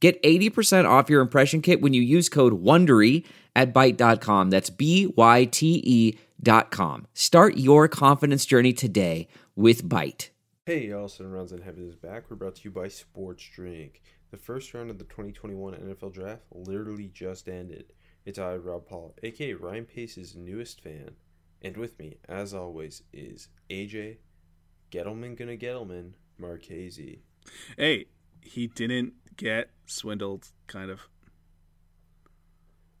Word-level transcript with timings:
Get 0.00 0.22
80% 0.22 0.88
off 0.88 1.10
your 1.10 1.20
impression 1.20 1.60
kit 1.60 1.80
when 1.80 1.92
you 1.92 2.02
use 2.02 2.28
code 2.28 2.62
WONDERY 2.62 3.24
at 3.56 3.74
Byte.com. 3.74 4.50
That's 4.50 4.70
B-Y-T-E 4.70 6.18
dot 6.40 6.70
com. 6.70 7.06
Start 7.14 7.56
your 7.56 7.88
confidence 7.88 8.46
journey 8.46 8.72
today 8.72 9.26
with 9.56 9.88
Byte. 9.88 10.28
Hey, 10.66 10.88
y'all, 10.88 11.08
Seven 11.08 11.32
Rounds 11.32 11.50
in 11.50 11.62
Heaven 11.62 11.88
is 11.88 11.96
back. 11.96 12.30
We're 12.30 12.36
brought 12.36 12.56
to 12.56 12.64
you 12.64 12.70
by 12.70 12.88
Sports 12.88 13.48
Drink. 13.52 14.02
The 14.30 14.36
first 14.36 14.74
round 14.74 14.90
of 14.90 14.98
the 14.98 15.04
2021 15.04 15.74
NFL 15.74 16.12
Draft 16.12 16.42
literally 16.52 17.08
just 17.08 17.48
ended. 17.48 17.92
It's 18.26 18.38
I, 18.38 18.56
Rob 18.56 18.86
Paul, 18.86 19.14
aka 19.22 19.54
Ryan 19.54 19.86
Pace's 19.86 20.36
newest 20.36 20.82
fan. 20.82 21.12
And 21.62 21.76
with 21.76 21.98
me, 21.98 22.18
as 22.28 22.52
always, 22.52 23.02
is 23.12 23.48
AJ, 23.70 24.18
Gettleman 24.92 25.36
gonna 25.36 25.56
Gettleman, 25.56 26.12
Marchese. 26.38 27.22
Hey, 27.76 28.06
he 28.42 28.66
didn't 28.66 29.14
get 29.38 29.70
swindled, 29.86 30.48
kind 30.66 30.90
of. 30.90 31.08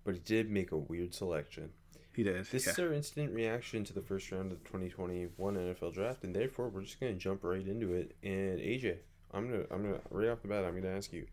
But 0.04 0.14
he 0.14 0.20
did 0.20 0.50
make 0.50 0.72
a 0.72 0.78
weird 0.78 1.14
selection. 1.14 1.70
He 2.16 2.22
did. 2.22 2.46
This 2.46 2.64
yeah. 2.64 2.72
is 2.72 2.78
our 2.78 2.92
instant 2.94 3.34
reaction 3.34 3.84
to 3.84 3.92
the 3.92 4.00
first 4.00 4.32
round 4.32 4.50
of 4.50 4.58
the 4.58 4.64
2021 4.64 5.54
NFL 5.54 5.92
Draft, 5.92 6.24
and 6.24 6.34
therefore 6.34 6.70
we're 6.70 6.82
just 6.82 6.98
gonna 6.98 7.12
jump 7.12 7.44
right 7.44 7.64
into 7.64 7.92
it. 7.92 8.16
And 8.22 8.58
AJ, 8.58 8.96
I'm 9.32 9.50
gonna, 9.50 9.64
I'm 9.70 9.82
gonna 9.82 10.00
right 10.10 10.30
off 10.30 10.40
the 10.40 10.48
bat, 10.48 10.64
I'm 10.64 10.74
gonna 10.74 10.96
ask 10.96 11.12
you, 11.12 11.26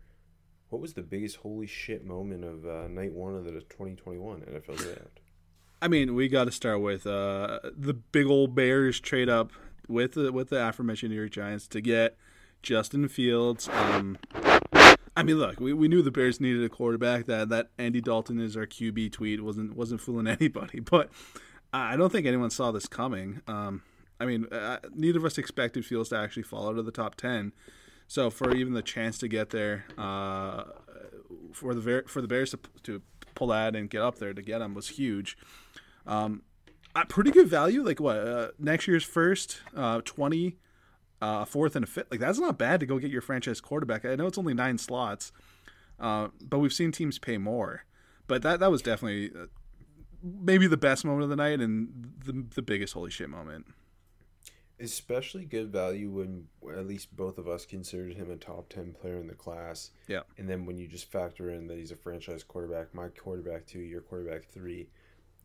what 0.68 0.82
was 0.82 0.92
the 0.92 1.02
biggest 1.02 1.36
holy 1.36 1.66
shit 1.66 2.04
moment 2.04 2.44
of 2.44 2.66
uh, 2.66 2.88
night 2.88 3.12
one 3.12 3.34
of 3.34 3.44
the 3.44 3.52
2021 3.52 4.42
NFL 4.42 4.76
Draft? 4.76 5.20
I 5.82 5.88
mean, 5.88 6.14
we 6.14 6.28
got 6.28 6.44
to 6.44 6.52
start 6.52 6.80
with 6.80 7.06
uh, 7.06 7.60
the 7.64 7.94
big 7.94 8.26
old 8.26 8.54
Bears 8.54 8.98
trade 8.98 9.28
up 9.28 9.52
with 9.88 10.12
the 10.12 10.32
with 10.32 10.50
the 10.50 10.68
aforementioned 10.68 11.10
New 11.10 11.18
York 11.18 11.30
Giants 11.30 11.66
to 11.68 11.80
get 11.80 12.16
Justin 12.62 13.08
Fields. 13.08 13.68
Um, 13.68 14.18
I 15.16 15.22
mean, 15.22 15.38
look, 15.38 15.58
we, 15.58 15.72
we 15.72 15.88
knew 15.88 16.02
the 16.02 16.10
Bears 16.10 16.40
needed 16.40 16.62
a 16.62 16.68
quarterback. 16.68 17.26
That 17.26 17.48
that 17.48 17.70
Andy 17.78 18.00
Dalton 18.00 18.38
is 18.38 18.56
our 18.56 18.66
QB 18.66 19.12
tweet 19.12 19.42
wasn't 19.42 19.74
wasn't 19.74 20.00
fooling 20.00 20.26
anybody. 20.40 20.80
But 20.80 21.10
I 21.72 21.96
don't 21.96 22.12
think 22.12 22.26
anyone 22.26 22.50
saw 22.50 22.70
this 22.70 22.86
coming. 22.86 23.40
Um, 23.48 23.82
I 24.20 24.26
mean, 24.26 24.46
uh, 24.52 24.78
neither 24.94 25.18
of 25.18 25.24
us 25.24 25.38
expected 25.38 25.84
Fields 25.84 26.10
to 26.10 26.16
actually 26.16 26.42
fall 26.42 26.68
out 26.68 26.78
of 26.78 26.84
the 26.84 26.92
top 26.92 27.14
ten. 27.14 27.52
So 28.08 28.30
for 28.30 28.54
even 28.54 28.74
the 28.74 28.82
chance 28.82 29.18
to 29.18 29.28
get 29.28 29.50
there, 29.50 29.84
uh, 29.98 30.64
for 31.52 31.74
the 31.74 32.04
for 32.06 32.20
the 32.20 32.28
Bears 32.28 32.50
to, 32.50 32.58
to 32.84 33.02
pull 33.34 33.48
that 33.48 33.74
and 33.74 33.90
get 33.90 34.02
up 34.02 34.18
there 34.18 34.34
to 34.34 34.42
get 34.42 34.60
him 34.60 34.74
was 34.74 34.90
huge. 34.90 35.36
Um, 36.06 36.42
pretty 37.08 37.30
good 37.30 37.48
value. 37.48 37.82
Like 37.82 38.00
what? 38.00 38.16
Uh, 38.16 38.48
next 38.58 38.86
year's 38.86 39.04
first, 39.04 39.60
uh, 39.74 40.02
twenty, 40.04 40.56
uh, 41.20 41.44
fourth, 41.44 41.76
and 41.76 41.84
a 41.84 41.86
fifth. 41.86 42.10
Like 42.10 42.20
that's 42.20 42.38
not 42.38 42.58
bad 42.58 42.80
to 42.80 42.86
go 42.86 42.98
get 42.98 43.10
your 43.10 43.22
franchise 43.22 43.60
quarterback. 43.60 44.04
I 44.04 44.14
know 44.16 44.26
it's 44.26 44.38
only 44.38 44.54
nine 44.54 44.78
slots, 44.78 45.32
uh, 45.98 46.28
but 46.40 46.58
we've 46.58 46.72
seen 46.72 46.92
teams 46.92 47.18
pay 47.18 47.38
more. 47.38 47.84
But 48.26 48.42
that 48.42 48.60
that 48.60 48.70
was 48.70 48.82
definitely 48.82 49.30
uh, 49.30 49.46
maybe 50.22 50.66
the 50.66 50.76
best 50.76 51.04
moment 51.04 51.24
of 51.24 51.30
the 51.30 51.36
night 51.36 51.60
and 51.60 52.12
the 52.24 52.44
the 52.54 52.62
biggest 52.62 52.94
holy 52.94 53.10
shit 53.10 53.30
moment. 53.30 53.66
Especially 54.78 55.46
good 55.46 55.72
value 55.72 56.10
when 56.10 56.48
at 56.76 56.86
least 56.86 57.16
both 57.16 57.38
of 57.38 57.48
us 57.48 57.64
considered 57.64 58.12
him 58.14 58.30
a 58.30 58.36
top 58.36 58.68
10 58.68 58.92
player 58.92 59.16
in 59.16 59.26
the 59.26 59.34
class. 59.34 59.90
Yeah. 60.06 60.20
And 60.36 60.50
then 60.50 60.66
when 60.66 60.76
you 60.76 60.86
just 60.86 61.10
factor 61.10 61.48
in 61.48 61.66
that 61.68 61.78
he's 61.78 61.92
a 61.92 61.96
franchise 61.96 62.42
quarterback, 62.42 62.94
my 62.94 63.08
quarterback 63.08 63.64
two, 63.64 63.78
your 63.78 64.02
quarterback 64.02 64.44
three, 64.50 64.90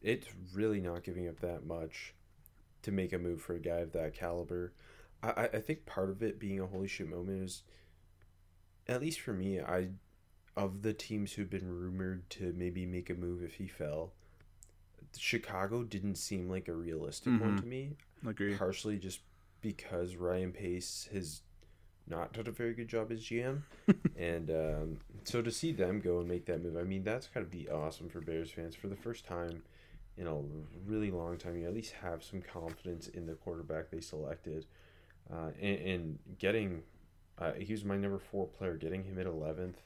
it's 0.02 0.28
really 0.54 0.82
not 0.82 1.04
giving 1.04 1.30
up 1.30 1.40
that 1.40 1.66
much 1.66 2.14
to 2.82 2.92
make 2.92 3.14
a 3.14 3.18
move 3.18 3.42
for 3.42 3.54
a 3.54 3.60
guy 3.60 3.80
of 3.80 3.94
that 3.94 4.14
caliber. 4.14 4.74
I, 5.24 5.50
I 5.54 5.60
think 5.60 5.86
part 5.86 6.10
of 6.10 6.24
it 6.24 6.40
being 6.40 6.60
a 6.60 6.66
holy 6.66 6.88
shit 6.88 7.10
moment 7.10 7.44
is, 7.44 7.64
at 8.88 9.02
least 9.02 9.20
for 9.20 9.34
me, 9.34 9.60
I 9.60 9.90
of 10.58 10.82
the 10.82 10.94
teams 10.94 11.34
who've 11.34 11.50
been 11.50 11.68
rumored 11.68 12.30
to 12.30 12.54
maybe 12.58 12.86
make 12.86 13.10
a 13.10 13.14
move 13.14 13.42
if 13.44 13.56
he 13.56 13.68
fell, 13.68 14.12
Chicago 15.18 15.84
didn't 15.84 16.16
seem 16.16 16.50
like 16.50 16.68
a 16.68 16.74
realistic 16.74 17.34
mm-hmm. 17.34 17.46
one 17.46 17.58
to 17.58 17.66
me. 17.66 17.92
Agree. 18.28 18.56
Partially 18.56 18.98
just 18.98 19.22
because 19.62 20.16
Ryan 20.16 20.52
Pace 20.52 21.08
has 21.14 21.42
not 22.08 22.34
done 22.34 22.48
a 22.48 22.52
very 22.52 22.74
good 22.74 22.88
job 22.88 23.12
as 23.12 23.22
GM, 23.22 23.62
and 24.18 24.50
um, 24.50 24.98
so 25.24 25.42
to 25.42 25.52
see 25.52 25.72
them 25.72 26.02
go 26.02 26.20
and 26.20 26.28
make 26.28 26.46
that 26.46 26.62
move, 26.62 26.78
I 26.78 26.84
mean, 26.84 27.04
that's 27.04 27.28
got 27.28 27.42
to 27.42 27.46
be 27.46 27.70
awesome 27.70 28.10
for 28.10 28.22
Bears 28.22 28.52
fans 28.52 28.76
for 28.76 28.88
the 28.88 28.96
first 28.96 29.26
time 29.26 29.62
in 30.18 30.28
a 30.28 30.36
really 30.86 31.12
long 31.12 31.38
time. 31.38 31.58
You 31.58 31.68
at 31.68 31.74
least 31.74 31.94
have 32.02 32.24
some 32.24 32.42
confidence 32.42 33.08
in 33.08 33.26
the 33.26 33.34
quarterback 33.34 33.90
they 33.90 34.02
selected, 34.02 34.66
uh, 35.32 35.52
and, 35.62 35.80
and, 35.80 36.20
getting. 36.40 36.84
Uh, 37.38 37.54
he 37.54 37.74
was 37.74 37.84
my 37.84 37.98
number 37.98 38.20
four 38.20 38.48
player. 38.48 38.76
Getting 38.76 39.04
him 39.04 39.20
at 39.20 39.26
eleventh, 39.26 39.82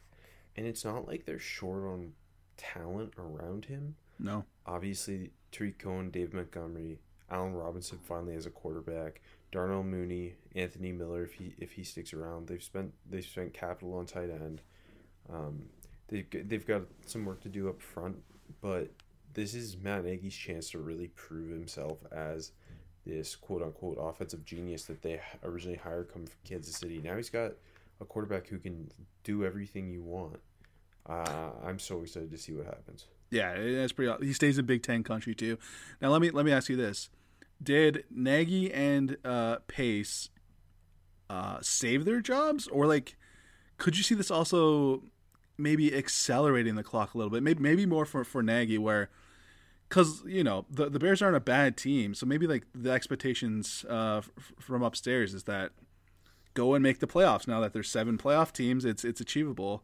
and 0.55 0.65
it's 0.65 0.83
not 0.83 1.07
like 1.07 1.25
they're 1.25 1.39
short 1.39 1.83
on 1.83 2.13
talent 2.57 3.13
around 3.17 3.65
him. 3.65 3.95
No, 4.19 4.45
obviously 4.65 5.31
Tarik 5.51 5.79
Cohen, 5.79 6.09
Dave 6.09 6.33
Montgomery, 6.33 6.99
Allen 7.29 7.53
Robinson 7.53 7.99
finally 8.03 8.35
as 8.35 8.45
a 8.45 8.51
quarterback. 8.51 9.21
Darnell 9.51 9.83
Mooney, 9.83 10.33
Anthony 10.53 10.91
Miller, 10.91 11.23
if 11.23 11.33
he 11.33 11.55
if 11.57 11.71
he 11.71 11.83
sticks 11.83 12.13
around, 12.13 12.47
they've 12.47 12.63
spent 12.63 12.93
they've 13.09 13.25
spent 13.25 13.53
capital 13.53 13.95
on 13.95 14.05
tight 14.05 14.29
end. 14.29 14.61
Um, 15.31 15.63
they 16.07 16.25
they've 16.31 16.65
got 16.65 16.83
some 17.05 17.25
work 17.25 17.41
to 17.41 17.49
do 17.49 17.69
up 17.69 17.81
front, 17.81 18.17
but 18.61 18.89
this 19.33 19.53
is 19.53 19.77
Matt 19.77 20.05
Nagy's 20.05 20.35
chance 20.35 20.71
to 20.71 20.79
really 20.79 21.07
prove 21.09 21.49
himself 21.49 21.99
as 22.11 22.51
this 23.05 23.35
quote 23.35 23.61
unquote 23.61 23.97
offensive 23.99 24.45
genius 24.45 24.85
that 24.85 25.01
they 25.01 25.19
originally 25.43 25.77
hired 25.77 26.11
come 26.11 26.25
from 26.25 26.37
Kansas 26.43 26.75
City. 26.75 26.99
Now 27.03 27.15
he's 27.15 27.29
got 27.29 27.51
a 28.01 28.05
quarterback 28.05 28.47
who 28.47 28.59
can 28.59 28.91
do 29.23 29.45
everything 29.45 29.89
you 29.89 30.03
want. 30.03 30.39
Uh, 31.07 31.51
I'm 31.63 31.79
so 31.79 32.01
excited 32.01 32.31
to 32.31 32.37
see 32.37 32.53
what 32.53 32.65
happens. 32.65 33.05
Yeah, 33.29 33.55
that's 33.57 33.93
pretty. 33.93 34.25
He 34.25 34.33
stays 34.33 34.57
in 34.57 34.65
Big 34.65 34.83
Ten 34.83 35.03
country 35.03 35.35
too. 35.35 35.57
Now 36.01 36.09
let 36.09 36.21
me 36.21 36.31
let 36.31 36.45
me 36.45 36.51
ask 36.51 36.69
you 36.69 36.75
this: 36.75 37.09
Did 37.61 38.05
Nagy 38.09 38.73
and 38.73 39.17
uh, 39.23 39.57
Pace 39.67 40.29
uh, 41.29 41.57
save 41.61 42.05
their 42.05 42.21
jobs, 42.21 42.67
or 42.67 42.85
like, 42.85 43.17
could 43.77 43.97
you 43.97 44.03
see 44.03 44.15
this 44.15 44.31
also 44.31 45.03
maybe 45.57 45.95
accelerating 45.95 46.75
the 46.75 46.83
clock 46.83 47.13
a 47.13 47.17
little 47.17 47.31
bit? 47.31 47.43
Maybe 47.43 47.61
maybe 47.61 47.85
more 47.85 48.05
for 48.05 48.23
for 48.23 48.41
Nagy, 48.41 48.77
where 48.77 49.09
because 49.89 50.23
you 50.25 50.43
know 50.43 50.65
the 50.69 50.89
the 50.89 50.99
Bears 50.99 51.21
aren't 51.21 51.35
a 51.35 51.41
bad 51.41 51.77
team, 51.77 52.13
so 52.13 52.25
maybe 52.25 52.47
like 52.47 52.65
the 52.73 52.91
expectations 52.91 53.85
uh, 53.89 54.17
f- 54.17 54.53
from 54.59 54.83
upstairs 54.83 55.33
is 55.33 55.43
that 55.43 55.71
go 56.53 56.73
and 56.73 56.83
make 56.83 56.99
the 56.99 57.07
playoffs. 57.07 57.47
Now 57.47 57.59
that 57.61 57.73
there's 57.73 57.89
seven 57.89 58.17
playoff 58.17 58.51
teams, 58.51 58.85
it's 58.85 59.03
it's 59.03 59.21
achievable 59.21 59.83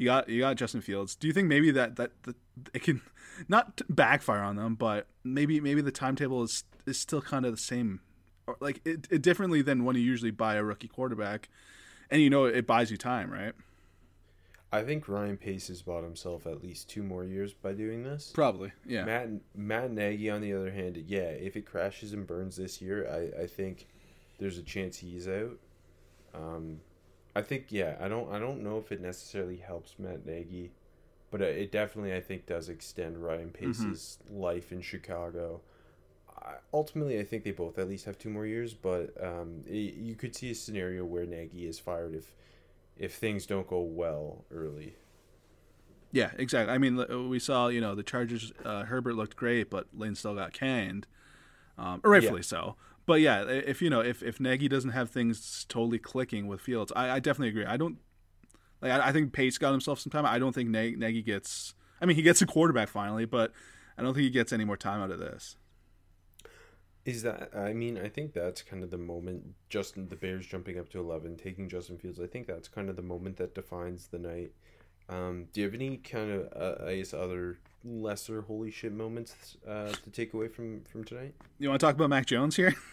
you 0.00 0.06
got 0.06 0.30
you 0.30 0.40
got 0.40 0.56
Justin 0.56 0.80
Fields. 0.80 1.14
Do 1.14 1.26
you 1.26 1.34
think 1.34 1.46
maybe 1.46 1.70
that 1.72 1.96
that, 1.96 2.12
that 2.22 2.34
it 2.74 2.82
can 2.82 3.02
not 3.48 3.82
backfire 3.90 4.40
on 4.40 4.56
them, 4.56 4.74
but 4.74 5.06
maybe 5.22 5.60
maybe 5.60 5.82
the 5.82 5.92
timetable 5.92 6.42
is 6.42 6.64
is 6.86 6.98
still 6.98 7.20
kind 7.20 7.44
of 7.44 7.52
the 7.52 7.58
same, 7.60 8.00
or 8.46 8.56
like 8.60 8.80
it, 8.86 9.06
it 9.10 9.20
differently 9.20 9.60
than 9.60 9.84
when 9.84 9.96
you 9.96 10.02
usually 10.02 10.30
buy 10.30 10.54
a 10.54 10.64
rookie 10.64 10.88
quarterback, 10.88 11.50
and 12.10 12.22
you 12.22 12.30
know 12.30 12.46
it 12.46 12.66
buys 12.66 12.90
you 12.90 12.96
time, 12.96 13.30
right? 13.30 13.52
I 14.72 14.82
think 14.82 15.08
Ryan 15.08 15.36
Pace 15.36 15.68
has 15.68 15.82
bought 15.82 16.04
himself 16.04 16.46
at 16.46 16.62
least 16.62 16.88
two 16.88 17.02
more 17.02 17.24
years 17.24 17.52
by 17.52 17.72
doing 17.72 18.04
this. 18.04 18.30
Probably, 18.32 18.72
yeah. 18.86 19.04
Matt 19.04 19.28
Matt 19.56 19.90
Nagy, 19.90 20.30
on 20.30 20.40
the 20.40 20.52
other 20.52 20.70
hand, 20.70 20.96
yeah, 20.96 21.30
if 21.30 21.56
it 21.56 21.66
crashes 21.66 22.12
and 22.12 22.26
burns 22.26 22.56
this 22.56 22.80
year, 22.80 23.08
I, 23.08 23.42
I 23.42 23.46
think 23.46 23.88
there's 24.38 24.58
a 24.58 24.62
chance 24.62 24.98
he's 24.98 25.26
out. 25.26 25.58
Um, 26.34 26.80
I 27.34 27.42
think 27.42 27.66
yeah, 27.70 27.96
I 28.00 28.08
don't 28.08 28.32
I 28.32 28.38
don't 28.38 28.62
know 28.62 28.78
if 28.78 28.92
it 28.92 29.00
necessarily 29.00 29.56
helps 29.56 29.96
Matt 29.98 30.24
Nagy, 30.24 30.70
but 31.30 31.40
it 31.40 31.72
definitely 31.72 32.14
I 32.14 32.20
think 32.20 32.46
does 32.46 32.68
extend 32.68 33.22
Ryan 33.22 33.48
mm-hmm. 33.48 33.66
Pace's 33.66 34.18
mm-hmm. 34.24 34.40
life 34.40 34.70
in 34.70 34.82
Chicago. 34.82 35.60
I, 36.42 36.54
ultimately, 36.72 37.18
I 37.18 37.24
think 37.24 37.42
they 37.42 37.50
both 37.50 37.78
at 37.78 37.88
least 37.88 38.04
have 38.04 38.18
two 38.18 38.30
more 38.30 38.46
years, 38.46 38.72
but 38.72 39.12
um, 39.22 39.62
it, 39.66 39.94
you 39.94 40.14
could 40.14 40.34
see 40.34 40.52
a 40.52 40.54
scenario 40.54 41.04
where 41.04 41.26
Nagy 41.26 41.66
is 41.66 41.78
fired 41.78 42.14
if 42.14 42.32
if 43.00 43.14
things 43.14 43.46
don't 43.46 43.66
go 43.66 43.80
well 43.80 44.44
early. 44.52 44.94
Yeah, 46.12 46.30
exactly. 46.36 46.72
I 46.72 46.78
mean, 46.78 47.28
we 47.28 47.40
saw 47.40 47.66
you 47.66 47.80
know 47.80 47.96
the 47.96 48.04
Chargers. 48.04 48.52
Uh, 48.64 48.84
Herbert 48.84 49.14
looked 49.14 49.34
great, 49.36 49.70
but 49.70 49.88
Lynn 49.92 50.14
still 50.14 50.36
got 50.36 50.52
canned, 50.52 51.08
um, 51.76 52.00
rightfully 52.04 52.40
yeah. 52.40 52.44
so 52.44 52.76
but 53.10 53.20
yeah, 53.20 53.42
if 53.42 53.82
you 53.82 53.90
know 53.90 54.00
if 54.00 54.22
if 54.22 54.38
Nagy 54.38 54.68
doesn't 54.68 54.90
have 54.90 55.10
things 55.10 55.66
totally 55.68 55.98
clicking 55.98 56.46
with 56.46 56.60
Fields, 56.60 56.92
I, 56.94 57.10
I 57.10 57.18
definitely 57.18 57.48
agree. 57.48 57.64
I 57.64 57.76
don't 57.76 57.98
Like 58.80 58.92
I, 58.92 59.08
I 59.08 59.12
think 59.12 59.32
Pace 59.32 59.58
got 59.58 59.72
himself 59.72 59.98
some 59.98 60.12
time. 60.12 60.24
I 60.24 60.38
don't 60.38 60.54
think 60.54 60.70
Nagy, 60.70 60.94
Nagy 60.94 61.20
gets. 61.22 61.74
I 62.00 62.06
mean, 62.06 62.14
he 62.14 62.22
gets 62.22 62.40
a 62.40 62.46
quarterback 62.46 62.88
finally, 62.88 63.24
but 63.24 63.52
I 63.98 64.02
don't 64.02 64.14
think 64.14 64.22
he 64.22 64.30
gets 64.30 64.52
any 64.52 64.64
more 64.64 64.76
time 64.76 65.02
out 65.02 65.10
of 65.10 65.18
this. 65.18 65.56
Is 67.04 67.22
that? 67.22 67.50
I 67.56 67.72
mean, 67.72 67.98
I 67.98 68.08
think 68.08 68.34
that's 68.34 68.62
kind 68.62 68.82
of 68.82 68.90
the 68.90 68.98
moment. 68.98 69.54
Justin, 69.68 70.08
the 70.08 70.16
Bears 70.16 70.46
jumping 70.46 70.78
up 70.78 70.90
to 70.90 71.00
eleven, 71.00 71.36
taking 71.36 71.68
Justin 71.68 71.96
Fields. 71.98 72.20
I 72.20 72.26
think 72.26 72.46
that's 72.46 72.68
kind 72.68 72.90
of 72.90 72.96
the 72.96 73.02
moment 73.02 73.38
that 73.38 73.54
defines 73.54 74.08
the 74.08 74.18
night. 74.18 74.52
Um, 75.08 75.46
do 75.52 75.60
you 75.60 75.66
have 75.66 75.74
any 75.74 75.96
kind 75.96 76.30
of, 76.30 76.52
uh, 76.54 76.84
I 76.86 76.96
guess, 76.96 77.12
other 77.12 77.58
lesser 77.84 78.42
holy 78.42 78.70
shit 78.70 78.92
moments 78.92 79.56
uh, 79.66 79.90
to 79.90 80.10
take 80.10 80.34
away 80.34 80.48
from 80.48 80.82
from 80.84 81.04
tonight? 81.04 81.34
You 81.58 81.68
want 81.68 81.80
to 81.80 81.86
talk 81.86 81.94
about 81.94 82.10
Mac 82.10 82.26
Jones 82.26 82.56
here? 82.56 82.74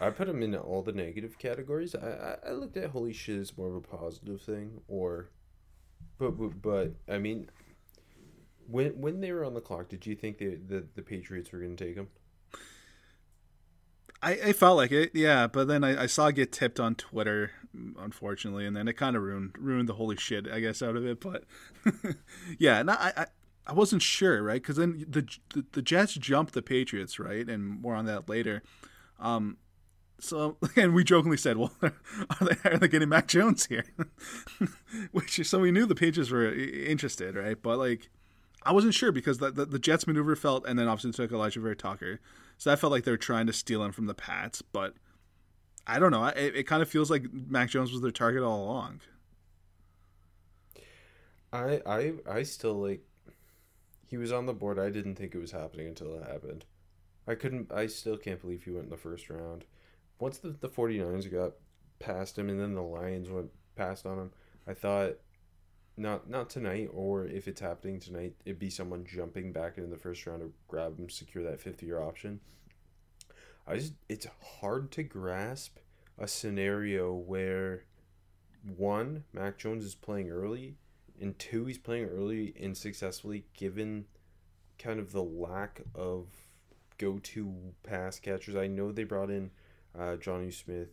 I 0.00 0.10
put 0.10 0.28
him 0.28 0.42
in 0.42 0.56
all 0.56 0.82
the 0.82 0.92
negative 0.92 1.38
categories. 1.38 1.94
I, 1.94 2.08
I, 2.08 2.50
I 2.50 2.52
looked 2.52 2.76
at 2.76 2.90
holy 2.90 3.12
shit 3.12 3.38
as 3.38 3.56
more 3.56 3.68
of 3.68 3.76
a 3.76 3.80
positive 3.80 4.42
thing, 4.42 4.80
or, 4.88 5.28
but 6.18 6.32
but, 6.32 6.60
but 6.60 6.94
I 7.08 7.18
mean, 7.18 7.48
when 8.68 9.00
when 9.00 9.20
they 9.20 9.32
were 9.32 9.44
on 9.44 9.54
the 9.54 9.60
clock, 9.60 9.88
did 9.88 10.06
you 10.06 10.14
think 10.14 10.38
the 10.38 10.58
the, 10.94 11.02
Patriots 11.02 11.52
were 11.52 11.58
going 11.58 11.76
to 11.76 11.84
take 11.84 11.96
him? 11.96 12.08
I, 14.22 14.32
I 14.32 14.52
felt 14.54 14.78
like 14.78 14.90
it, 14.90 15.10
yeah, 15.12 15.46
but 15.46 15.68
then 15.68 15.84
I, 15.84 16.04
I 16.04 16.06
saw 16.06 16.30
get 16.30 16.50
tipped 16.50 16.80
on 16.80 16.94
Twitter, 16.94 17.50
unfortunately, 17.98 18.66
and 18.66 18.74
then 18.74 18.88
it 18.88 18.94
kind 18.94 19.16
of 19.16 19.22
ruined 19.22 19.54
ruined 19.58 19.88
the 19.88 19.94
holy 19.94 20.16
shit, 20.16 20.50
I 20.50 20.60
guess, 20.60 20.82
out 20.82 20.96
of 20.96 21.04
it. 21.04 21.20
But 21.20 21.44
yeah, 22.58 22.80
and 22.80 22.90
I, 22.90 23.12
I 23.16 23.26
I 23.66 23.72
wasn't 23.72 24.02
sure, 24.02 24.42
right? 24.42 24.60
Because 24.62 24.76
then 24.76 25.04
the, 25.08 25.28
the 25.52 25.64
the 25.72 25.82
Jets 25.82 26.14
jumped 26.14 26.54
the 26.54 26.62
Patriots, 26.62 27.18
right, 27.18 27.48
and 27.48 27.80
more 27.82 27.94
on 27.94 28.06
that 28.06 28.28
later. 28.28 28.62
Um, 29.18 29.58
so 30.18 30.56
and 30.76 30.94
we 30.94 31.04
jokingly 31.04 31.36
said, 31.36 31.56
"Well, 31.56 31.72
are 31.82 31.92
they, 32.40 32.70
are 32.70 32.78
they 32.78 32.88
getting 32.88 33.08
Mac 33.08 33.28
Jones 33.28 33.66
here?" 33.66 33.84
Which 35.12 35.46
so 35.46 35.60
we 35.60 35.70
knew 35.70 35.86
the 35.86 35.94
Patriots 35.94 36.30
were 36.30 36.52
interested, 36.52 37.36
right? 37.36 37.60
But 37.60 37.78
like, 37.78 38.10
I 38.64 38.72
wasn't 38.72 38.94
sure 38.94 39.12
because 39.12 39.38
the, 39.38 39.50
the, 39.50 39.66
the 39.66 39.78
Jets 39.78 40.06
maneuver 40.06 40.36
felt, 40.36 40.66
and 40.66 40.78
then 40.78 40.88
obviously 40.88 41.12
took 41.12 41.30
Alijah 41.30 41.60
Vera-Tucker, 41.60 42.20
so 42.56 42.72
I 42.72 42.76
felt 42.76 42.92
like 42.92 43.04
they 43.04 43.10
were 43.10 43.16
trying 43.16 43.46
to 43.46 43.52
steal 43.52 43.84
him 43.84 43.92
from 43.92 44.06
the 44.06 44.14
Pats. 44.14 44.62
But 44.62 44.94
I 45.86 45.98
don't 45.98 46.10
know. 46.10 46.24
It, 46.26 46.56
it 46.56 46.62
kind 46.64 46.82
of 46.82 46.88
feels 46.88 47.10
like 47.10 47.32
Mac 47.32 47.70
Jones 47.70 47.92
was 47.92 48.00
their 48.00 48.10
target 48.10 48.42
all 48.42 48.64
along. 48.64 49.00
I 51.52 51.80
I 51.86 52.12
I 52.28 52.42
still 52.42 52.74
like. 52.74 53.02
He 54.06 54.16
was 54.16 54.32
on 54.32 54.46
the 54.46 54.52
board. 54.52 54.78
I 54.78 54.90
didn't 54.90 55.16
think 55.16 55.34
it 55.34 55.40
was 55.40 55.52
happening 55.52 55.88
until 55.88 56.14
it 56.14 56.24
happened. 56.24 56.64
I 57.26 57.34
couldn't. 57.34 57.72
I 57.72 57.86
still 57.86 58.16
can't 58.16 58.40
believe 58.40 58.64
he 58.64 58.70
went 58.70 58.84
in 58.84 58.90
the 58.90 58.96
first 58.96 59.28
round 59.30 59.64
once 60.18 60.38
the, 60.38 60.50
the 60.60 60.68
49ers 60.68 61.30
got 61.30 61.52
past 61.98 62.38
him 62.38 62.48
and 62.48 62.60
then 62.60 62.74
the 62.74 62.82
Lions 62.82 63.28
went 63.28 63.50
past 63.76 64.06
on 64.06 64.18
him, 64.18 64.30
I 64.66 64.74
thought 64.74 65.14
not 65.96 66.28
not 66.28 66.50
tonight 66.50 66.90
or 66.92 67.26
if 67.26 67.46
it's 67.48 67.60
happening 67.60 68.00
tonight, 68.00 68.34
it'd 68.44 68.58
be 68.58 68.70
someone 68.70 69.04
jumping 69.04 69.52
back 69.52 69.78
into 69.78 69.90
the 69.90 69.96
first 69.96 70.26
round 70.26 70.42
to 70.42 70.52
grab 70.68 70.98
him, 70.98 71.08
secure 71.08 71.44
that 71.44 71.60
fifth 71.60 71.82
year 71.82 72.00
option. 72.00 72.40
I 73.66 73.76
just 73.76 73.94
it's 74.08 74.26
hard 74.60 74.90
to 74.92 75.02
grasp 75.02 75.78
a 76.18 76.28
scenario 76.28 77.12
where 77.12 77.84
one, 78.76 79.24
Mac 79.32 79.58
Jones 79.58 79.84
is 79.84 79.94
playing 79.94 80.30
early, 80.30 80.76
and 81.20 81.38
two, 81.38 81.66
he's 81.66 81.78
playing 81.78 82.06
early 82.06 82.54
and 82.60 82.76
successfully 82.76 83.44
given 83.54 84.06
kind 84.78 84.98
of 84.98 85.12
the 85.12 85.22
lack 85.22 85.82
of 85.94 86.26
go 86.98 87.18
to 87.18 87.54
pass 87.82 88.18
catchers. 88.18 88.56
I 88.56 88.66
know 88.66 88.90
they 88.92 89.04
brought 89.04 89.30
in 89.30 89.50
uh, 89.96 90.16
Jonnu 90.16 90.52
Smith, 90.52 90.88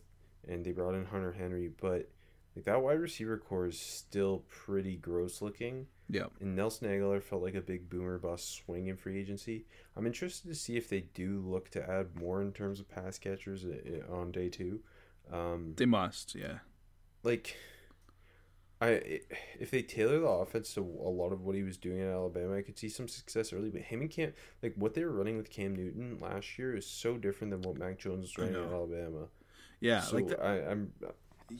and 0.46 0.64
they 0.64 0.72
brought 0.72 0.94
in 0.94 1.06
Hunter 1.06 1.32
Henry, 1.32 1.70
but 1.80 2.08
like 2.54 2.64
that 2.66 2.82
wide 2.82 3.00
receiver 3.00 3.38
corps 3.38 3.66
is 3.66 3.80
still 3.80 4.44
pretty 4.48 4.96
gross 4.96 5.40
looking. 5.40 5.86
Yeah. 6.10 6.26
And 6.40 6.54
Nelson 6.54 6.88
Agholor 6.88 7.22
felt 7.22 7.42
like 7.42 7.54
a 7.54 7.62
big 7.62 7.88
boomer 7.88 8.18
bust 8.18 8.54
swing 8.54 8.88
in 8.88 8.96
free 8.96 9.18
agency. 9.18 9.64
I'm 9.96 10.06
interested 10.06 10.48
to 10.48 10.54
see 10.54 10.76
if 10.76 10.88
they 10.88 11.00
do 11.14 11.42
look 11.44 11.70
to 11.70 11.90
add 11.90 12.14
more 12.14 12.42
in 12.42 12.52
terms 12.52 12.80
of 12.80 12.88
pass 12.88 13.18
catchers 13.18 13.64
uh, 13.64 13.70
uh, 14.10 14.14
on 14.14 14.32
day 14.32 14.50
two. 14.50 14.80
Um, 15.32 15.72
they 15.76 15.86
must, 15.86 16.34
yeah. 16.34 16.58
Like, 17.22 17.56
I 18.82 19.20
if 19.58 19.70
they 19.70 19.80
tailor 19.80 20.18
the 20.18 20.26
offense 20.26 20.74
to 20.74 20.80
a 20.80 21.08
lot 21.08 21.32
of 21.32 21.42
what 21.42 21.54
he 21.54 21.62
was 21.62 21.78
doing 21.78 22.00
at 22.00 22.08
Alabama, 22.08 22.56
I 22.56 22.62
could 22.62 22.78
see 22.78 22.88
some 22.90 23.08
success 23.08 23.52
early. 23.52 23.70
But 23.70 23.82
him 23.82 24.02
and 24.02 24.10
Cam, 24.10 24.32
like 24.62 24.74
what 24.76 24.92
they 24.92 25.04
were 25.04 25.12
running 25.12 25.38
with 25.38 25.50
Cam 25.50 25.74
Newton 25.74 26.18
last 26.20 26.58
year, 26.58 26.76
is 26.76 26.84
so 26.84 27.16
different 27.16 27.52
than 27.52 27.62
what 27.62 27.78
Mac 27.78 27.98
Jones 27.98 28.22
was 28.22 28.38
running 28.38 28.56
at 28.56 28.72
Alabama. 28.72 29.28
Yeah, 29.80 30.00
so 30.00 30.16
like 30.16 30.28
the, 30.28 30.42
I, 30.42 30.70
am 30.70 30.92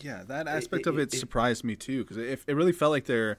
Yeah, 0.00 0.23
that 0.27 0.49
aspect 0.49 0.87
it, 0.87 0.91
of 0.91 0.99
it, 0.99 1.15
it 1.15 1.19
surprised 1.19 1.65
it, 1.65 1.67
me 1.67 1.77
too 1.77 2.03
because 2.05 2.17
it, 2.17 2.41
it 2.47 2.55
really 2.55 2.73
felt 2.73 2.93
like 2.93 3.05
they're 3.06 3.39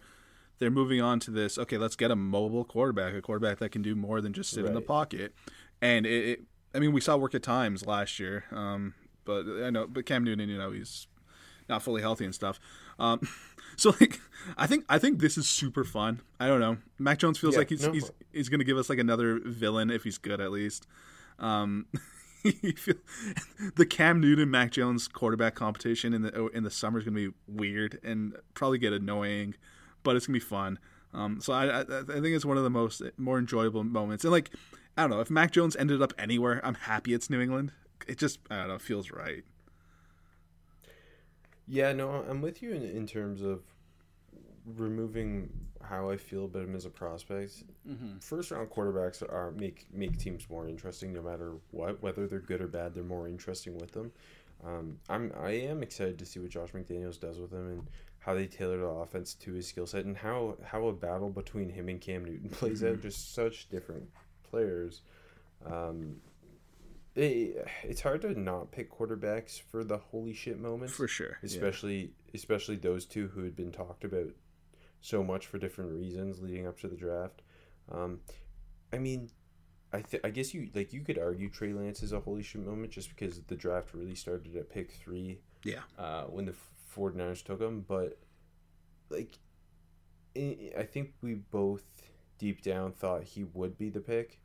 they're 0.60 0.72
moving 0.72 1.02
on 1.02 1.20
to 1.22 1.32
this. 1.32 1.58
Okay, 1.58 1.78
let's 1.78 1.96
get 1.96 2.12
a 2.12 2.16
mobile 2.16 2.64
quarterback, 2.64 3.14
a 3.14 3.22
quarterback 3.22 3.60
that 3.60 3.70
can 3.70 3.82
do 3.82 3.96
more 3.96 4.22
than 4.22 4.34
just 4.34 4.52
sit 4.52 4.62
right. 4.62 4.70
in 4.70 4.74
the 4.74 4.82
pocket. 4.82 5.34
And 5.82 6.06
it, 6.06 6.42
I 6.74 6.80
mean, 6.80 6.94
we 6.94 7.02
saw 7.02 7.18
work 7.18 7.36
at 7.36 7.44
times 7.44 7.86
last 7.86 8.20
year. 8.20 8.46
Um, 8.52 8.94
but 9.26 9.46
I 9.64 9.70
know, 9.70 9.88
but 9.88 10.06
Cam 10.06 10.24
Newton, 10.24 10.50
you 10.50 10.58
know, 10.58 10.72
he's 10.72 11.08
not 11.70 11.82
fully 11.82 12.02
healthy 12.02 12.26
and 12.26 12.34
stuff. 12.34 12.60
Um, 13.00 13.28
so 13.76 13.94
like, 14.00 14.20
I 14.58 14.68
think 14.68 14.86
I 14.90 15.00
think 15.00 15.20
this 15.20 15.38
is 15.38 15.48
super 15.48 15.84
fun. 15.84 16.22
I 16.40 16.48
don't 16.48 16.60
know. 16.60 16.78
Mac 17.00 17.20
Jones 17.20 17.38
feels 17.38 17.56
yeah, 17.56 17.60
like 17.60 17.70
he's 17.70 17.86
no. 17.86 17.92
he's 17.92 18.12
he's 18.32 18.50
gonna 18.50 18.64
give 18.64 18.78
us 18.78 18.90
like 18.90 19.00
another 19.00 19.40
villain 19.44 19.90
if 19.90 20.04
he's 20.04 20.18
good 20.18 20.40
at 20.42 20.52
least. 20.52 20.88
Um, 21.40 21.88
the 23.76 23.86
Cam 23.90 24.20
Newton 24.20 24.52
Mac 24.52 24.72
Jones 24.72 25.08
quarterback 25.08 25.56
competition 25.56 26.14
in 26.14 26.24
the 26.24 26.48
in 26.48 26.64
the 26.64 26.72
summer 26.72 27.00
is 27.00 27.06
gonna 27.06 27.16
be 27.16 27.32
weird 27.48 28.00
and 28.04 28.36
probably 28.54 28.78
get 28.78 28.94
annoying, 28.94 29.56
but 30.04 30.16
it's 30.16 30.28
gonna 30.28 30.36
be 30.36 30.42
fun. 30.42 30.80
Um, 31.14 31.40
so 31.40 31.54
I, 31.54 31.68
I 31.68 31.82
I 31.82 32.04
think 32.04 32.28
it's 32.28 32.46
one 32.46 32.58
of 32.58 32.64
the 32.64 32.70
most 32.70 33.02
more 33.18 33.40
enjoyable 33.40 33.84
moments. 33.84 34.24
And 34.26 34.32
like 34.32 34.50
I 34.98 35.04
don't 35.04 35.12
know 35.12 35.22
if 35.22 35.30
Mac 35.30 35.52
Jones 35.52 35.76
ended 35.76 36.02
up 36.02 36.14
anywhere, 36.18 36.60
I'm 36.66 36.76
happy 36.76 37.14
it's 37.14 37.30
New 37.30 37.40
England. 37.40 37.72
It 38.08 38.18
just 38.18 38.40
I 38.50 38.58
don't 38.58 38.68
know 38.68 38.80
feels 38.80 39.12
right. 39.12 39.44
Yeah, 41.66 41.94
no, 41.94 42.26
I'm 42.30 42.42
with 42.42 42.62
you 42.62 42.74
in, 42.74 42.84
in 42.84 43.08
terms 43.08 43.42
of 43.42 43.62
removing 44.66 45.50
how 45.88 46.10
I 46.10 46.18
feel 46.18 46.46
about 46.46 46.64
him 46.64 46.76
as 46.76 46.86
a 46.86 46.90
prospect. 46.90 47.64
Mm-hmm. 47.88 48.18
First 48.20 48.52
round 48.52 48.70
quarterbacks 48.70 49.22
are 49.22 49.52
make 49.52 49.86
make 49.92 50.18
teams 50.18 50.50
more 50.50 50.68
interesting 50.68 51.14
no 51.14 51.22
matter 51.22 51.54
what, 51.72 52.02
whether 52.02 52.28
they're 52.28 52.40
good 52.40 52.62
or 52.62 52.68
bad. 52.68 52.94
They're 52.94 53.04
more 53.04 53.28
interesting 53.28 53.78
with 53.78 53.92
them. 53.92 54.12
Um, 54.66 54.98
I'm 55.10 55.32
I 55.42 55.52
am 55.52 55.84
excited 55.84 56.20
to 56.20 56.26
see 56.26 56.40
what 56.40 56.50
Josh 56.50 56.72
McDaniels 56.72 57.20
does 57.20 57.40
with 57.40 57.52
him 57.52 57.70
and 57.70 57.88
how 58.20 58.34
they 58.34 58.48
tailor 58.48 58.78
the 58.78 58.86
offense 58.86 59.34
to 59.34 59.54
his 59.54 59.68
skill 59.68 59.86
set 59.86 60.06
and 60.06 60.16
how 60.16 60.56
how 60.64 60.88
a 60.88 60.94
battle 60.94 61.30
between 61.30 61.70
him 61.70 61.90
and 61.90 62.00
Cam 62.00 62.26
Newton 62.26 62.50
plays 62.52 62.82
mm-hmm. 62.82 62.94
out. 62.94 63.02
Just 63.02 63.34
such 63.34 63.70
different 63.70 64.10
players. 64.44 65.02
Um, 65.66 66.18
it, 67.16 67.68
it's 67.84 68.02
hard 68.02 68.22
to 68.22 68.40
not 68.40 68.72
pick 68.72 68.92
quarterbacks 68.92 69.62
for 69.62 69.84
the 69.84 69.98
holy 69.98 70.34
shit 70.34 70.60
moments 70.60 70.96
for 70.96 71.08
sure 71.08 71.38
especially 71.44 72.00
yeah. 72.02 72.32
especially 72.34 72.76
those 72.76 73.06
two 73.06 73.28
who 73.28 73.44
had 73.44 73.56
been 73.56 73.72
talked 73.72 74.04
about 74.04 74.30
so 75.04 75.24
much 75.24 75.46
for 75.46 75.60
different 75.60 75.92
reasons 75.92 76.42
leading 76.42 76.66
up 76.66 76.80
to 76.80 76.88
the 76.88 76.96
draft. 76.96 77.44
Um, 77.92 78.22
i 78.92 78.98
mean 78.98 79.30
i 79.92 80.02
th- 80.02 80.24
i 80.24 80.30
guess 80.30 80.54
you 80.54 80.70
like 80.74 80.94
you 80.94 81.02
could 81.02 81.18
argue 81.18 81.50
trey 81.50 81.74
lance 81.74 82.02
is 82.02 82.14
a 82.14 82.20
holy 82.20 82.42
shit 82.42 82.66
moment 82.66 82.92
just 82.92 83.10
because 83.10 83.42
the 83.42 83.56
draft 83.56 83.94
really 83.94 84.16
started 84.16 84.56
at 84.56 84.70
pick 84.70 84.92
three 84.92 85.40
yeah. 85.66 85.80
uh, 86.00 86.24
when 86.24 86.46
the 86.46 86.54
49ers 86.96 87.44
took 87.44 87.60
him 87.60 87.84
but 87.86 88.20
like 89.10 89.38
i 90.38 90.84
think 90.84 91.14
we 91.22 91.34
both 91.34 91.84
deep 92.44 92.62
down 92.62 92.92
thought 92.92 93.24
he 93.24 93.46
would 93.46 93.78
be 93.78 93.90
the 93.90 94.02
pick. 94.02 94.42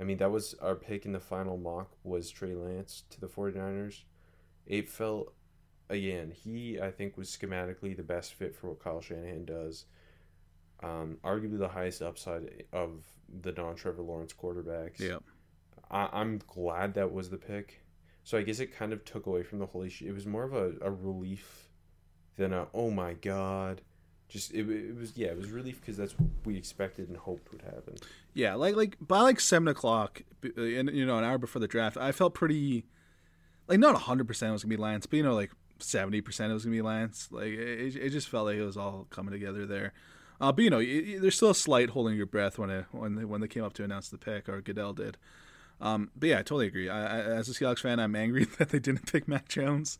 I 0.00 0.04
mean, 0.04 0.16
that 0.16 0.30
was 0.30 0.54
our 0.62 0.74
pick 0.74 1.04
in 1.04 1.12
the 1.12 1.20
final 1.20 1.58
mock 1.58 1.90
was 2.02 2.30
Trey 2.30 2.54
Lance 2.54 3.04
to 3.10 3.20
the 3.20 3.26
49ers. 3.26 4.04
It 4.66 4.88
felt 4.88 5.34
again, 5.92 6.32
he 6.32 6.80
I 6.80 6.90
think 6.90 7.16
was 7.16 7.28
schematically 7.28 7.96
the 7.96 8.02
best 8.02 8.34
fit 8.34 8.54
for 8.54 8.68
what 8.68 8.82
Kyle 8.82 9.00
Shanahan 9.00 9.44
does. 9.44 9.84
Um, 10.82 11.18
arguably 11.22 11.58
the 11.58 11.68
highest 11.68 12.02
upside 12.02 12.64
of 12.72 13.04
the 13.42 13.52
non 13.52 13.76
Trevor 13.76 14.02
Lawrence 14.02 14.32
quarterbacks. 14.32 14.98
Yeah. 14.98 15.18
I, 15.90 16.08
I'm 16.12 16.40
glad 16.46 16.94
that 16.94 17.12
was 17.12 17.30
the 17.30 17.36
pick. 17.36 17.82
So 18.24 18.38
I 18.38 18.42
guess 18.42 18.60
it 18.60 18.74
kind 18.74 18.92
of 18.92 19.04
took 19.04 19.26
away 19.26 19.42
from 19.42 19.58
the 19.58 19.66
holy 19.66 19.90
shit. 19.90 20.08
It 20.08 20.14
was 20.14 20.26
more 20.26 20.44
of 20.44 20.54
a, 20.54 20.72
a 20.80 20.90
relief 20.90 21.68
than 22.36 22.52
a 22.52 22.66
oh 22.74 22.90
my 22.90 23.12
god 23.14 23.82
just 24.28 24.52
it, 24.52 24.68
it 24.68 24.96
was 24.96 25.12
yeah 25.16 25.28
it 25.28 25.36
was 25.36 25.50
relief 25.50 25.80
because 25.80 25.96
that's 25.96 26.18
what 26.18 26.28
we 26.44 26.56
expected 26.56 27.08
and 27.08 27.16
hoped 27.16 27.52
would 27.52 27.62
happen 27.62 27.94
yeah 28.32 28.54
like 28.54 28.74
like 28.74 28.96
by 29.00 29.20
like 29.20 29.38
seven 29.38 29.68
o'clock 29.68 30.22
and 30.56 30.90
you 30.90 31.04
know 31.04 31.18
an 31.18 31.24
hour 31.24 31.38
before 31.38 31.60
the 31.60 31.68
draft 31.68 31.96
i 31.96 32.10
felt 32.10 32.32
pretty 32.32 32.84
like 33.68 33.78
not 33.78 33.94
100% 33.94 34.20
it 34.20 34.50
was 34.50 34.62
gonna 34.62 34.70
be 34.70 34.76
lance 34.76 35.06
but 35.06 35.16
you 35.16 35.22
know 35.22 35.34
like 35.34 35.50
70% 35.82 36.50
it 36.50 36.52
was 36.52 36.64
gonna 36.64 36.76
be 36.76 36.82
lance 36.82 37.28
like 37.30 37.52
it, 37.52 37.96
it 37.96 38.10
just 38.10 38.28
felt 38.28 38.46
like 38.46 38.56
it 38.56 38.64
was 38.64 38.76
all 38.76 39.06
coming 39.10 39.32
together 39.32 39.66
there 39.66 39.92
uh, 40.40 40.50
but 40.52 40.62
you 40.62 40.70
know 40.70 40.82
there's 41.20 41.36
still 41.36 41.50
a 41.50 41.54
slight 41.54 41.90
holding 41.90 42.16
your 42.16 42.26
breath 42.26 42.58
when 42.58 42.70
it 42.70 42.86
when 42.92 43.14
they, 43.14 43.24
when 43.24 43.40
they 43.40 43.48
came 43.48 43.64
up 43.64 43.72
to 43.74 43.84
announce 43.84 44.08
the 44.08 44.18
pick 44.18 44.48
or 44.48 44.60
goodell 44.60 44.92
did 44.92 45.16
um, 45.80 46.10
but 46.16 46.28
yeah 46.28 46.38
i 46.38 46.42
totally 46.42 46.66
agree 46.66 46.88
I, 46.88 47.00
I, 47.00 47.20
as 47.20 47.48
a 47.48 47.52
seahawks 47.52 47.80
fan 47.80 48.00
i'm 48.00 48.16
angry 48.16 48.44
that 48.58 48.70
they 48.70 48.78
didn't 48.78 49.10
pick 49.10 49.28
mac 49.28 49.48
jones 49.48 49.98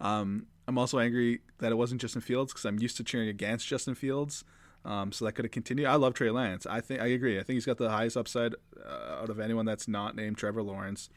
um, 0.00 0.46
I'm 0.66 0.78
also 0.78 0.98
angry 0.98 1.40
that 1.58 1.72
it 1.72 1.76
wasn't 1.76 2.00
Justin 2.00 2.22
Fields 2.22 2.52
because 2.52 2.64
I'm 2.64 2.78
used 2.78 2.96
to 2.96 3.04
cheering 3.04 3.28
against 3.28 3.66
Justin 3.66 3.94
Fields. 3.94 4.44
Um, 4.84 5.12
so 5.12 5.24
that 5.24 5.32
could 5.32 5.46
have 5.46 5.52
continued. 5.52 5.86
I 5.86 5.94
love 5.94 6.14
Trey 6.14 6.30
Lance. 6.30 6.66
I 6.66 6.80
think 6.80 7.00
I 7.00 7.06
agree. 7.06 7.38
I 7.38 7.42
think 7.42 7.54
he's 7.54 7.64
got 7.64 7.78
the 7.78 7.88
highest 7.88 8.16
upside 8.16 8.54
uh, 8.84 9.22
out 9.22 9.30
of 9.30 9.40
anyone 9.40 9.64
that's 9.64 9.88
not 9.88 10.14
named 10.14 10.36
Trevor 10.36 10.62
Lawrence. 10.62 11.08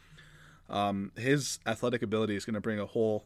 Um, 0.69 1.11
his 1.17 1.59
athletic 1.65 2.01
ability 2.01 2.35
is 2.35 2.45
going 2.45 2.53
to 2.53 2.61
bring 2.61 2.79
a 2.79 2.85
whole 2.85 3.25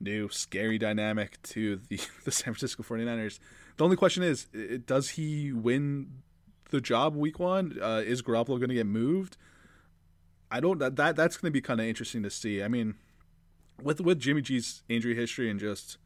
new 0.00 0.28
scary 0.28 0.78
dynamic 0.78 1.40
to 1.42 1.80
the, 1.88 2.00
the 2.24 2.30
San 2.30 2.54
Francisco 2.54 2.82
49ers. 2.82 3.38
The 3.76 3.84
only 3.84 3.96
question 3.96 4.22
is, 4.22 4.46
does 4.86 5.10
he 5.10 5.52
win 5.52 6.22
the 6.70 6.80
job 6.80 7.14
week 7.14 7.38
one? 7.38 7.78
Uh, 7.80 8.02
is 8.04 8.22
Garoppolo 8.22 8.58
going 8.58 8.68
to 8.68 8.74
get 8.74 8.86
moved? 8.86 9.36
I 10.50 10.60
don't. 10.60 10.78
That, 10.78 10.96
that 10.96 11.16
that's 11.16 11.36
going 11.36 11.50
to 11.50 11.52
be 11.52 11.60
kind 11.60 11.80
of 11.80 11.86
interesting 11.86 12.22
to 12.24 12.30
see. 12.30 12.62
I 12.62 12.68
mean, 12.68 12.96
with 13.80 14.00
with 14.00 14.18
Jimmy 14.18 14.42
G's 14.42 14.82
injury 14.88 15.14
history 15.14 15.48
and 15.48 15.60
just 15.60 15.96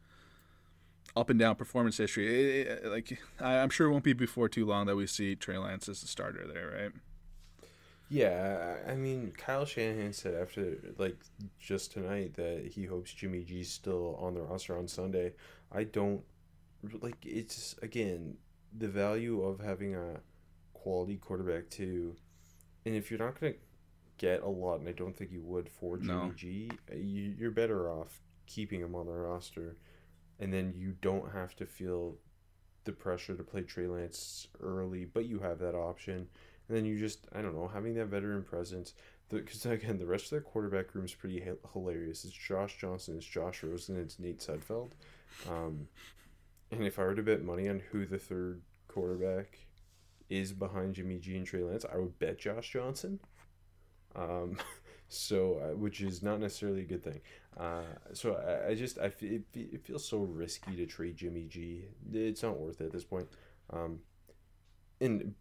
up 1.15 1.29
and 1.29 1.39
down 1.39 1.55
performance 1.55 1.97
history, 1.97 2.61
it, 2.61 2.67
it, 2.67 2.85
like 2.85 3.19
I, 3.39 3.55
am 3.55 3.69
sure 3.69 3.87
it 3.87 3.91
won't 3.91 4.03
be 4.03 4.13
before 4.13 4.47
too 4.47 4.65
long 4.65 4.85
that 4.85 4.95
we 4.95 5.07
see 5.07 5.35
Trey 5.35 5.57
Lance 5.57 5.89
as 5.89 6.01
the 6.01 6.07
starter 6.07 6.45
there, 6.47 6.71
right? 6.77 6.91
Yeah, 8.07 8.75
I 8.87 8.95
mean, 8.95 9.33
Kyle 9.35 9.65
Shanahan 9.65 10.13
said 10.13 10.35
after 10.35 10.77
like 10.97 11.17
just 11.59 11.91
tonight 11.91 12.35
that 12.35 12.71
he 12.73 12.85
hopes 12.85 13.11
Jimmy 13.11 13.43
G's 13.43 13.71
still 13.71 14.15
on 14.21 14.35
the 14.35 14.41
roster 14.41 14.77
on 14.77 14.87
Sunday. 14.87 15.33
I 15.71 15.85
don't 15.85 16.23
like 17.01 17.17
it's 17.25 17.75
again 17.81 18.37
the 18.77 18.87
value 18.87 19.41
of 19.41 19.59
having 19.59 19.95
a 19.95 20.19
quality 20.73 21.17
quarterback 21.17 21.69
too, 21.69 22.15
and 22.85 22.95
if 22.95 23.09
you're 23.09 23.19
not 23.19 23.39
gonna 23.39 23.53
get 24.17 24.43
a 24.43 24.49
lot, 24.49 24.79
and 24.79 24.87
I 24.87 24.91
don't 24.91 25.17
think 25.17 25.31
you 25.31 25.41
would 25.41 25.67
for 25.67 25.97
Jimmy 25.97 26.13
no. 26.13 26.31
G, 26.35 26.69
uh, 26.91 26.95
you, 26.95 27.33
you're 27.37 27.51
better 27.51 27.89
off 27.89 28.21
keeping 28.45 28.81
him 28.81 28.93
on 28.93 29.07
the 29.07 29.13
roster, 29.13 29.77
and 30.39 30.53
then 30.53 30.73
you 30.77 30.95
don't 31.01 31.31
have 31.31 31.55
to 31.55 31.65
feel 31.65 32.17
the 32.83 32.91
pressure 32.91 33.33
to 33.33 33.43
play 33.43 33.63
Trey 33.63 33.87
Lance 33.87 34.47
early, 34.61 35.05
but 35.05 35.25
you 35.25 35.39
have 35.39 35.57
that 35.57 35.73
option 35.73 36.27
and 36.67 36.77
then 36.77 36.85
you 36.85 36.97
just 36.97 37.27
I 37.33 37.41
don't 37.41 37.55
know 37.55 37.67
having 37.67 37.93
that 37.95 38.07
veteran 38.07 38.43
presence. 38.43 38.93
Because 39.29 39.65
again, 39.65 39.97
the 39.97 40.05
rest 40.05 40.25
of 40.25 40.29
their 40.31 40.41
quarterback 40.41 40.93
room 40.93 41.05
is 41.05 41.13
pretty 41.15 41.43
hilarious. 41.73 42.25
It's 42.25 42.33
Josh 42.33 42.77
Johnson, 42.79 43.17
it's 43.17 43.25
Josh 43.25 43.63
Rosen, 43.63 43.99
it's 43.99 44.19
Nate 44.19 44.39
Sudfeld. 44.39 44.91
Um, 45.49 45.87
and 46.71 46.83
if 46.83 46.99
I 46.99 47.03
were 47.03 47.15
to 47.15 47.23
bet 47.23 47.43
money 47.43 47.67
on 47.67 47.81
who 47.91 48.05
the 48.05 48.19
third 48.19 48.61
quarterback 48.87 49.57
is 50.29 50.51
behind 50.51 50.95
Jimmy 50.95 51.17
G 51.17 51.37
and 51.37 51.45
Trey 51.45 51.63
Lance, 51.63 51.85
I 51.91 51.97
would 51.97 52.17
bet 52.19 52.37
Josh 52.37 52.71
Johnson. 52.71 53.19
Um, 54.15 54.57
so 55.07 55.59
uh, 55.59 55.75
which 55.75 56.01
is 56.01 56.21
not 56.21 56.39
necessarily 56.39 56.81
a 56.81 56.85
good 56.85 57.03
thing. 57.03 57.21
Uh, 57.57 57.81
so 58.13 58.35
I, 58.35 58.71
I 58.71 58.75
just 58.75 58.99
I 58.99 59.09
feel, 59.09 59.33
it, 59.33 59.43
it 59.53 59.85
feels 59.85 60.07
so 60.07 60.19
risky 60.19 60.75
to 60.75 60.85
trade 60.85 61.17
Jimmy 61.17 61.45
G. 61.45 61.85
It's 62.13 62.43
not 62.43 62.59
worth 62.59 62.81
it 62.81 62.85
at 62.85 62.91
this 62.91 63.03
point. 63.03 63.27
Um, 63.71 63.99
and 65.05 65.33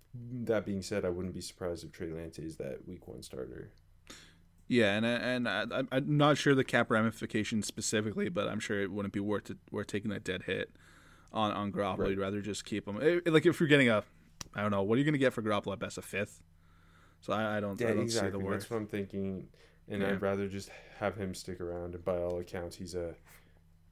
that 0.47 0.65
being 0.65 0.83
said, 0.83 1.05
I 1.05 1.09
wouldn't 1.09 1.35
be 1.35 1.41
surprised 1.41 1.85
if 1.85 1.93
Trey 1.93 2.13
Lance 2.13 2.39
is 2.39 2.57
that 2.57 2.87
Week 2.87 3.09
One 3.09 3.23
starter. 3.23 3.71
Yeah, 4.67 4.97
and 4.97 5.05
and 5.05 5.49
I, 5.49 5.83
I'm 5.93 6.17
not 6.17 6.39
sure 6.39 6.55
the 6.55 6.65
cap 6.65 6.91
ramifications 6.91 7.67
specifically, 7.67 8.29
but 8.29 8.49
I'm 8.49 8.61
sure 8.61 8.81
it 8.81 8.91
wouldn't 8.91 9.13
be 9.13 9.21
worth 9.21 9.51
it, 9.51 9.59
worth 9.71 9.89
taking 9.89 10.11
that 10.11 10.25
dead 10.25 10.45
hit 10.45 10.71
on 11.33 11.53
on 11.53 11.73
Garoppolo. 11.73 11.99
Right. 11.99 12.11
You'd 12.11 12.19
rather 12.21 12.41
just 12.41 12.65
keep 12.65 12.89
him. 12.89 12.99
It, 13.01 13.31
like 13.31 13.45
if 13.45 13.61
you're 13.61 13.69
getting 13.69 13.91
a, 13.91 14.03
I 14.55 14.63
don't 14.63 14.71
know, 14.71 14.83
what 14.83 14.97
are 14.97 14.99
you 15.01 15.05
going 15.05 15.13
to 15.15 15.19
get 15.19 15.35
for 15.35 15.43
Garoppolo 15.43 15.75
at 15.75 15.81
best 15.81 15.99
a 15.99 16.03
fifth? 16.03 16.41
So 17.21 17.33
I, 17.33 17.59
I 17.59 17.61
don't, 17.61 17.79
yeah, 17.81 17.89
I 17.89 17.91
don't 17.95 18.05
exactly. 18.05 18.31
see 18.31 18.39
the 18.39 18.45
worth. 18.45 18.61
That's 18.61 18.71
what 18.71 18.77
I'm 18.79 18.87
thinking, 18.87 19.49
and 19.89 20.01
yeah. 20.01 20.09
I'd 20.09 20.23
rather 20.23 20.49
just 20.49 20.71
have 20.99 21.17
him 21.17 21.35
stick 21.35 21.61
around. 21.61 21.95
And 21.95 22.05
by 22.05 22.17
all 22.17 22.39
accounts, 22.39 22.77
he's 22.77 22.95
a 22.95 23.15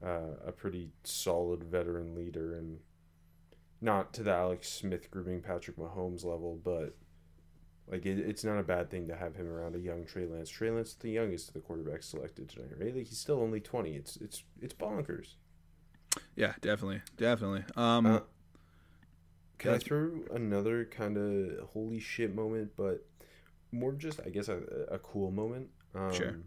uh, 0.03 0.37
a 0.45 0.51
pretty 0.51 0.89
solid 1.03 1.63
veteran 1.63 2.15
leader, 2.15 2.55
and 2.55 2.79
not 3.83 4.13
to 4.13 4.23
the 4.23 4.31
Alex 4.31 4.69
Smith 4.69 5.11
grooming 5.11 5.41
Patrick 5.41 5.77
Mahomes 5.77 6.23
level, 6.23 6.57
but 6.63 6.95
like 7.87 8.05
it, 8.05 8.17
it's 8.17 8.43
not 8.43 8.57
a 8.57 8.63
bad 8.63 8.89
thing 8.89 9.09
to 9.09 9.15
have 9.15 9.35
him 9.35 9.47
around 9.47 9.75
a 9.75 9.79
young 9.79 10.05
Trey 10.05 10.25
Lance. 10.25 10.49
Trey 10.49 10.71
Lance, 10.71 10.93
the 10.93 11.09
youngest 11.11 11.49
of 11.49 11.53
the 11.53 11.59
quarterbacks 11.59 12.05
selected 12.05 12.47
tonight, 12.47 12.71
right? 12.79 12.95
Like 12.95 13.07
he's 13.07 13.19
still 13.19 13.41
only 13.41 13.59
twenty. 13.59 13.95
It's 13.95 14.15
it's 14.17 14.43
it's 14.61 14.73
bonkers. 14.73 15.33
Yeah, 16.35 16.53
definitely, 16.61 17.01
definitely. 17.17 17.65
Um, 17.75 18.05
uh, 18.05 18.19
can 19.57 19.73
I 19.73 19.77
throw 19.79 20.11
another 20.33 20.85
kind 20.85 21.17
of 21.17 21.69
holy 21.69 21.99
shit 21.99 22.33
moment, 22.33 22.71
but 22.77 23.05
more 23.73 23.91
just 23.91 24.21
I 24.25 24.29
guess 24.29 24.47
a, 24.47 24.61
a 24.89 24.99
cool 24.99 25.29
moment. 25.29 25.67
Um, 25.93 26.13
sure. 26.13 26.39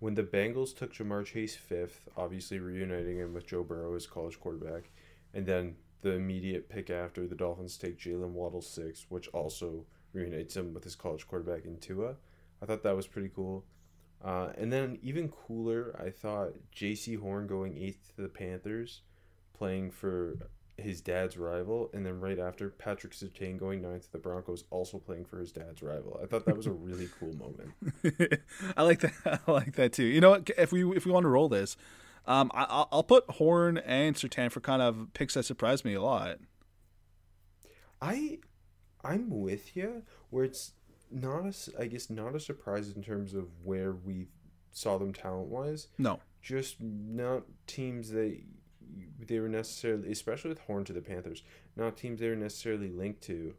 When 0.00 0.14
the 0.14 0.22
Bengals 0.22 0.76
took 0.76 0.92
Ja'Marr 0.92 1.24
Chase 1.24 1.56
fifth, 1.56 2.06
obviously 2.14 2.58
reuniting 2.58 3.16
him 3.16 3.32
with 3.32 3.46
Joe 3.46 3.62
Burrow 3.62 3.94
as 3.94 4.06
college 4.06 4.38
quarterback, 4.38 4.90
and 5.32 5.46
then 5.46 5.76
the 6.02 6.12
immediate 6.12 6.68
pick 6.68 6.90
after 6.90 7.26
the 7.26 7.34
Dolphins 7.34 7.76
take 7.76 7.98
Jaylen 7.98 8.30
Waddle 8.30 8.62
six, 8.62 9.06
which 9.08 9.28
also 9.28 9.86
reunites 10.12 10.56
him 10.56 10.72
with 10.74 10.84
his 10.84 10.96
college 10.96 11.26
quarterback 11.26 11.64
in 11.64 11.78
Tua. 11.78 12.14
I 12.62 12.66
thought 12.66 12.82
that 12.82 12.96
was 12.96 13.06
pretty 13.06 13.30
cool. 13.34 13.64
Uh, 14.24 14.48
and 14.56 14.72
then 14.72 14.98
even 15.02 15.28
cooler, 15.28 15.94
I 16.02 16.10
thought 16.10 16.54
Jaycee 16.74 17.20
Horn 17.20 17.46
going 17.46 17.76
eighth 17.76 18.14
to 18.16 18.22
the 18.22 18.28
Panthers, 18.28 19.02
playing 19.52 19.90
for 19.90 20.38
his 20.78 21.00
dad's 21.00 21.36
rival, 21.36 21.90
and 21.94 22.04
then 22.04 22.20
right 22.20 22.38
after 22.38 22.70
Patrick 22.70 23.12
Surtain 23.12 23.58
going 23.58 23.80
ninth 23.80 24.06
to 24.06 24.12
the 24.12 24.18
Broncos, 24.18 24.64
also 24.70 24.98
playing 24.98 25.24
for 25.24 25.38
his 25.38 25.52
dad's 25.52 25.82
rival. 25.82 26.18
I 26.22 26.26
thought 26.26 26.44
that 26.46 26.56
was 26.56 26.66
a 26.66 26.72
really 26.72 27.08
cool 27.18 27.34
moment. 27.34 28.40
I 28.76 28.82
like 28.82 29.00
that. 29.00 29.12
I 29.46 29.50
like 29.50 29.76
that 29.76 29.92
too. 29.92 30.04
You 30.04 30.20
know 30.20 30.30
what? 30.30 30.50
If 30.58 30.72
we 30.72 30.96
if 30.96 31.06
we 31.06 31.12
want 31.12 31.24
to 31.24 31.28
roll 31.28 31.48
this, 31.48 31.76
um, 32.26 32.50
I, 32.54 32.86
will 32.92 33.02
put 33.02 33.28
Horn 33.30 33.78
and 33.78 34.16
Surtain 34.16 34.50
for 34.50 34.60
kind 34.60 34.82
of 34.82 35.08
picks 35.14 35.34
that 35.34 35.44
surprised 35.44 35.84
me 35.84 35.94
a 35.94 36.02
lot. 36.02 36.38
I, 38.00 38.38
I'm 39.04 39.30
with 39.30 39.76
you. 39.76 40.02
Where 40.30 40.44
it's 40.44 40.72
not 41.10 41.46
a, 41.46 41.54
I 41.80 41.86
guess 41.86 42.10
not 42.10 42.34
a 42.34 42.40
surprise 42.40 42.90
in 42.90 43.02
terms 43.02 43.34
of 43.34 43.46
where 43.62 43.92
we 43.92 44.28
saw 44.72 44.98
them 44.98 45.12
talent 45.12 45.48
wise. 45.48 45.88
No, 45.98 46.20
just 46.42 46.80
not 46.80 47.44
teams 47.66 48.10
that 48.10 48.40
they 49.18 49.40
were 49.40 49.48
necessarily, 49.48 50.10
especially 50.10 50.50
with 50.50 50.60
Horn 50.60 50.84
to 50.84 50.92
the 50.92 51.00
Panthers, 51.00 51.42
not 51.76 51.96
teams 51.96 52.20
they 52.20 52.28
were 52.28 52.36
necessarily 52.36 52.90
linked 52.90 53.22
to. 53.22 53.54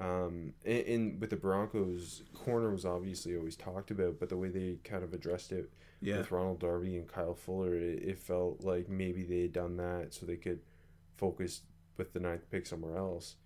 Um, 0.00 0.54
in, 0.64 0.76
in 0.78 1.20
with 1.20 1.30
the 1.30 1.36
Broncos, 1.36 2.22
corner 2.32 2.70
was 2.70 2.86
obviously 2.86 3.36
always 3.36 3.56
talked 3.56 3.90
about, 3.90 4.18
but 4.18 4.30
the 4.30 4.36
way 4.36 4.48
they 4.48 4.78
kind 4.82 5.04
of 5.04 5.12
addressed 5.12 5.52
it 5.52 5.70
yeah. 6.00 6.18
with 6.18 6.30
Ronald 6.30 6.60
Darby 6.60 6.96
and 6.96 7.06
Kyle 7.06 7.34
Fuller, 7.34 7.74
it, 7.74 8.02
it 8.02 8.18
felt 8.18 8.64
like 8.64 8.88
maybe 8.88 9.22
they 9.22 9.42
had 9.42 9.52
done 9.52 9.76
that 9.76 10.14
so 10.14 10.24
they 10.24 10.36
could 10.36 10.60
focus 11.16 11.62
with 11.98 12.14
the 12.14 12.20
ninth 12.20 12.50
pick 12.50 12.66
somewhere 12.66 12.96
else. 12.96 13.36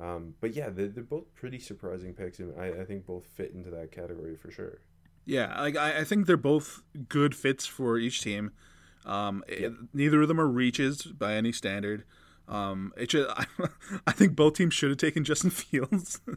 Um, 0.00 0.34
but 0.40 0.54
yeah, 0.54 0.70
they're, 0.70 0.88
they're 0.88 1.02
both 1.04 1.34
pretty 1.34 1.58
surprising 1.58 2.14
picks, 2.14 2.38
and 2.38 2.58
I, 2.58 2.82
I 2.82 2.84
think 2.84 3.06
both 3.06 3.26
fit 3.26 3.52
into 3.52 3.70
that 3.70 3.92
category 3.92 4.36
for 4.36 4.50
sure. 4.50 4.78
Yeah, 5.24 5.60
like 5.60 5.76
I, 5.76 5.98
I 6.00 6.04
think 6.04 6.26
they're 6.26 6.36
both 6.36 6.82
good 7.08 7.34
fits 7.34 7.66
for 7.66 7.98
each 7.98 8.20
team. 8.20 8.52
Um, 9.04 9.44
it, 9.48 9.72
neither 9.92 10.22
of 10.22 10.28
them 10.28 10.40
are 10.40 10.46
reaches 10.46 11.02
by 11.02 11.34
any 11.34 11.52
standard. 11.52 12.04
Um, 12.48 12.92
it 12.96 13.08
just, 13.08 13.28
I, 13.38 13.46
I, 14.06 14.12
think 14.12 14.36
both 14.36 14.54
teams 14.54 14.74
should 14.74 14.90
have 14.90 14.98
taken 14.98 15.24
Justin 15.24 15.50
Fields. 15.50 16.20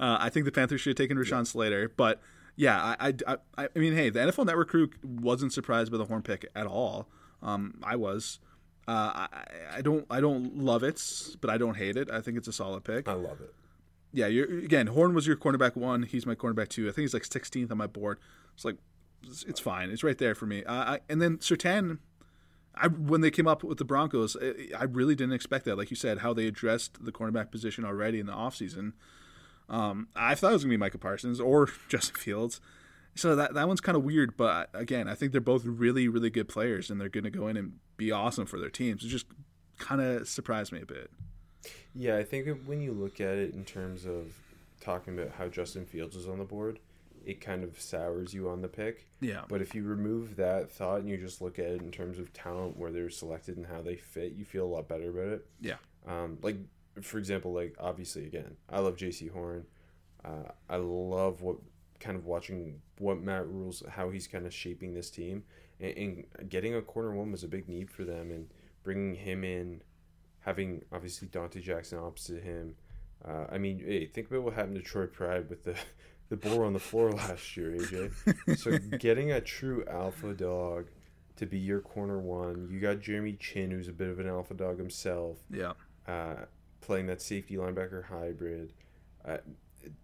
uh, 0.00 0.18
I 0.20 0.30
think 0.30 0.44
the 0.46 0.52
Panthers 0.52 0.80
should 0.80 0.90
have 0.90 0.96
taken 0.96 1.16
Rashawn 1.16 1.38
yeah. 1.38 1.42
Slater, 1.44 1.92
but 1.96 2.20
yeah, 2.56 2.96
I, 2.98 3.14
I, 3.26 3.36
I, 3.56 3.68
I 3.74 3.78
mean, 3.78 3.94
hey, 3.94 4.10
the 4.10 4.18
NFL 4.20 4.46
Network 4.46 4.68
crew 4.68 4.90
wasn't 5.04 5.52
surprised 5.52 5.92
by 5.92 5.98
the 5.98 6.06
horn 6.06 6.22
pick 6.22 6.46
at 6.56 6.66
all. 6.66 7.08
Um, 7.40 7.78
I 7.84 7.94
was. 7.94 8.40
Uh, 8.88 9.12
I, 9.14 9.28
I 9.74 9.82
don't, 9.82 10.06
I 10.10 10.20
don't 10.20 10.58
love 10.58 10.82
it, 10.82 11.00
but 11.40 11.50
I 11.50 11.58
don't 11.58 11.76
hate 11.76 11.96
it. 11.96 12.10
I 12.10 12.20
think 12.20 12.36
it's 12.36 12.48
a 12.48 12.52
solid 12.52 12.84
pick. 12.84 13.06
I 13.06 13.12
love 13.12 13.40
it. 13.40 13.54
Yeah, 14.12 14.26
you're, 14.26 14.46
again, 14.46 14.88
Horn 14.88 15.14
was 15.14 15.26
your 15.26 15.36
cornerback 15.36 15.76
one. 15.76 16.04
He's 16.04 16.24
my 16.26 16.34
cornerback 16.34 16.68
two. 16.68 16.88
I 16.88 16.92
think 16.92 17.02
he's 17.02 17.14
like 17.14 17.24
16th 17.24 17.70
on 17.70 17.76
my 17.76 17.86
board. 17.86 18.18
It's 18.54 18.64
like, 18.64 18.76
it's, 19.22 19.60
fine. 19.60 19.90
It's 19.90 20.02
right 20.02 20.16
there 20.16 20.34
for 20.34 20.46
me. 20.46 20.64
Uh, 20.64 20.72
I, 20.72 21.00
and 21.08 21.20
then 21.20 21.38
Surtain, 21.38 21.98
I 22.80 22.88
when 22.88 23.20
they 23.20 23.30
came 23.30 23.46
up 23.46 23.62
with 23.62 23.78
the 23.78 23.84
Broncos, 23.84 24.36
I 24.76 24.84
really 24.84 25.14
didn't 25.14 25.34
expect 25.34 25.64
that. 25.64 25.76
Like 25.76 25.90
you 25.90 25.96
said, 25.96 26.18
how 26.18 26.32
they 26.32 26.46
addressed 26.46 27.04
the 27.04 27.12
cornerback 27.12 27.50
position 27.50 27.84
already 27.84 28.20
in 28.20 28.26
the 28.26 28.32
offseason. 28.32 28.92
Um, 29.68 30.08
I 30.16 30.34
thought 30.34 30.50
it 30.50 30.54
was 30.54 30.64
gonna 30.64 30.72
be 30.72 30.78
Micah 30.78 30.98
Parsons 30.98 31.40
or 31.40 31.68
Justin 31.88 32.16
Fields. 32.16 32.60
So 33.14 33.34
that 33.36 33.54
that 33.54 33.66
one's 33.66 33.80
kind 33.80 33.96
of 33.96 34.04
weird, 34.04 34.36
but 34.36 34.70
again, 34.74 35.08
I 35.08 35.14
think 35.14 35.32
they're 35.32 35.40
both 35.40 35.64
really 35.64 36.08
really 36.08 36.30
good 36.30 36.48
players, 36.48 36.90
and 36.90 37.00
they're 37.00 37.08
gonna 37.08 37.30
go 37.30 37.48
in 37.48 37.56
and 37.56 37.74
be 37.96 38.12
awesome 38.12 38.46
for 38.46 38.58
their 38.58 38.70
teams. 38.70 39.04
It 39.04 39.08
just 39.08 39.26
kind 39.78 40.00
of 40.00 40.28
surprised 40.28 40.72
me 40.72 40.80
a 40.80 40.86
bit. 40.86 41.10
Yeah, 41.94 42.16
I 42.16 42.24
think 42.24 42.48
when 42.66 42.80
you 42.80 42.92
look 42.92 43.20
at 43.20 43.36
it 43.36 43.54
in 43.54 43.64
terms 43.64 44.06
of 44.06 44.32
talking 44.80 45.18
about 45.18 45.32
how 45.32 45.48
Justin 45.48 45.84
Fields 45.84 46.14
was 46.14 46.28
on 46.28 46.38
the 46.38 46.44
board, 46.44 46.78
it 47.28 47.42
kind 47.42 47.62
of 47.62 47.78
sours 47.78 48.32
you 48.32 48.48
on 48.48 48.62
the 48.62 48.68
pick. 48.68 49.06
Yeah. 49.20 49.42
But 49.48 49.60
if 49.60 49.74
you 49.74 49.84
remove 49.84 50.36
that 50.36 50.70
thought 50.70 51.00
and 51.00 51.08
you 51.10 51.18
just 51.18 51.42
look 51.42 51.58
at 51.58 51.66
it 51.66 51.82
in 51.82 51.90
terms 51.90 52.18
of 52.18 52.32
talent, 52.32 52.78
where 52.78 52.90
they're 52.90 53.10
selected 53.10 53.58
and 53.58 53.66
how 53.66 53.82
they 53.82 53.96
fit, 53.96 54.32
you 54.32 54.46
feel 54.46 54.64
a 54.64 54.72
lot 54.74 54.88
better 54.88 55.10
about 55.10 55.28
it. 55.28 55.46
Yeah. 55.60 55.76
Um, 56.06 56.38
like 56.40 56.56
for 57.02 57.18
example, 57.18 57.52
like 57.52 57.76
obviously 57.78 58.24
again, 58.24 58.56
I 58.70 58.80
love 58.80 58.96
Jaycee 58.96 59.30
Horn. 59.30 59.66
Uh, 60.24 60.50
I 60.70 60.76
love 60.76 61.42
what 61.42 61.58
kind 62.00 62.16
of 62.16 62.24
watching 62.24 62.80
what 62.96 63.20
Matt 63.20 63.46
Rhule, 63.46 63.74
how 63.90 64.08
he's 64.08 64.26
kind 64.26 64.46
of 64.46 64.54
shaping 64.54 64.94
this 64.94 65.10
team, 65.10 65.44
and, 65.80 66.24
and 66.40 66.48
getting 66.48 66.74
a 66.74 66.80
corner 66.80 67.12
one 67.12 67.30
was 67.30 67.44
a 67.44 67.48
big 67.48 67.68
need 67.68 67.90
for 67.90 68.04
them, 68.04 68.30
and 68.30 68.48
bringing 68.84 69.14
him 69.14 69.44
in, 69.44 69.82
having 70.40 70.82
obviously 70.92 71.28
Donte 71.28 71.62
Jackson 71.62 71.98
opposite 71.98 72.42
him. 72.42 72.74
Uh, 73.22 73.44
I 73.52 73.58
mean, 73.58 73.80
hey, 73.80 74.06
think 74.06 74.30
about 74.30 74.44
what 74.44 74.54
happened 74.54 74.76
to 74.76 74.82
Troy 74.82 75.06
Pride 75.06 75.50
with 75.50 75.64
the 75.64 75.74
the 76.28 76.36
boar 76.36 76.64
on 76.64 76.72
the 76.72 76.78
floor 76.78 77.10
last 77.12 77.56
year, 77.56 77.70
AJ. 77.72 78.58
so 78.58 78.78
getting 78.98 79.32
a 79.32 79.40
true 79.40 79.84
alpha 79.90 80.34
dog 80.34 80.86
to 81.36 81.46
be 81.46 81.58
your 81.58 81.80
corner 81.80 82.18
one, 82.18 82.68
you 82.70 82.80
got 82.80 83.00
Jeremy 83.00 83.34
Chinn, 83.38 83.70
who's 83.70 83.88
a 83.88 83.92
bit 83.92 84.08
of 84.08 84.18
an 84.18 84.28
alpha 84.28 84.54
dog 84.54 84.78
himself. 84.78 85.36
Yeah. 85.50 85.72
Uh, 86.06 86.44
playing 86.80 87.06
that 87.06 87.20
safety 87.22 87.56
linebacker 87.56 88.04
hybrid. 88.04 88.72
Uh, 89.24 89.36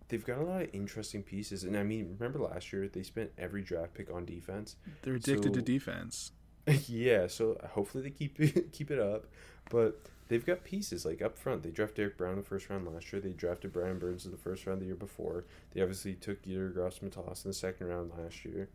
they've 0.09 0.25
got 0.25 0.39
a 0.39 0.43
lot 0.45 0.63
of 0.63 0.69
interesting 0.73 1.23
pieces, 1.23 1.65
and 1.65 1.77
I 1.77 1.83
mean, 1.83 2.17
remember 2.19 2.39
last 2.39 2.73
year 2.73 2.89
they 2.89 3.03
spent 3.03 3.31
every 3.39 3.63
draft 3.63 3.95
pick 3.95 4.13
on 4.13 4.25
defense. 4.25 4.77
They're 5.03 5.15
addicted 5.15 5.55
So- 5.55 5.61
to 5.61 5.63
defense. 5.63 6.33
yeah, 6.89 7.27
so 7.27 7.59
hopefully 7.73 8.05
they 8.05 8.11
keep 8.11 8.41
it, 8.41 8.73
keep 8.73 8.91
it 8.91 8.99
up, 8.99 9.27
but 9.71 10.01
they've 10.29 10.45
got 10.45 10.65
pieces 10.65 11.05
like 11.05 11.23
up 11.23 11.37
front. 11.37 11.63
They 11.63 11.71
drafted 11.71 11.97
Derrick 11.97 12.17
Brown 12.17 12.33
in 12.33 12.39
the 12.39 12.45
first 12.45 12.69
round 12.71 12.87
last 12.87 13.13
year. 13.13 13.21
They 13.21 13.31
drafted 13.31 13.73
Brian 13.73 13.99
Burns 13.99 14.25
in 14.25 14.31
the 14.31 14.37
first 14.37 14.67
round 14.67 14.81
the 14.81 14.87
year 14.87 14.95
before. 14.95 15.45
They 15.73 15.81
obviously 15.81 16.15
took 16.15 16.43
Yetur 16.45 16.73
Gross-Matos 16.73 17.45
in 17.45 17.51
the 17.51 17.55
second 17.55 17.89
round 17.89 18.13
last 18.17 18.45
year. 18.45 18.69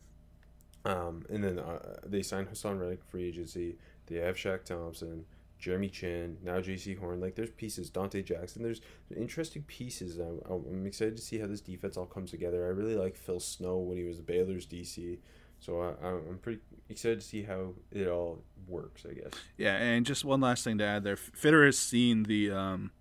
Um, 0.86 1.26
and 1.30 1.44
then 1.44 1.60
uh, 1.60 1.98
they 2.06 2.22
signed 2.22 2.50
Haason 2.50 2.80
Reddick 2.80 3.04
free 3.04 3.28
agency. 3.28 3.78
They 4.08 4.16
have 4.18 4.36
Shaq 4.36 4.64
Thompson, 4.64 5.26
Jeremy 5.60 5.90
Chinn, 5.90 6.38
now 6.44 6.60
Jaycee 6.60 6.98
Horn. 6.98 7.20
Like 7.20 7.36
there's 7.36 7.50
pieces. 7.52 7.92
Donte 7.92 8.24
Jackson. 8.24 8.64
There's 8.64 8.82
interesting 9.16 9.64
pieces. 9.64 10.18
I'm, 10.18 10.40
I'm 10.50 10.86
excited 10.86 11.18
to 11.18 11.22
see 11.22 11.38
how 11.38 11.48
this 11.48 11.62
defense 11.62 11.98
all 11.98 12.06
comes 12.06 12.32
together. 12.32 12.66
I 12.66 12.70
really 12.70 12.96
like 12.96 13.18
Phil 13.18 13.40
Snow 13.40 13.78
when 13.78 13.98
he 13.98 14.06
was 14.06 14.22
Baylor's 14.22 14.66
DC. 14.66 15.18
So 15.60 15.82
I, 15.82 16.08
I'm 16.08 16.40
pretty 16.42 16.62
excited 16.90 17.20
to 17.20 17.26
see 17.26 17.44
how 17.44 17.74
it 17.92 18.08
all 18.08 18.44
works. 18.68 19.06
I 19.10 19.14
guess. 19.14 19.32
Yeah, 19.58 19.76
and 19.76 20.06
just 20.06 20.24
one 20.26 20.42
last 20.42 20.64
thing 20.64 20.78
to 20.78 20.86
add 20.86 21.04
there. 21.04 21.16
Fitterer 21.16 21.66
has 21.66 21.78
seen 21.78 22.24
the 22.24 22.52
um, 22.52 22.92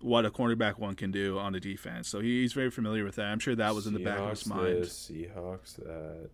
what 0.00 0.26
a 0.26 0.30
cornerback 0.30 0.78
one 0.78 0.94
can 0.94 1.10
do 1.10 1.38
on 1.38 1.52
the 1.52 1.60
defense, 1.60 2.08
so 2.08 2.20
he's 2.20 2.52
very 2.52 2.70
familiar 2.70 3.04
with 3.04 3.16
that. 3.16 3.26
I'm 3.26 3.38
sure 3.38 3.54
that 3.54 3.74
was 3.74 3.86
in 3.86 3.94
the 3.94 4.00
back 4.00 4.18
of 4.18 4.30
his 4.30 4.46
mind. 4.46 4.82
This, 4.82 5.10
Seahawks 5.10 5.76
that. 5.76 6.30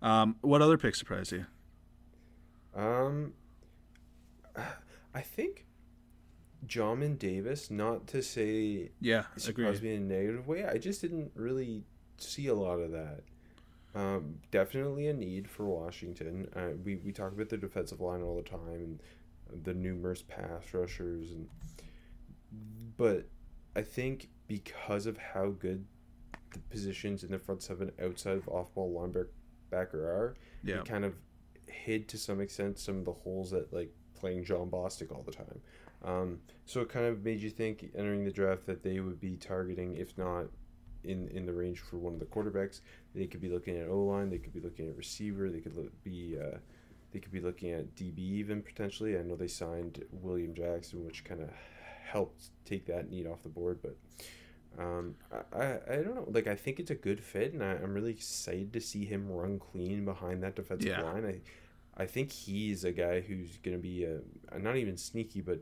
Um, 0.00 0.36
what 0.40 0.62
other 0.62 0.76
pick 0.78 0.94
surprised 0.94 1.32
you? 1.32 1.46
Um, 2.74 3.34
I 5.14 5.20
think 5.20 5.66
Jamin 6.66 7.18
Davis. 7.18 7.70
Not 7.70 8.06
to 8.08 8.22
say 8.22 8.90
Yeah, 9.00 9.24
surprised 9.36 9.82
me 9.82 9.94
in 9.94 10.02
a 10.02 10.06
negative 10.06 10.46
way. 10.46 10.64
I 10.64 10.78
just 10.78 11.00
didn't 11.00 11.32
really 11.34 11.84
see 12.18 12.46
a 12.48 12.54
lot 12.54 12.78
of 12.80 12.92
that. 12.92 13.22
Um, 13.94 14.36
definitely 14.50 15.08
a 15.08 15.12
need 15.12 15.50
for 15.50 15.66
Washington. 15.66 16.48
Uh, 16.56 16.76
we 16.82 16.96
we 16.96 17.12
talk 17.12 17.32
about 17.32 17.50
the 17.50 17.58
defensive 17.58 18.00
line 18.00 18.22
all 18.22 18.36
the 18.36 18.42
time 18.42 18.98
and 19.50 19.64
the 19.64 19.74
numerous 19.74 20.22
pass 20.22 20.72
rushers, 20.72 21.32
and 21.32 21.48
but 22.96 23.26
I 23.76 23.82
think 23.82 24.28
because 24.48 25.06
of 25.06 25.18
how 25.18 25.50
good 25.50 25.84
the 26.52 26.58
positions 26.70 27.24
in 27.24 27.30
the 27.30 27.38
front 27.38 27.62
seven 27.62 27.92
outside 28.02 28.36
of 28.36 28.48
off 28.48 28.72
ball 28.74 28.92
linebacker 28.92 29.94
are, 29.94 30.36
Yeah, 30.62 30.76
it 30.76 30.84
kind 30.86 31.04
of 31.04 31.14
hid 31.66 32.08
to 32.08 32.18
some 32.18 32.40
extent 32.40 32.78
some 32.78 32.98
of 32.98 33.04
the 33.04 33.12
holes 33.12 33.50
that 33.50 33.72
like 33.72 33.90
playing 34.18 34.44
Jon 34.44 34.70
Bostic 34.70 35.12
all 35.14 35.22
the 35.22 35.32
time. 35.32 35.60
Um, 36.04 36.38
so 36.64 36.80
it 36.80 36.88
kind 36.88 37.06
of 37.06 37.24
made 37.24 37.40
you 37.40 37.50
think 37.50 37.90
entering 37.96 38.24
the 38.24 38.30
draft 38.30 38.66
that 38.66 38.82
they 38.82 39.00
would 39.00 39.20
be 39.20 39.36
targeting, 39.36 39.96
if 39.96 40.16
not 40.18 40.46
in 41.04 41.28
in 41.28 41.46
the 41.46 41.52
range 41.52 41.80
for 41.80 41.96
one 41.96 42.12
of 42.14 42.20
the 42.20 42.26
quarterbacks, 42.26 42.80
they 43.14 43.26
could 43.26 43.40
be 43.40 43.48
looking 43.48 43.78
at 43.78 43.88
O 43.88 44.00
line, 44.04 44.30
they 44.30 44.38
could 44.38 44.52
be 44.52 44.60
looking 44.60 44.88
at 44.88 44.96
receiver, 44.96 45.50
they 45.50 45.60
could 45.60 45.76
look, 45.76 45.90
be 46.04 46.36
uh, 46.40 46.58
they 47.12 47.18
could 47.18 47.32
be 47.32 47.40
looking 47.40 47.72
at 47.72 47.94
DB 47.94 48.18
even 48.18 48.62
potentially. 48.62 49.18
I 49.18 49.22
know 49.22 49.36
they 49.36 49.48
signed 49.48 50.04
William 50.12 50.54
Jackson, 50.54 51.04
which 51.04 51.24
kind 51.24 51.40
of 51.42 51.50
helped 52.04 52.46
take 52.64 52.86
that 52.86 53.10
need 53.10 53.26
off 53.26 53.42
the 53.42 53.48
board, 53.48 53.78
but. 53.82 53.96
Um, 54.78 55.16
I, 55.52 55.80
I, 55.86 55.96
don't 55.96 56.14
know. 56.14 56.24
Like, 56.30 56.46
I 56.46 56.54
think 56.54 56.80
it's 56.80 56.90
a 56.90 56.94
good 56.94 57.20
fit, 57.20 57.52
and 57.52 57.62
I, 57.62 57.72
I'm 57.72 57.92
really 57.92 58.12
excited 58.12 58.72
to 58.72 58.80
see 58.80 59.04
him 59.04 59.30
run 59.30 59.58
clean 59.58 60.06
behind 60.06 60.42
that 60.42 60.56
defensive 60.56 60.88
Yeah. 60.88 61.02
line. 61.02 61.26
I, 61.26 62.02
I 62.02 62.06
think 62.06 62.32
he's 62.32 62.84
a 62.84 62.90
guy 62.92 63.20
who's 63.20 63.58
going 63.58 63.76
to 63.76 63.82
be 63.82 64.04
a, 64.04 64.20
a 64.50 64.58
not 64.58 64.76
even 64.76 64.96
sneaky, 64.96 65.42
but 65.42 65.60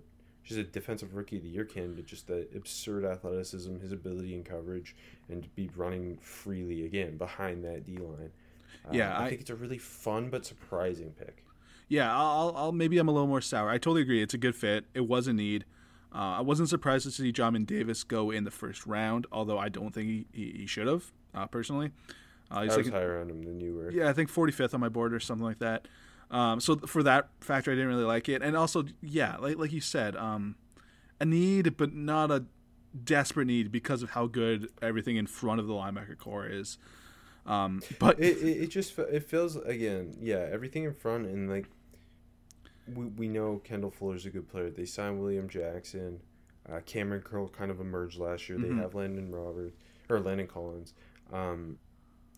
just 0.50 0.60
a 0.60 0.64
defensive 0.64 1.14
rookie 1.14 1.38
of 1.38 1.42
the 1.42 1.48
year 1.48 1.64
candidate. 1.64 2.06
Just 2.06 2.26
the 2.26 2.46
absurd 2.54 3.04
athleticism, 3.04 3.78
his 3.80 3.92
ability 3.92 4.34
in 4.34 4.44
coverage, 4.44 4.94
and 5.28 5.42
to 5.42 5.48
be 5.50 5.70
running 5.74 6.18
freely 6.20 6.84
again 6.84 7.16
behind 7.16 7.64
that 7.64 7.84
D 7.84 7.96
line. 7.96 8.30
Uh, 8.86 8.90
Yeah, 8.92 9.16
I, 9.16 9.24
I- 9.24 9.28
think 9.30 9.40
it's 9.40 9.50
a 9.50 9.54
really 9.56 9.78
fun 9.78 10.28
but 10.30 10.44
surprising 10.46 11.12
pick. 11.18 11.44
yeah. 11.88 12.14
I'll, 12.14 12.52
I'll 12.56 12.72
maybe 12.72 12.98
I'm 12.98 13.08
a 13.08 13.12
little 13.12 13.26
more 13.28 13.40
sour. 13.40 13.68
I 13.70 13.78
totally 13.78 14.02
agree. 14.02 14.22
It's 14.22 14.34
a 14.34 14.38
good 14.38 14.54
fit. 14.54 14.84
It 14.94 15.06
was 15.08 15.26
a 15.26 15.32
need. 15.32 15.64
Uh, 16.14 16.38
I 16.38 16.40
wasn't 16.40 16.68
surprised 16.68 17.04
to 17.04 17.10
see 17.12 17.32
Jamin 17.32 17.66
Davis 17.66 18.02
go 18.04 18.30
in 18.32 18.42
the 18.44 18.50
first 18.50 18.84
round, 18.86 19.26
although 19.30 19.58
I 19.58 19.68
don't 19.68 19.94
think 19.94 20.08
he, 20.08 20.26
he, 20.32 20.50
he 20.60 20.66
should 20.66 20.88
have 20.88 21.12
uh, 21.34 21.46
personally. 21.46 21.92
Uh, 22.50 22.62
he's 22.62 22.72
I 22.72 22.76
was 22.78 22.86
like, 22.86 22.94
higher 22.94 23.20
on 23.20 23.30
him 23.30 23.42
than 23.44 23.60
you 23.60 23.76
were. 23.76 23.92
yeah, 23.92 24.08
I 24.08 24.12
think 24.12 24.28
45th 24.32 24.74
on 24.74 24.80
my 24.80 24.88
board 24.88 25.14
or 25.14 25.20
something 25.20 25.44
like 25.44 25.60
that. 25.60 25.86
Um, 26.31 26.61
so 26.61 26.77
for 26.77 27.03
that 27.03 27.29
factor, 27.40 27.73
I 27.73 27.75
didn't 27.75 27.88
really 27.88 28.05
like 28.05 28.29
it, 28.29 28.43
and 28.43 28.57
also, 28.57 28.85
yeah, 29.03 29.37
like 29.38 29.57
like 29.59 29.73
you 29.73 29.81
said, 29.81 30.14
um, 30.16 30.55
a 31.21 31.25
need, 31.25 31.77
but 31.77 31.93
not 31.93 32.31
a 32.31 32.45
desperate 33.05 33.47
need 33.47 33.71
because 33.71 34.03
of 34.03 34.11
how 34.11 34.27
good 34.27 34.69
everything 34.83 35.16
in 35.16 35.27
front 35.27 35.61
of 35.61 35.66
the 35.66 35.73
linebacker 35.73 36.16
corps 36.16 36.47
is. 36.47 36.79
Um, 37.47 37.83
but 37.99 38.21
it, 38.21 38.38
it, 38.38 38.62
it 38.64 38.66
just 38.69 38.99
it 38.99 39.29
feels 39.29 39.57
again 39.57 40.14
yeah 40.21 40.47
everything 40.53 40.85
in 40.85 40.93
front 40.93 41.27
and 41.27 41.49
like 41.49 41.66
we, 42.95 43.07
we 43.07 43.29
know 43.29 43.61
Kendall 43.64 43.90
Fuller's 43.90 44.27
a 44.27 44.31
good 44.31 44.49
player. 44.49 44.71
They 44.71 44.85
signed 44.85 45.21
William 45.21 45.49
Jackson. 45.49 46.21
Uh, 46.71 46.81
Kamren 46.81 47.25
Curl 47.25 47.49
kind 47.49 47.71
of 47.71 47.81
emerged 47.81 48.19
last 48.19 48.49
year. 48.49 48.59
They 48.59 48.73
have 48.75 48.95
Landon 48.95 49.33
Roberts 49.33 49.77
or 50.09 50.21
Landon 50.21 50.47
Collins. 50.47 50.93
Um, 51.33 51.79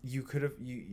you 0.03 0.21
could 0.21 0.41
have 0.41 0.53
you 0.59 0.85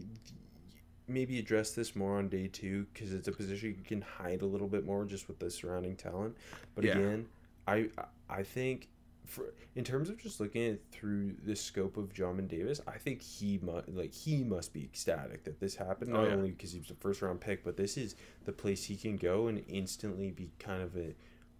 maybe 1.10 1.38
address 1.38 1.72
this 1.72 1.94
more 1.96 2.18
on 2.18 2.28
day 2.28 2.46
two 2.48 2.86
because 2.92 3.12
it's 3.12 3.28
a 3.28 3.32
position 3.32 3.70
you 3.76 3.84
can 3.84 4.00
hide 4.02 4.42
a 4.42 4.46
little 4.46 4.68
bit 4.68 4.84
more 4.86 5.04
just 5.04 5.28
with 5.28 5.38
the 5.38 5.50
surrounding 5.50 5.96
talent 5.96 6.36
but 6.74 6.84
Yeah. 6.84 6.92
again 6.98 7.26
I 7.68 7.88
I 8.28 8.42
think 8.42 8.88
for 9.26 9.52
in 9.76 9.84
terms 9.84 10.08
of 10.10 10.16
just 10.18 10.40
looking 10.40 10.66
at 10.72 10.78
through 10.90 11.34
the 11.44 11.54
scope 11.54 11.96
of 11.96 12.12
Jamin 12.12 12.48
Davis, 12.48 12.80
I 12.88 12.98
think 12.98 13.22
he 13.22 13.58
must 13.62 13.88
like 13.88 14.12
he 14.12 14.42
must 14.42 14.72
be 14.72 14.82
ecstatic 14.82 15.44
that 15.44 15.60
this 15.60 15.76
happened. 15.76 16.10
Oh, 16.12 16.16
Not 16.22 16.28
yeah. 16.28 16.34
only 16.34 16.50
because 16.50 16.72
he 16.72 16.80
was 16.80 16.90
a 16.90 16.94
first 16.94 17.22
round 17.22 17.40
pick, 17.40 17.62
but 17.62 17.76
this 17.76 17.96
is 17.96 18.16
the 18.44 18.50
place 18.52 18.84
he 18.84 18.96
can 18.96 19.16
go 19.16 19.46
and 19.46 19.62
instantly 19.68 20.32
be 20.32 20.50
kind 20.58 20.82
of 20.82 20.96
a 20.96 21.14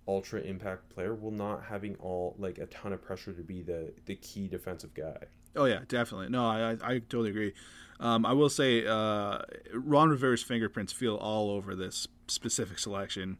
ultra 0.08 0.40
impact 0.40 0.88
player, 0.88 1.14
while 1.14 1.30
not 1.30 1.62
having 1.64 1.94
all 1.96 2.34
like 2.38 2.58
a 2.58 2.66
ton 2.66 2.92
of 2.92 3.00
pressure 3.02 3.32
to 3.32 3.42
be 3.42 3.62
the 3.62 3.92
the 4.06 4.16
key 4.16 4.48
defensive 4.48 4.92
guy. 4.94 5.18
Oh 5.54 5.66
yeah, 5.66 5.80
definitely. 5.86 6.28
No, 6.28 6.44
I 6.48 6.72
I, 6.72 6.76
I 6.94 6.98
totally 6.98 7.30
agree. 7.30 7.52
Um, 8.00 8.24
I 8.24 8.32
will 8.32 8.48
say 8.48 8.86
uh, 8.86 9.40
Ron 9.74 10.08
Rivera's 10.08 10.42
fingerprints 10.42 10.92
feel 10.92 11.16
all 11.16 11.50
over 11.50 11.74
this 11.76 12.08
specific 12.28 12.78
selection, 12.78 13.38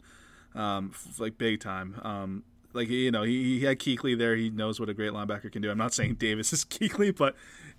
um, 0.55 0.92
f- 0.94 1.18
like 1.18 1.38
big 1.38 1.61
time. 1.61 1.99
Um, 2.03 2.44
like 2.73 2.88
you 2.88 3.11
know, 3.11 3.23
he, 3.23 3.59
he 3.59 3.64
had 3.64 3.79
Kuechly 3.79 4.16
there. 4.16 4.37
He 4.37 4.51
knows 4.51 4.79
what 4.79 4.88
a 4.88 4.94
great 4.94 5.12
linebacker 5.12 5.51
can 5.51 5.62
do. 5.62 5.70
I'm 5.70 5.79
not 5.79 5.94
saying 5.94 6.16
Davis 6.16 6.53
is 6.53 6.64
Kuechly, 6.64 7.16
but 7.16 7.35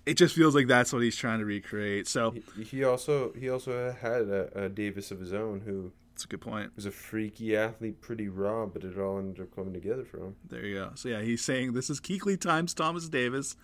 it 0.06 0.14
just 0.14 0.34
feels 0.34 0.54
like 0.54 0.66
that's 0.66 0.92
what 0.92 1.02
he's 1.02 1.16
trying 1.16 1.38
to 1.38 1.44
recreate. 1.44 2.08
So 2.08 2.32
He, 2.56 2.64
he 2.64 2.84
also 2.84 3.32
he 3.34 3.48
also 3.48 3.96
had 4.00 4.22
a, 4.22 4.64
a 4.64 4.68
Davis 4.68 5.10
of 5.10 5.20
his 5.20 5.32
own 5.32 5.60
who 5.64 5.92
that's 6.12 6.24
a 6.24 6.28
good 6.28 6.40
point. 6.40 6.72
was 6.76 6.84
a 6.84 6.90
freaky 6.90 7.56
athlete, 7.56 8.00
pretty 8.00 8.28
raw, 8.28 8.66
but 8.66 8.84
it 8.84 8.98
all 8.98 9.18
ended 9.18 9.40
up 9.42 9.54
coming 9.54 9.72
together 9.72 10.04
for 10.04 10.18
him. 10.18 10.36
There 10.48 10.66
you 10.66 10.74
go. 10.74 10.90
So 10.94 11.08
yeah, 11.08 11.22
he's 11.22 11.42
saying 11.44 11.72
this 11.72 11.88
is 11.88 12.00
Kuechly 12.00 12.38
times 12.40 12.74
Thomas 12.74 13.08
Davis, 13.08 13.56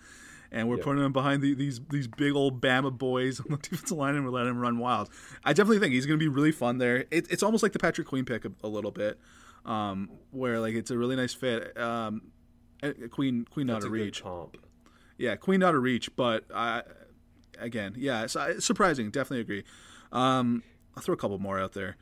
and 0.51 0.67
we're 0.69 0.77
Yeah. 0.77 0.83
putting 0.83 1.03
him 1.03 1.13
behind 1.13 1.41
the, 1.41 1.53
these 1.53 1.79
these 1.89 2.07
big 2.07 2.33
old 2.33 2.61
Bama 2.61 2.95
boys 2.97 3.39
on 3.39 3.45
the 3.49 3.57
defensive 3.61 3.97
line, 3.97 4.15
and 4.15 4.23
we're 4.25 4.31
letting 4.31 4.51
him 4.51 4.59
run 4.59 4.77
wild. 4.79 5.09
I 5.43 5.53
definitely 5.53 5.79
think 5.79 5.93
he's 5.93 6.05
going 6.05 6.19
to 6.19 6.23
be 6.23 6.27
really 6.27 6.51
fun 6.51 6.77
there. 6.77 7.05
It, 7.11 7.27
it's 7.29 7.43
almost 7.43 7.63
like 7.63 7.73
the 7.73 7.79
Patrick 7.79 8.07
Queen 8.07 8.25
pick 8.25 8.45
a, 8.45 8.51
a 8.63 8.67
little 8.67 8.91
bit, 8.91 9.19
um, 9.65 10.09
where 10.31 10.59
like 10.59 10.75
it's 10.75 10.91
a 10.91 10.97
really 10.97 11.15
nice 11.15 11.33
fit. 11.33 11.77
Um, 11.77 12.31
uh, 12.81 12.91
Queen 13.11 13.45
Queen 13.45 13.67
not 13.67 13.73
That's 13.75 13.85
a 13.85 13.87
a 13.87 13.91
good 13.91 13.95
reach, 13.97 14.23
yeah, 15.17 15.35
Queen 15.35 15.59
not 15.59 15.75
a 15.75 15.79
reach, 15.79 16.15
but 16.15 16.45
I 16.53 16.83
again, 17.59 17.93
yeah, 17.97 18.23
it's, 18.23 18.35
it's 18.37 18.65
surprising. 18.65 19.11
Definitely 19.11 19.41
agree. 19.41 19.63
Um, 20.11 20.63
I'll 20.95 21.03
throw 21.03 21.13
a 21.13 21.17
couple 21.17 21.37
more 21.39 21.59
out 21.59 21.73
there. 21.73 21.97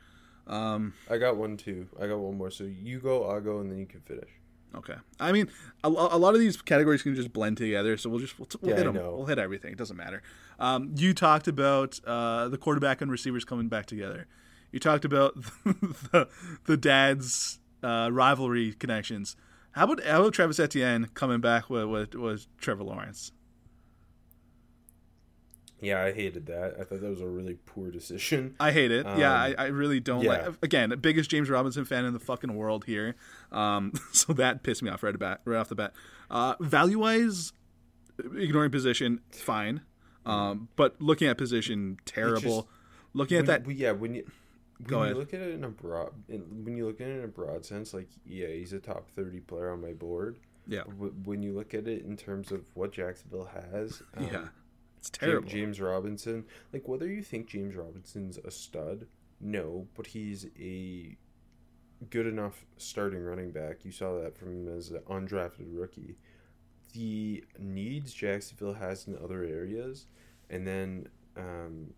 Um, 0.46 0.94
I 1.10 1.18
got 1.18 1.36
one 1.36 1.56
too. 1.56 1.88
I 2.00 2.06
got 2.06 2.18
one 2.18 2.38
more. 2.38 2.50
So 2.50 2.64
you 2.64 3.00
go, 3.00 3.24
I'll 3.24 3.40
go, 3.40 3.58
and 3.58 3.70
then 3.70 3.78
you 3.78 3.86
can 3.86 4.00
finish. 4.00 4.30
Okay. 4.74 4.94
I 5.18 5.32
mean, 5.32 5.48
a, 5.82 5.88
a 5.88 6.18
lot 6.18 6.34
of 6.34 6.40
these 6.40 6.60
categories 6.60 7.02
can 7.02 7.14
just 7.14 7.32
blend 7.32 7.56
together, 7.56 7.96
so 7.96 8.10
we'll 8.10 8.20
just 8.20 8.38
we'll, 8.38 8.48
we'll 8.60 8.70
Yeah, 8.70 8.76
hit 8.76 8.84
them. 8.84 8.94
We'll 8.94 9.26
hit 9.26 9.38
everything. 9.38 9.72
It 9.72 9.78
doesn't 9.78 9.96
matter. 9.96 10.22
Um, 10.58 10.92
you 10.96 11.14
talked 11.14 11.48
about 11.48 11.98
uh, 12.06 12.48
the 12.48 12.58
quarterback 12.58 13.00
and 13.00 13.10
receivers 13.10 13.44
coming 13.44 13.68
back 13.68 13.86
together. 13.86 14.26
You 14.70 14.78
talked 14.78 15.04
about 15.04 15.34
the 15.64 16.28
the 16.64 16.76
dad's 16.76 17.58
uh, 17.82 18.10
rivalry 18.12 18.74
connections. 18.74 19.36
How 19.72 19.84
about 19.84 20.04
how 20.04 20.20
about 20.20 20.34
Travis 20.34 20.60
Etienne 20.60 21.08
coming 21.14 21.40
back 21.40 21.70
with 21.70 21.84
with, 21.86 22.14
with 22.14 22.46
Trevor 22.58 22.84
Lawrence? 22.84 23.32
Yeah, 25.80 26.02
I 26.02 26.12
hated 26.12 26.46
that. 26.46 26.74
I 26.80 26.84
thought 26.84 27.00
that 27.00 27.08
was 27.08 27.20
a 27.20 27.26
really 27.26 27.54
poor 27.66 27.90
decision. 27.90 28.56
I 28.60 28.72
hate 28.72 28.90
it. 28.90 29.06
yeah, 29.16 29.32
I, 29.32 29.48
Um, 29.50 29.54
I 29.58 29.66
really 29.66 30.00
don't 30.00 30.22
yeah. 30.24 30.46
like. 30.48 30.54
Again, 30.62 30.92
biggest 31.00 31.30
James 31.30 31.48
Robinson 31.48 31.84
fan 31.84 32.04
in 32.04 32.12
the 32.12 32.18
fucking 32.18 32.54
world 32.56 32.84
here. 32.86 33.14
Um, 33.52 33.92
so 34.12 34.32
that 34.32 34.62
pissed 34.64 34.82
me 34.82 34.90
off 34.90 35.02
right, 35.02 35.16
bat, 35.18 35.40
right 35.44 35.58
off 35.58 35.68
the 35.68 35.74
bat. 35.76 35.92
Uh, 36.30 36.54
value 36.60 36.98
wise, 36.98 37.52
ignoring 38.36 38.70
position, 38.70 39.20
fine. 39.30 39.82
Um, 40.26 40.68
but 40.76 41.00
looking 41.00 41.28
at 41.28 41.38
position, 41.38 41.98
terrible. 42.04 42.40
just- 42.62 42.66
looking 43.14 43.38
at 43.38 43.46
When- 43.46 43.62
that, 43.64 43.70
yeah, 43.76 43.92
when 43.92 44.14
you 44.14 44.24
when 44.80 44.86
Go 44.88 44.98
you 44.98 45.04
ahead. 45.06 45.16
look 45.16 45.34
at 45.34 45.40
it 45.40 45.54
in 45.54 45.64
a 45.64 45.68
broad, 45.70 46.10
in, 46.28 46.40
when 46.64 46.76
you 46.76 46.86
look 46.86 47.00
at 47.00 47.08
it 47.08 47.18
in 47.18 47.24
a 47.24 47.28
broad 47.28 47.64
sense, 47.64 47.92
like 47.94 48.08
yeah, 48.26 48.46
he's 48.48 48.72
a 48.72 48.78
top 48.78 49.08
thirty 49.16 49.40
player 49.40 49.70
on 49.72 49.80
my 49.80 49.92
board. 49.92 50.38
yeah, 50.68 50.82
But 50.86 51.14
when 51.24 51.42
you 51.42 51.52
look 51.52 51.74
at 51.74 51.88
it 51.88 52.04
in 52.04 52.16
terms 52.16 52.52
of 52.52 52.60
what 52.74 52.92
Jacksonville 52.92 53.50
has, 53.72 54.02
um, 54.16 54.24
yeah, 54.30 54.44
it's 54.98 55.10
terrible. 55.10 55.48
James 55.48 55.80
Robinson, 55.80 56.44
like 56.72 56.88
whether 56.88 57.06
you 57.06 57.22
think 57.22 57.46
James 57.46 57.76
Robinson's 57.76 58.38
a 58.38 58.50
stud, 58.50 59.06
no, 59.40 59.86
but 59.94 60.08
he's 60.08 60.46
a 60.58 61.16
good 62.10 62.26
enough 62.26 62.64
starting 62.76 63.22
running 63.22 63.50
back. 63.50 63.84
You 63.84 63.92
saw 63.92 64.18
that 64.20 64.36
from 64.36 64.66
him 64.66 64.76
as 64.76 64.90
an 64.90 65.00
undrafted 65.08 65.66
rookie. 65.68 66.16
The 66.92 67.44
needs 67.58 68.12
Jacksonville 68.12 68.74
has 68.74 69.06
in 69.06 69.16
other 69.22 69.44
areas, 69.44 70.06
and 70.50 70.66
then 70.66 71.08
um, 71.36 71.94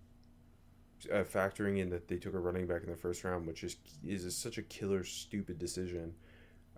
uh, 1.11 1.25
factoring 1.25 1.79
in 1.79 1.89
that 1.91 2.09
they 2.09 2.17
took 2.17 2.35
a 2.35 2.39
running 2.39 2.67
back 2.67 2.83
in 2.83 2.91
the 2.91 2.97
first 2.97 3.25
round, 3.25 3.47
which 3.47 3.65
is 3.65 3.77
is 4.07 4.37
such 4.37 4.59
a 4.59 4.63
killer 4.63 5.05
stupid 5.05 5.59
decision. 5.59 6.15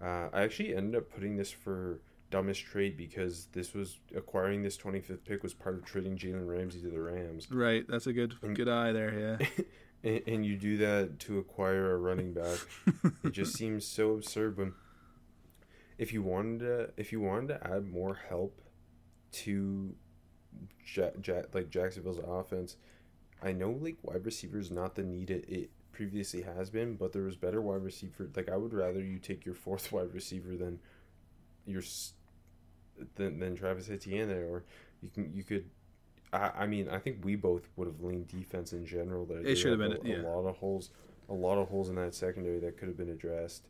Uh, 0.00 0.28
I 0.32 0.42
actually 0.42 0.74
ended 0.74 0.96
up 0.96 1.10
putting 1.10 1.36
this 1.36 1.50
for 1.50 2.00
dumbest 2.32 2.64
trade 2.64 2.96
because 2.96 3.46
this 3.52 3.74
was 3.74 3.98
acquiring 4.16 4.62
this 4.62 4.76
25th 4.76 5.24
pick 5.24 5.42
was 5.42 5.54
part 5.54 5.76
of 5.76 5.84
trading 5.84 6.16
Jalen 6.16 6.48
Ramsey 6.48 6.80
to 6.80 6.88
the 6.88 7.00
Rams. 7.00 7.46
Right, 7.50 7.84
that's 7.86 8.06
a 8.08 8.12
good 8.12 8.34
good 8.54 8.68
eye 8.68 8.90
there. 8.90 9.38
Yeah, 9.40 9.64
and, 10.02 10.22
and 10.26 10.46
you 10.46 10.56
do 10.56 10.78
that 10.78 11.20
to 11.20 11.38
acquire 11.38 11.92
a 11.92 11.98
running 11.98 12.32
back. 12.32 12.58
it 13.24 13.32
just 13.32 13.54
seems 13.54 13.86
so 13.86 14.12
absurd 14.12 14.56
when 14.56 14.72
if 15.98 16.12
you 16.12 16.22
wanted 16.22 16.60
to 16.60 16.90
if 16.96 17.12
you 17.12 17.20
wanted 17.20 17.48
to 17.48 17.66
add 17.70 17.86
more 17.86 18.18
help 18.28 18.60
to 19.32 19.94
ja- 20.96 21.10
ja- 21.22 21.42
like 21.52 21.70
Jacksonville's 21.70 22.18
offense, 22.18 22.76
I 23.42 23.52
know 23.52 23.70
like 23.70 23.98
wide 24.02 24.24
receiver 24.24 24.58
is 24.58 24.70
not 24.70 24.94
the 24.94 25.02
need 25.02 25.30
it, 25.30 25.44
it 25.48 25.70
previously 25.92 26.42
has 26.42 26.70
been, 26.70 26.96
but 26.96 27.12
there 27.12 27.22
was 27.22 27.36
better 27.36 27.60
wide 27.60 27.84
receiver. 27.84 28.28
Like 28.34 28.48
I 28.50 28.56
would 28.56 28.72
rather 28.72 29.00
you 29.00 29.18
take 29.18 29.44
your 29.44 29.54
fourth 29.54 29.92
wide 29.92 30.14
receiver 30.14 30.56
than 30.56 30.80
your 31.66 31.82
than, 33.16 33.38
than 33.38 33.56
Travis 33.56 33.90
Etienne 33.90 34.28
there, 34.28 34.44
or 34.44 34.64
you 35.02 35.10
can 35.10 35.32
you 35.34 35.42
could. 35.42 35.64
I, 36.32 36.50
I 36.60 36.66
mean, 36.66 36.88
I 36.88 36.98
think 36.98 37.24
we 37.24 37.36
both 37.36 37.68
would 37.76 37.86
have 37.86 38.00
leaned 38.00 38.28
defense 38.28 38.72
in 38.72 38.86
general. 38.86 39.26
There, 39.26 39.38
it 39.38 39.56
should 39.56 39.72
have 39.78 39.80
a, 39.80 39.96
been, 39.96 40.06
yeah. 40.06 40.22
a 40.22 40.28
lot 40.28 40.46
of 40.46 40.56
holes, 40.56 40.90
a 41.28 41.34
lot 41.34 41.58
of 41.58 41.68
holes 41.68 41.88
in 41.88 41.96
that 41.96 42.14
secondary 42.14 42.58
that 42.60 42.78
could 42.78 42.88
have 42.88 42.96
been 42.96 43.10
addressed, 43.10 43.68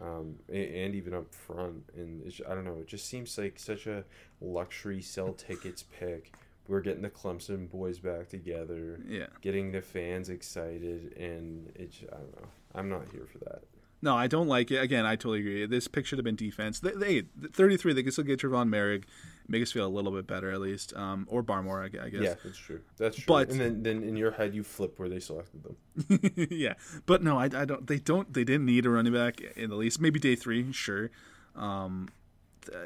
um, 0.00 0.36
a- 0.48 0.84
and, 0.84 0.94
even 0.94 1.12
up 1.14 1.32
front. 1.34 1.82
And 1.96 2.22
it's, 2.24 2.40
I 2.48 2.54
don't 2.54 2.64
know, 2.64 2.78
it 2.80 2.86
just 2.86 3.06
seems 3.06 3.36
like 3.36 3.58
such 3.58 3.86
a 3.86 4.04
luxury 4.40 5.02
sell 5.02 5.32
tickets 5.32 5.84
pick. 5.98 6.32
We're 6.68 6.80
getting 6.80 7.02
the 7.02 7.10
Clemson 7.10 7.68
boys 7.68 7.98
back 7.98 8.28
together, 8.28 9.00
yeah. 9.06 9.26
getting 9.42 9.72
the 9.72 9.82
fans 9.82 10.30
excited, 10.30 11.14
and 11.18 11.70
it's 11.74 11.98
I 12.10 12.16
don't 12.16 12.40
know. 12.40 12.48
I'm 12.74 12.88
not 12.88 13.06
here 13.12 13.26
for 13.30 13.38
that. 13.40 13.64
No, 14.04 14.14
I 14.14 14.26
don't 14.26 14.48
like 14.48 14.70
it. 14.70 14.76
Again, 14.76 15.06
I 15.06 15.16
totally 15.16 15.40
agree. 15.40 15.64
This 15.64 15.88
pick 15.88 16.04
should 16.04 16.18
have 16.18 16.24
been 16.24 16.36
defense. 16.36 16.78
They, 16.78 16.90
they 16.92 17.22
33. 17.22 17.94
They 17.94 18.02
can 18.02 18.12
still 18.12 18.22
get 18.24 18.38
Trevon 18.38 18.68
Moehrig, 18.68 19.04
make 19.48 19.62
us 19.62 19.72
feel 19.72 19.86
a 19.86 19.88
little 19.88 20.12
bit 20.12 20.26
better 20.26 20.50
at 20.50 20.60
least, 20.60 20.94
um, 20.94 21.26
or 21.30 21.42
Barmore, 21.42 21.80
I, 21.80 22.04
I 22.04 22.10
guess. 22.10 22.20
Yeah, 22.20 22.34
that's 22.44 22.58
true. 22.58 22.80
That's 22.98 23.16
true. 23.16 23.24
But- 23.26 23.48
and 23.48 23.58
then 23.58 23.82
then 23.82 24.02
in 24.02 24.14
your 24.14 24.32
head 24.32 24.54
you 24.54 24.62
flip 24.62 24.98
where 24.98 25.08
they 25.08 25.20
selected 25.20 25.62
them. 25.62 26.48
yeah, 26.50 26.74
but 27.06 27.22
no, 27.22 27.38
I, 27.38 27.44
I 27.46 27.64
don't. 27.64 27.86
They 27.86 27.98
don't. 27.98 28.30
They 28.30 28.44
didn't 28.44 28.66
need 28.66 28.84
a 28.84 28.90
running 28.90 29.14
back 29.14 29.40
in 29.56 29.70
the 29.70 29.76
least. 29.76 30.00
Maybe 30.02 30.20
day 30.20 30.36
three, 30.36 30.70
sure. 30.72 31.10
Um, 31.56 32.10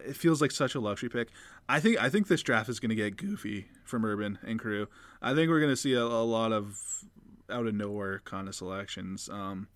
it 0.07 0.15
feels 0.17 0.41
like 0.41 0.53
such 0.53 0.77
a 0.77 0.81
luxury 0.81 1.09
pick. 1.09 1.31
I 1.69 1.81
think. 1.81 2.01
I 2.01 2.09
think 2.11 2.29
this 2.29 2.45
draft 2.45 2.69
is 2.69 2.79
going 2.79 2.91
to 2.91 2.95
get 2.95 3.17
goofy 3.17 3.67
from 3.85 4.05
Urban 4.05 4.39
and 4.47 4.61
crew. 4.61 4.87
I 5.21 5.35
think 5.35 5.51
we're 5.51 5.61
going 5.61 5.73
to 5.73 5.77
see 5.77 5.95
a, 5.95 6.03
a 6.03 6.23
lot 6.25 6.53
of 6.53 6.79
out 7.51 7.67
of 7.67 7.75
nowhere 7.75 8.21
kind 8.25 8.47
of 8.47 8.55
selections. 8.55 9.29
Um, 9.29 9.67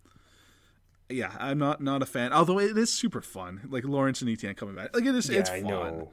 yeah, 1.08 1.32
I'm 1.38 1.58
not 1.58 1.80
not 1.80 2.02
a 2.02 2.06
fan. 2.06 2.32
Although 2.32 2.58
it 2.58 2.76
is 2.78 2.92
super 2.92 3.20
fun, 3.20 3.62
like 3.68 3.84
Lawrence 3.84 4.20
and 4.22 4.30
Etienne 4.30 4.54
coming 4.54 4.74
back. 4.74 4.94
Like 4.94 5.04
it 5.04 5.14
is. 5.14 5.28
it's 5.30 5.50
I 5.50 5.60
fun, 5.62 5.70
know. 5.70 6.10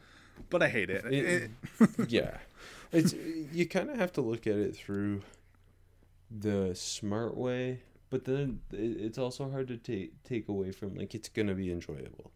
but 0.49 0.61
I 0.63 0.69
hate 0.69 0.89
it. 0.89 1.05
It- 1.05 1.51
It- 1.79 1.89
yeah, 2.11 2.37
it's 2.91 3.13
you 3.53 3.67
kind 3.67 3.89
of 3.89 3.97
have 3.97 4.11
to 4.13 4.21
look 4.21 4.47
at 4.47 4.55
it 4.55 4.75
through 4.75 5.21
the 6.31 6.73
smart 6.75 7.35
way, 7.37 7.79
but 8.09 8.25
then 8.25 8.61
it's 8.71 9.17
also 9.17 9.49
hard 9.49 9.67
to 9.69 9.77
take 9.77 10.21
take 10.23 10.47
away 10.47 10.71
from 10.71 10.95
like 10.95 11.15
it's 11.15 11.29
gonna 11.29 11.55
be 11.55 11.71
enjoyable. 11.71 12.31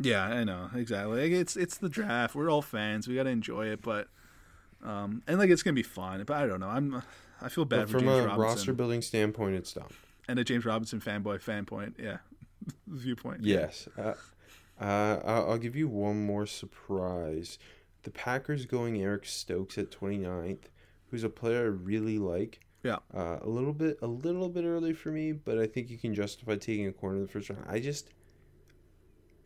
Yeah, 0.00 0.24
I 0.24 0.42
know 0.44 0.70
exactly. 0.74 1.22
Like, 1.22 1.40
it's 1.40 1.56
it's 1.56 1.78
the 1.78 1.88
draft. 1.88 2.34
We're 2.34 2.50
all 2.50 2.62
fans. 2.62 3.06
We 3.06 3.14
got 3.14 3.22
to 3.24 3.30
enjoy 3.30 3.66
it, 3.66 3.80
but 3.80 4.08
um, 4.82 5.22
and 5.28 5.38
like 5.38 5.50
it's 5.50 5.62
gonna 5.62 5.74
be 5.74 5.82
fun. 5.84 6.22
But 6.26 6.36
I 6.36 6.46
don't 6.46 6.58
know. 6.60 6.68
I'm 6.68 7.02
I 7.40 7.48
feel 7.48 7.64
bad 7.64 7.82
But 7.82 7.90
from 7.90 8.08
a 8.08 8.16
Robinson 8.18 8.38
roster 8.40 8.72
building 8.72 9.02
standpoint, 9.02 9.54
it's 9.54 9.72
dumb. 9.72 9.86
And 10.28 10.38
a 10.38 10.44
James 10.44 10.64
Robinson 10.64 11.00
fanboy 11.00 11.40
fan 11.40 11.64
point. 11.66 11.96
Yeah, 11.98 12.18
viewpoint. 12.86 13.42
Yes. 13.44 13.88
Uh, 13.98 14.14
uh, 14.80 15.20
I'll 15.24 15.50
I'll 15.52 15.58
give 15.58 15.76
you 15.76 15.88
one 15.88 16.24
more 16.24 16.46
surprise. 16.46 17.58
The 18.04 18.10
Packers 18.10 18.66
going 18.66 19.00
Eric 19.00 19.24
Stokes 19.26 19.78
at 19.78 19.90
29th, 19.90 20.64
who's 21.10 21.24
a 21.24 21.28
player 21.30 21.60
I 21.60 21.68
really 21.68 22.18
like. 22.18 22.60
Yeah. 22.82 22.98
Uh, 23.14 23.38
a 23.40 23.48
little 23.48 23.72
bit, 23.72 23.98
a 24.02 24.06
little 24.06 24.50
bit 24.50 24.64
early 24.64 24.92
for 24.92 25.10
me, 25.10 25.32
but 25.32 25.58
I 25.58 25.66
think 25.66 25.88
you 25.88 25.96
can 25.96 26.14
justify 26.14 26.56
taking 26.56 26.86
a 26.86 26.92
corner 26.92 27.16
in 27.16 27.22
the 27.22 27.28
first 27.28 27.48
round. 27.48 27.64
I 27.66 27.80
just, 27.80 28.10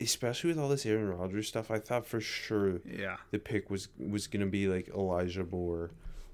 especially 0.01 0.49
with 0.49 0.59
all 0.59 0.69
this 0.69 0.85
Aaron 0.85 1.07
Rodgers 1.09 1.47
stuff, 1.47 1.71
I 1.71 1.79
thought 1.79 2.05
for 2.05 2.19
sure 2.21 2.81
Yeah. 2.85 3.17
the 3.31 3.39
pick 3.39 3.69
was 3.69 3.89
was 3.97 4.27
gonna 4.27 4.45
be 4.47 4.67
like 4.67 4.89
Elijah 4.89 5.45
Moore 5.45 5.91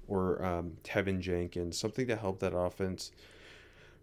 or 0.08 0.44
um, 0.44 0.76
Teven 0.84 1.20
Jenkins, 1.20 1.78
something 1.78 2.06
to 2.06 2.16
help 2.16 2.38
that 2.40 2.56
offense, 2.56 3.10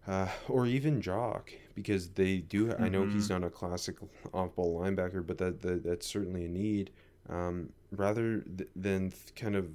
uh, 0.06 0.28
or 0.48 0.66
even 0.66 1.00
Jock 1.00 1.50
because 1.74 2.08
they 2.10 2.38
do. 2.38 2.74
I 2.78 2.88
know 2.88 3.04
he's 3.06 3.30
not 3.30 3.42
a 3.44 3.50
classic 3.50 3.96
off-ball 4.32 4.78
linebacker, 4.80 5.26
but 5.26 5.38
that, 5.38 5.60
that 5.62 5.82
that's 5.84 6.06
certainly 6.06 6.44
a 6.44 6.48
need. 6.48 6.90
Um, 7.28 7.70
rather 7.90 8.40
th- 8.42 8.68
than 8.76 9.10
th- 9.10 9.34
kind 9.34 9.56
of, 9.56 9.68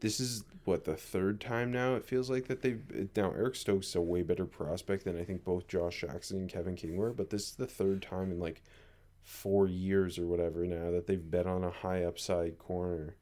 this 0.00 0.18
is 0.20 0.44
what 0.64 0.84
the 0.84 0.96
third 0.96 1.40
time 1.40 1.70
now 1.70 1.94
it 1.94 2.04
feels 2.04 2.28
like 2.28 2.48
that 2.48 2.60
they've 2.62 2.82
now 3.16 3.30
Eric 3.32 3.54
Stokes 3.54 3.88
is 3.88 3.94
a 3.94 4.00
way 4.00 4.22
better 4.22 4.44
prospect 4.46 5.04
than 5.04 5.18
I 5.18 5.24
think 5.24 5.44
both 5.44 5.68
Josh 5.68 6.00
Jackson 6.00 6.38
and 6.38 6.48
Kevin 6.50 6.74
King 6.74 6.96
were, 6.96 7.12
but 7.12 7.30
this 7.30 7.44
is 7.50 7.54
the 7.54 7.66
third 7.66 8.02
time 8.02 8.30
in 8.32 8.40
like 8.40 8.62
four 9.22 9.68
years 9.68 10.18
or 10.18 10.26
whatever 10.26 10.64
now 10.64 10.90
that 10.90 11.06
they've 11.06 11.30
bet 11.30 11.46
on 11.46 11.62
a 11.64 11.70
high 11.70 12.02
upside 12.04 12.58
corner. 12.58 13.14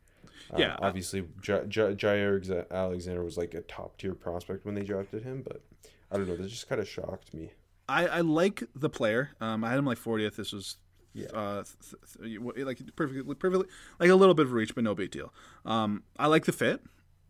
Uh, 0.53 0.57
Yeah. 0.59 0.77
obviously, 0.81 1.25
J- 1.43 1.65
J- 1.69 1.95
Jaire 1.95 2.71
Alexander 2.71 3.23
was 3.25 3.37
like 3.37 3.55
a 3.55 3.61
top 3.63 3.99
tier 3.99 4.15
prospect 4.15 4.65
when 4.65 4.75
they 4.75 4.85
drafted 4.85 5.23
him, 5.23 5.43
but 5.47 5.61
I 6.11 6.17
don't 6.17 6.29
know. 6.29 6.37
That 6.37 6.49
just 6.49 6.69
kind 6.69 6.81
of 6.81 6.89
shocked 6.89 7.35
me. 7.35 7.51
I, 7.89 8.07
I 8.07 8.21
like 8.21 8.63
the 8.75 8.91
player. 8.91 9.31
Um, 9.41 9.65
I 9.65 9.71
had 9.71 9.79
him 9.79 9.87
like 9.87 9.99
40th. 9.99 10.37
This 10.37 10.53
was 10.53 10.77
Yeah. 11.15 11.29
uh, 11.35 11.65
th- 12.23 12.41
th- 12.55 12.67
like 12.67 12.81
perfectly, 12.97 13.35
perfectly, 13.35 13.67
like 13.99 14.11
a 14.11 14.15
little 14.15 14.35
bit 14.35 14.47
of 14.47 14.53
reach, 14.53 14.75
but 14.75 14.85
no 14.85 14.95
big 14.95 15.11
deal. 15.11 15.33
Um, 15.65 16.03
I 16.19 16.27
like 16.27 16.45
the 16.45 16.53
fit. 16.53 16.83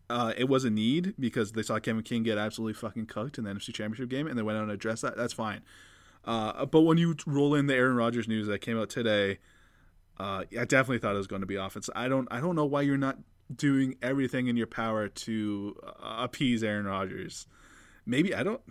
Uh, 0.09 0.33
it 0.37 0.49
was 0.49 0.65
a 0.65 0.69
need 0.69 1.13
because 1.19 1.51
they 1.53 1.61
saw 1.61 1.79
Kevin 1.79 2.01
King 2.03 2.23
get 2.23 2.37
absolutely 2.37 2.73
fucking 2.73 3.05
cooked 3.05 3.37
in 3.37 3.43
the 3.43 3.51
NFC 3.51 3.73
Championship 3.73 4.09
game, 4.09 4.27
and 4.27 4.37
they 4.37 4.41
went 4.41 4.57
out 4.57 4.63
and 4.63 4.71
addressed 4.71 5.03
that. 5.03 5.15
That's 5.15 5.33
fine. 5.33 5.61
Uh, 6.25 6.65
but 6.65 6.81
when 6.81 6.97
you 6.97 7.15
roll 7.25 7.53
in 7.55 7.67
the 7.67 7.75
Aaron 7.75 7.95
Rodgers 7.95 8.27
news 8.27 8.47
that 8.47 8.59
came 8.59 8.77
out 8.77 8.89
today, 8.89 9.37
uh, 10.19 10.43
I 10.59 10.65
definitely 10.65 10.97
thought 10.99 11.13
it 11.13 11.17
was 11.19 11.27
going 11.27 11.41
to 11.41 11.45
be 11.47 11.55
offense. 11.55 11.89
I 11.95 12.07
don't, 12.09 12.27
I 12.31 12.41
don't 12.41 12.55
know 12.55 12.65
why 12.65 12.81
you're 12.81 12.97
not 12.97 13.17
doing 13.55 13.95
everything 14.01 14.47
in 14.47 14.57
your 14.57 14.67
power 14.67 15.07
to 15.07 15.75
uh, 15.85 16.17
appease 16.23 16.63
Aaron 16.63 16.85
Rodgers. 16.85 17.47
Maybe 18.09 18.33
I 18.35 18.43
don't. 18.43 18.61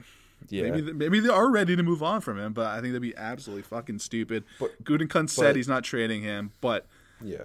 Yeah. 0.48 0.70
Maybe 0.70 0.92
maybe 0.92 1.20
they 1.20 1.28
are 1.28 1.50
ready 1.50 1.74
to 1.76 1.82
move 1.82 2.02
on 2.02 2.20
from 2.20 2.38
him, 2.38 2.52
but 2.52 2.66
I 2.66 2.74
think 2.80 2.92
that'd 2.92 3.02
be 3.02 3.16
absolutely 3.16 3.62
fucking 3.62 3.98
stupid. 3.98 4.44
But- 4.60 4.82
Gutekunst 4.84 5.30
said 5.30 5.56
he's 5.56 5.68
not 5.68 5.84
trading 5.84 6.22
him, 6.22 6.52
but 6.60 6.86
Yeah. 7.22 7.44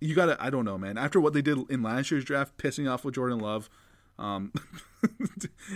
you 0.00 0.14
gotta. 0.14 0.36
I 0.42 0.50
don't 0.50 0.64
know, 0.64 0.76
man. 0.78 0.98
After 0.98 1.20
what 1.20 1.32
they 1.32 1.42
did 1.42 1.58
in 1.70 1.82
last 1.82 2.10
year's 2.10 2.24
draft, 2.24 2.56
pissing 2.58 2.90
off 2.90 3.04
with 3.04 3.14
Jordan 3.14 3.38
Love, 3.38 3.70
um, 4.18 4.52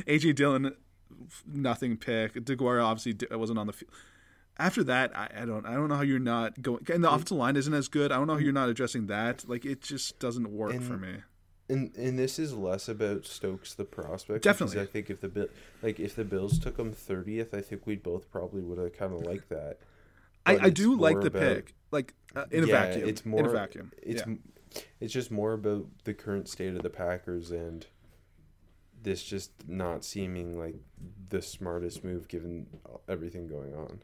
AJ 0.07 0.35
Dillon, 0.35 0.75
nothing 1.47 1.97
pick. 1.97 2.35
DeGuara 2.35 2.85
obviously 2.85 3.17
wasn't 3.37 3.59
on 3.59 3.67
the 3.67 3.73
field. 3.73 3.91
After 4.59 4.85
that, 4.85 5.17
I, 5.17 5.31
I 5.43 5.45
don't. 5.47 5.65
I 5.65 5.73
don't 5.73 5.89
know 5.89 5.95
how 5.97 6.03
you're 6.03 6.19
not 6.19 6.61
going. 6.61 6.85
And 6.93 7.03
the 7.03 7.11
offensive 7.11 7.39
line 7.39 7.57
isn't 7.57 7.73
as 7.73 7.89
good. 7.89 8.13
I 8.13 8.17
don't 8.17 8.27
know 8.27 8.35
how 8.35 8.41
you're 8.41 8.53
not 8.53 8.69
addressing 8.69 9.07
that. 9.07 9.49
Like 9.49 9.65
it 9.65 9.81
just 9.81 10.19
doesn't 10.19 10.51
work 10.53 10.81
for 10.83 10.99
me. 10.99 11.15
And 11.69 11.95
and 11.97 12.19
this 12.19 12.39
is 12.39 12.55
less 12.55 12.89
about 12.89 13.25
Stokes 13.27 13.75
the 13.75 13.85
prospect. 13.85 14.45
Definitely. 14.45 14.81
I 14.81 14.87
think 14.87 15.09
if 15.11 15.21
the 15.21 15.29
bill 15.29 15.47
like 15.83 16.01
if 16.01 16.15
the 16.17 16.25
Bills 16.25 16.59
took 16.59 16.79
him 16.79 16.93
thirtieth, 16.93 17.55
I 17.55 17.61
think 17.61 17.87
we 17.87 17.97
both 17.97 18.31
probably 18.31 18.63
would 18.63 18.79
have 18.79 18.93
kind 18.97 19.15
of 19.15 19.23
liked 19.23 19.49
that. 19.51 19.79
I, 20.45 20.59
I 20.59 20.71
do 20.71 20.97
like 20.97 21.21
the 21.21 21.29
about- 21.29 21.41
pick, 21.41 21.75
like 21.93 22.15
uh, 22.35 22.47
in 22.51 22.65
a 22.65 22.67
Yeah, 22.67 22.87
vacuum. 22.87 23.09
It's 23.09 23.25
more 23.25 23.41
in 23.41 23.47
a 23.47 23.51
vacuum. 23.51 23.93
It's 24.03 24.23
yeah. 24.27 24.35
It's 25.01 25.13
just 25.13 25.31
more 25.31 25.53
about 25.53 25.87
the 26.05 26.15
current 26.15 26.49
state 26.49 26.75
of 26.75 26.83
the 26.83 26.91
Packers 26.91 27.51
and 27.51 27.87
this 29.03 29.23
just 29.23 29.51
not 29.69 30.05
seeming 30.05 30.59
like 30.59 30.77
the 31.29 31.43
smartest 31.43 32.05
move 32.05 32.27
given 32.29 32.67
everything 33.09 33.47
going 33.49 33.75
on. 33.75 34.01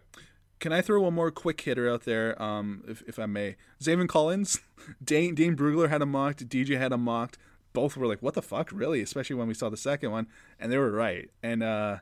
Can 0.61 0.73
I 0.73 0.81
throw 0.81 1.03
one 1.03 1.14
more 1.14 1.31
quick 1.31 1.61
hitter 1.61 1.88
out 1.88 2.03
there, 2.05 2.40
um, 2.42 2.83
if, 2.88 3.03
if 3.07 3.18
I 3.18 3.27
may? 3.27 3.55
Zaven 3.81 4.09
Collins, 4.09 4.61
Dane, 5.05 5.35
Dane 5.37 5.57
Brugler 5.57 5.88
had 5.88 6.03
him 6.03 6.11
mocked, 6.11 6.49
DJ 6.49 6.77
had 6.77 6.90
him 6.92 7.03
mocked. 7.03 7.38
Both 7.79 7.97
were 7.97 8.09
like, 8.09 8.21
what 8.21 8.35
the 8.35 8.43
fuck, 8.43 8.73
really? 8.73 9.01
Especially 9.01 9.37
when 9.37 9.47
we 9.47 9.55
saw 9.55 9.69
the 9.69 9.77
second 9.77 10.11
one, 10.11 10.27
and 10.59 10.73
they 10.73 10.77
were 10.77 10.91
right. 10.91 11.31
And 11.45 11.62
uh, 11.62 11.99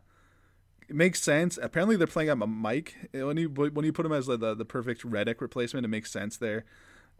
it 0.88 0.96
makes 0.96 1.20
sense. 1.20 1.58
Apparently, 1.60 1.96
they're 1.96 2.06
playing 2.06 2.30
up 2.30 2.40
a 2.40 2.46
Mike 2.46 2.94
when 3.12 3.36
you 3.36 3.50
when 3.50 3.84
you 3.84 3.92
put 3.92 4.06
him 4.06 4.12
as 4.12 4.24
the 4.24 4.38
the, 4.38 4.54
the 4.54 4.64
perfect 4.64 5.04
Reddick 5.04 5.42
replacement. 5.42 5.84
It 5.84 5.88
makes 5.88 6.10
sense 6.10 6.38
there. 6.38 6.64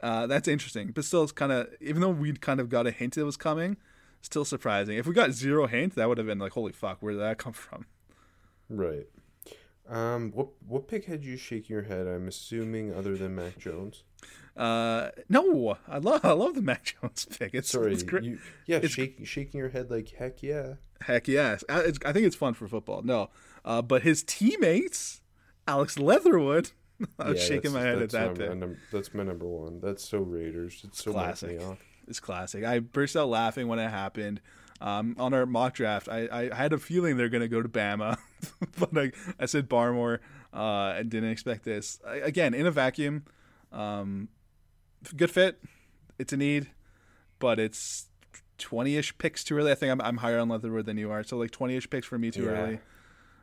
Uh, 0.03 0.27
that's 0.27 0.49
interesting, 0.49 0.91
but 0.93 1.05
still, 1.05 1.23
it's 1.23 1.33
kind 1.33 1.53
of 1.53 1.69
even 1.83 2.01
though 2.01 2.09
we'd 2.09 2.41
kind 2.41 2.59
of 2.59 2.71
got 2.71 2.87
a 2.87 2.91
hint 2.91 3.19
it 3.19 3.25
was 3.25 3.37
coming, 3.37 3.77
still 4.23 4.47
surprising. 4.47 4.97
If 4.97 5.07
we 5.07 5.13
got 5.13 5.33
zero 5.33 5.67
hint, 5.67 5.95
that 5.97 6.09
would 6.09 6.17
have 6.17 6.27
been 6.27 6.39
like, 6.39 6.53
holy 6.53 6.73
fuck, 6.73 7.03
where 7.03 7.13
did 7.13 7.21
that 7.21 7.37
come 7.45 7.53
from? 7.53 7.85
Right. 8.71 9.07
Um, 9.87 10.33
what 10.33 10.49
what 10.67 10.89
pick 10.89 11.05
had 11.05 11.27
you 11.27 11.37
shaking 11.37 11.75
your 11.75 11.85
head? 11.85 12.07
I'm 12.07 12.27
assuming 12.27 12.95
other 12.95 13.19
than 13.19 13.35
Mac 13.35 13.59
Jones. 13.59 14.03
Uh, 14.57 15.11
no, 15.29 15.77
I 15.87 15.99
love 15.99 16.25
I 16.25 16.33
love 16.33 16.55
the 16.55 16.63
Mac 16.63 16.95
Jones 17.03 17.27
pick. 17.39 17.55
It's 17.55 17.69
Sorry, 17.71 17.93
it's 17.93 18.03
great. 18.03 18.25
you, 18.25 18.39
yeah, 18.67 18.77
it's- 18.77 18.91
shaking 18.93 19.25
shaking 19.27 19.59
your 19.59 19.69
head 19.69 19.91
like 19.91 20.11
heck 20.19 20.43
yeah. 20.43 20.75
Heck 21.03 21.29
yes, 21.29 21.63
I, 21.69 21.81
it's, 21.81 21.99
I 22.07 22.13
think 22.15 22.25
it's 22.27 22.37
fun 22.37 22.55
for 22.55 22.67
football. 22.67 23.03
No, 23.03 23.29
uh, 23.67 23.83
but 23.83 24.01
his 24.03 24.23
teammates, 24.23 25.21
Alex 25.69 25.99
Leatherwood, 25.99 26.71
I 27.19 27.31
was 27.33 27.43
Yeah, 27.43 27.49
shaking 27.57 27.73
my 27.73 27.83
head 27.83 28.01
at 28.01 28.11
that 28.11 28.29
my- 28.39 28.47
pick. 28.47 28.57
num- 28.57 28.79
that's 28.91 29.13
my 29.13 29.23
number 29.23 29.45
one. 29.47 29.81
That's 29.83 30.03
so 30.09 30.19
Raiders. 30.21 30.81
It's 30.85 31.05
so 31.05 31.13
Classic. 31.13 31.61
It's 32.09 32.21
classic. 32.21 32.65
I 32.65 32.79
burst 32.79 33.15
out 33.17 33.29
laughing 33.29 33.67
when 33.69 33.79
it 33.81 33.91
happened. 33.91 34.41
Um, 34.81 35.17
on 35.19 35.35
our 35.35 35.45
mock 35.45 35.75
draft, 35.75 36.09
I, 36.09 36.29
I 36.31 36.55
had 36.55 36.73
a 36.73 36.79
feeling 36.79 37.17
they're 37.17 37.29
going 37.31 37.41
to 37.43 37.49
go 37.49 37.63
to 37.63 37.69
Bama, 37.69 38.17
but 38.79 38.97
I, 38.97 39.11
I 39.41 39.47
said 39.47 39.69
Barmore 39.69 40.21
uh, 40.55 40.95
and 40.97 41.11
didn't 41.11 41.31
expect 41.31 41.65
this. 41.65 41.99
I, 42.07 42.17
again, 42.17 42.55
in 42.55 42.65
a 42.67 42.71
vacuum, 42.71 43.25
um, 43.77 44.29
good 45.17 45.31
fit. 45.31 45.61
It's 46.19 46.33
a 46.33 46.37
need, 46.37 46.69
but 47.39 47.59
it's 47.59 48.07
20 48.59 48.97
ish 48.97 49.17
picks 49.19 49.45
too 49.45 49.57
early. 49.57 49.71
I 49.71 49.75
think 49.75 49.93
I'm, 49.93 50.01
I'm 50.01 50.17
higher 50.19 50.39
on 50.39 50.49
Leatherwood 50.49 50.87
than 50.87 50.97
you 50.97 51.11
are. 51.11 51.23
So, 51.23 51.37
like 51.37 51.51
20 51.51 51.77
ish 51.77 51.91
picks 51.91 52.07
for 52.07 52.19
me 52.19 52.31
too 52.31 52.45
Yeah. 52.45 52.51
early. 52.51 52.79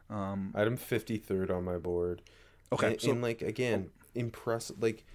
Um, 0.09 0.51
Item 0.55 0.75
fifty 0.77 1.17
third 1.17 1.49
on 1.49 1.63
my 1.63 1.77
board. 1.77 2.21
okay. 2.71 2.87
and, 2.93 3.01
so, 3.01 3.11
and 3.11 3.21
like 3.21 3.41
again, 3.41 3.89
impressive. 4.13 4.81
Like 4.81 5.05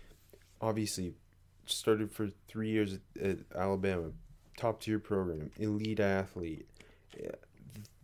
obviously, 0.61 1.15
started 1.67 2.11
for 2.11 2.29
three 2.49 2.71
years 2.71 2.95
at, 2.95 3.23
at 3.23 3.39
Alabama, 3.55 4.11
top 4.57 4.81
tier 4.81 4.99
program, 4.99 5.51
elite 5.59 6.01
athlete. 6.01 6.67
Yeah, 7.17 7.31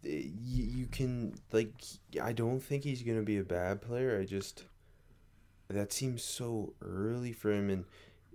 You, 0.02 0.64
you 0.64 0.86
can 0.86 1.34
like. 1.52 1.72
I 2.22 2.32
don't 2.32 2.60
think 2.60 2.84
he's 2.84 3.02
gonna 3.02 3.22
be 3.22 3.38
a 3.38 3.44
bad 3.44 3.80
player. 3.80 4.20
I 4.20 4.24
just 4.24 4.64
that 5.68 5.92
seems 5.92 6.22
so 6.22 6.74
early 6.82 7.32
for 7.32 7.52
him, 7.52 7.70
and 7.70 7.84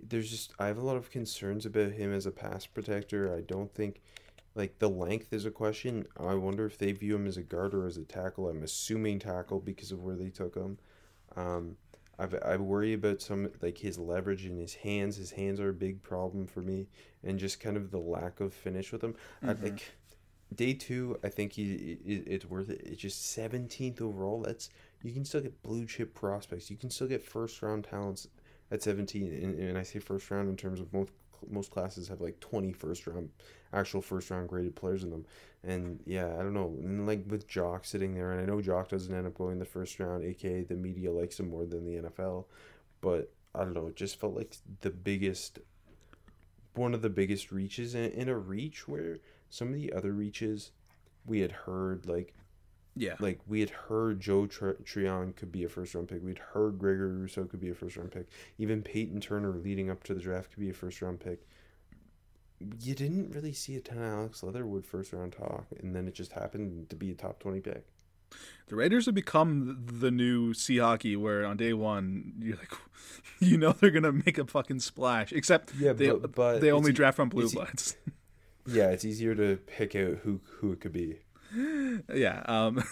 there's 0.02 0.30
just 0.30 0.52
I 0.58 0.66
have 0.66 0.78
a 0.78 0.82
lot 0.84 0.96
of 0.96 1.10
concerns 1.10 1.66
about 1.66 1.92
him 1.92 2.12
as 2.12 2.26
a 2.26 2.30
pass 2.30 2.66
protector. 2.66 3.34
I 3.34 3.40
don't 3.42 3.72
think. 3.74 4.00
Like 4.56 4.80
the 4.80 4.90
length 4.90 5.32
is 5.32 5.46
a 5.46 5.50
question. 5.52 6.06
I 6.18 6.34
wonder 6.34 6.66
if 6.66 6.76
they 6.76 6.90
view 6.90 7.14
him 7.14 7.28
as 7.28 7.36
a 7.36 7.42
guard 7.42 7.72
or 7.72 7.86
as 7.86 7.96
a 7.96 8.02
tackle. 8.04 8.48
I'm 8.48 8.64
assuming 8.64 9.20
tackle 9.20 9.60
because 9.60 9.92
of 9.92 10.02
where 10.02 10.16
they 10.16 10.28
took 10.28 10.56
him. 10.56 10.76
Um, 11.36 11.76
I've, 12.18 12.34
I 12.44 12.56
worry 12.56 12.92
about 12.92 13.22
some 13.22 13.50
like 13.62 13.78
his 13.78 13.96
leverage 13.96 14.44
in 14.46 14.58
his 14.58 14.74
hands. 14.74 15.16
His 15.16 15.30
hands 15.30 15.60
are 15.60 15.68
a 15.68 15.72
big 15.74 16.02
problem 16.02 16.48
for 16.48 16.62
me, 16.62 16.88
and 17.22 17.38
just 17.38 17.60
kind 17.60 17.76
of 17.76 17.92
the 17.92 18.00
lack 18.00 18.40
of 18.40 18.52
finish 18.52 18.90
with 18.90 19.02
him. 19.04 19.14
I, 19.40 19.54
Mhm. 19.54 19.62
like 19.62 19.82
day 20.54 20.74
two, 20.74 21.16
I 21.22 21.28
think 21.28 21.52
he 21.52 21.96
i- 22.04 22.22
it's 22.26 22.44
worth 22.44 22.70
it. 22.70 22.80
It's 22.84 23.00
just 23.00 23.24
seventeenth 23.24 24.00
overall. 24.02 24.40
That's 24.42 24.68
you 25.02 25.12
can 25.12 25.24
still 25.24 25.40
get 25.40 25.62
blue 25.62 25.86
chip 25.86 26.14
prospects. 26.14 26.70
You 26.70 26.76
can 26.76 26.90
still 26.90 27.08
get 27.08 27.22
first 27.22 27.62
round 27.62 27.84
talents 27.84 28.28
at 28.70 28.82
seventeen, 28.82 29.32
and, 29.32 29.58
and 29.58 29.78
I 29.78 29.82
say 29.82 29.98
first 29.98 30.30
round 30.30 30.48
in 30.48 30.56
terms 30.56 30.80
of 30.80 30.92
most 30.92 31.12
most 31.48 31.70
classes 31.70 32.08
have 32.08 32.20
like 32.20 32.38
20 32.40 32.72
first 32.72 33.06
round 33.06 33.30
actual 33.72 34.00
first 34.00 34.30
round 34.30 34.48
graded 34.48 34.74
players 34.74 35.02
in 35.04 35.10
them 35.10 35.24
and 35.64 36.00
yeah 36.04 36.26
i 36.34 36.42
don't 36.42 36.54
know 36.54 36.74
and 36.80 37.06
like 37.06 37.24
with 37.28 37.48
jock 37.48 37.84
sitting 37.84 38.14
there 38.14 38.32
and 38.32 38.40
i 38.40 38.44
know 38.44 38.60
jock 38.60 38.88
doesn't 38.88 39.14
end 39.14 39.26
up 39.26 39.34
going 39.34 39.58
the 39.58 39.64
first 39.64 39.98
round 39.98 40.24
aka 40.24 40.62
the 40.62 40.74
media 40.74 41.10
likes 41.10 41.38
him 41.38 41.48
more 41.48 41.64
than 41.64 41.84
the 41.84 42.08
nfl 42.08 42.44
but 43.00 43.32
i 43.54 43.60
don't 43.60 43.74
know 43.74 43.86
it 43.86 43.96
just 43.96 44.20
felt 44.20 44.34
like 44.34 44.56
the 44.80 44.90
biggest 44.90 45.58
one 46.74 46.94
of 46.94 47.02
the 47.02 47.10
biggest 47.10 47.50
reaches 47.50 47.94
in, 47.94 48.10
in 48.12 48.28
a 48.28 48.36
reach 48.36 48.86
where 48.86 49.18
some 49.48 49.68
of 49.68 49.74
the 49.74 49.92
other 49.92 50.12
reaches 50.12 50.72
we 51.26 51.40
had 51.40 51.52
heard 51.52 52.06
like 52.06 52.34
yeah. 52.96 53.14
like 53.20 53.38
we 53.46 53.60
had 53.60 53.70
heard 53.70 54.20
Joe 54.20 54.46
Tr- 54.46 54.72
Tryon 54.84 55.32
could 55.32 55.50
be 55.52 55.64
a 55.64 55.68
first 55.68 55.94
round 55.94 56.08
pick. 56.08 56.22
We'd 56.22 56.38
heard 56.38 56.78
Gregory 56.78 57.12
Rousseau 57.16 57.44
could 57.44 57.60
be 57.60 57.70
a 57.70 57.74
first 57.74 57.96
round 57.96 58.12
pick. 58.12 58.28
Even 58.58 58.82
Peyton 58.82 59.20
Turner 59.20 59.52
leading 59.52 59.90
up 59.90 60.02
to 60.04 60.14
the 60.14 60.20
draft 60.20 60.50
could 60.52 60.60
be 60.60 60.70
a 60.70 60.74
first 60.74 61.00
round 61.02 61.20
pick. 61.20 61.46
You 62.82 62.94
didn't 62.94 63.30
really 63.30 63.54
see 63.54 63.76
a 63.76 63.80
ton 63.80 63.98
of 63.98 64.04
Alex 64.04 64.42
Leatherwood 64.42 64.84
first 64.84 65.12
round 65.14 65.32
talk, 65.32 65.66
and 65.80 65.96
then 65.96 66.06
it 66.06 66.14
just 66.14 66.32
happened 66.32 66.90
to 66.90 66.96
be 66.96 67.10
a 67.10 67.14
top 67.14 67.40
twenty 67.40 67.60
pick. 67.60 67.86
The 68.68 68.76
Raiders 68.76 69.06
have 69.06 69.14
become 69.14 69.84
the 69.86 70.10
new 70.10 70.52
sea 70.54 70.78
hockey, 70.78 71.16
where 71.16 71.44
on 71.44 71.56
day 71.56 71.72
one 71.72 72.34
you're 72.38 72.56
like, 72.58 72.72
you 73.40 73.56
know 73.56 73.72
they're 73.72 73.90
gonna 73.90 74.12
make 74.12 74.36
a 74.36 74.44
fucking 74.46 74.80
splash. 74.80 75.32
Except 75.32 75.74
Yeah, 75.74 75.94
they 75.94 76.10
but- 76.10 76.32
but 76.34 76.60
they 76.60 76.70
only 76.70 76.92
draft 76.92 77.16
from 77.16 77.28
blue 77.28 77.48
bloods. 77.50 77.96
Yeah, 78.66 78.90
it's 78.90 79.06
easier 79.06 79.34
to 79.34 79.56
pick 79.56 79.96
out 79.96 80.18
who 80.18 80.40
who 80.58 80.70
it 80.72 80.80
could 80.80 80.92
be. 80.92 81.16
Yeah. 81.54 82.42
Um, 82.46 82.82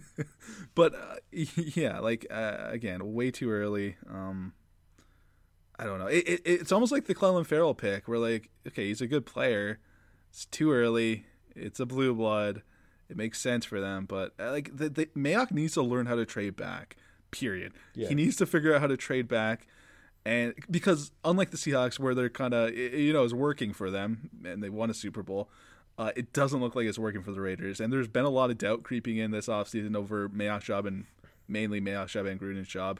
but 0.74 0.94
uh, 0.94 1.16
yeah, 1.32 1.98
like 2.00 2.26
uh, 2.30 2.68
again, 2.68 3.12
way 3.12 3.30
too 3.30 3.50
early. 3.50 3.96
Um, 4.08 4.52
I 5.78 5.84
don't 5.84 5.98
know. 5.98 6.06
It, 6.06 6.28
it, 6.28 6.42
it's 6.44 6.72
almost 6.72 6.92
like 6.92 7.06
the 7.06 7.14
Clelin 7.14 7.46
Ferrell 7.46 7.74
pick, 7.74 8.06
where 8.06 8.18
like, 8.18 8.50
okay, 8.66 8.86
he's 8.88 9.00
a 9.00 9.06
good 9.06 9.26
player. 9.26 9.80
It's 10.30 10.46
too 10.46 10.72
early. 10.72 11.26
It's 11.54 11.80
a 11.80 11.86
blue 11.86 12.14
blood. 12.14 12.62
It 13.08 13.16
makes 13.16 13.40
sense 13.40 13.64
for 13.64 13.80
them, 13.80 14.06
but 14.06 14.32
uh, 14.40 14.50
like 14.50 14.74
the, 14.74 14.88
the 14.88 15.06
Mayock 15.06 15.50
needs 15.50 15.74
to 15.74 15.82
learn 15.82 16.06
how 16.06 16.14
to 16.14 16.24
trade 16.24 16.56
back. 16.56 16.96
Period. 17.30 17.72
Yeah. 17.94 18.08
He 18.08 18.14
needs 18.14 18.36
to 18.36 18.46
figure 18.46 18.74
out 18.74 18.80
how 18.80 18.86
to 18.86 18.96
trade 18.96 19.28
back. 19.28 19.66
And 20.24 20.54
because 20.70 21.10
unlike 21.24 21.50
the 21.50 21.56
Seahawks, 21.56 21.98
where 21.98 22.14
they're 22.14 22.30
kind 22.30 22.54
of 22.54 22.74
you 22.74 23.12
know 23.12 23.24
is 23.24 23.34
working 23.34 23.72
for 23.72 23.90
them 23.90 24.30
and 24.44 24.62
they 24.62 24.68
won 24.68 24.88
a 24.88 24.94
Super 24.94 25.22
Bowl, 25.22 25.50
uh, 26.02 26.12
it 26.16 26.32
doesn't 26.32 26.60
look 26.60 26.74
like 26.74 26.86
it's 26.86 26.98
working 26.98 27.22
for 27.22 27.30
the 27.30 27.40
Raiders. 27.40 27.80
And 27.80 27.92
there's 27.92 28.08
been 28.08 28.24
a 28.24 28.30
lot 28.30 28.50
of 28.50 28.58
doubt 28.58 28.82
creeping 28.82 29.18
in 29.18 29.30
this 29.30 29.46
offseason 29.46 29.96
over 29.96 30.28
Mayock's 30.28 30.64
job 30.64 30.84
and 30.84 31.06
mainly 31.46 31.80
Mayock's 31.80 32.12
job 32.12 32.26
and 32.26 32.40
Gruden's 32.40 32.68
job. 32.68 32.98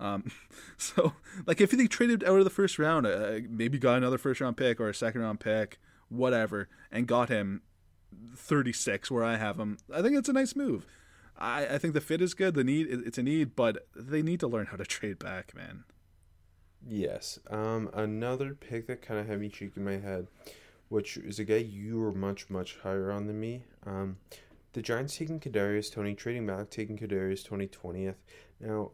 Um, 0.00 0.30
so 0.78 1.12
like 1.46 1.60
if 1.60 1.70
they 1.72 1.86
traded 1.86 2.24
out 2.24 2.38
of 2.38 2.44
the 2.44 2.50
first 2.50 2.78
round, 2.78 3.06
uh, 3.06 3.40
maybe 3.48 3.78
got 3.78 3.98
another 3.98 4.18
first 4.18 4.40
round 4.40 4.56
pick 4.56 4.80
or 4.80 4.88
a 4.88 4.94
second 4.94 5.20
round 5.20 5.40
pick, 5.40 5.78
whatever, 6.08 6.68
and 6.90 7.06
got 7.06 7.28
him 7.28 7.62
36 8.34 9.10
where 9.10 9.24
I 9.24 9.36
have 9.36 9.58
him, 9.58 9.76
I 9.92 10.00
think 10.00 10.16
it's 10.16 10.30
a 10.30 10.32
nice 10.32 10.56
move. 10.56 10.86
I, 11.36 11.66
I 11.66 11.78
think 11.78 11.92
the 11.92 12.00
fit 12.00 12.22
is 12.22 12.32
good. 12.32 12.54
The 12.54 12.64
need 12.64 12.88
it's 12.88 13.18
a 13.18 13.22
need, 13.22 13.54
but 13.54 13.86
they 13.94 14.22
need 14.22 14.40
to 14.40 14.48
learn 14.48 14.66
how 14.66 14.76
to 14.76 14.84
trade 14.84 15.18
back, 15.18 15.54
man. 15.54 15.84
Yes. 16.86 17.38
Um, 17.50 17.90
another 17.92 18.54
pick 18.54 18.86
that 18.86 19.02
kind 19.02 19.20
of 19.20 19.26
had 19.26 19.40
me 19.40 19.50
shaking 19.50 19.84
my 19.84 19.98
head, 19.98 20.28
which 20.88 21.16
is 21.16 21.38
a 21.38 21.44
guy 21.44 21.56
you 21.56 21.98
were 21.98 22.12
much 22.12 22.50
much 22.50 22.78
higher 22.82 23.10
on 23.10 23.26
than 23.26 23.40
me. 23.40 23.64
Um, 23.86 24.16
the 24.72 24.82
Giants 24.82 25.16
taking 25.16 25.40
Kadarius 25.40 25.92
Toney, 25.92 26.14
trading 26.14 26.46
back, 26.46 26.70
taking 26.70 26.98
Kadarius 26.98 27.44
Toney 27.44 27.66
twentieth. 27.66 28.22
Now, 28.60 28.92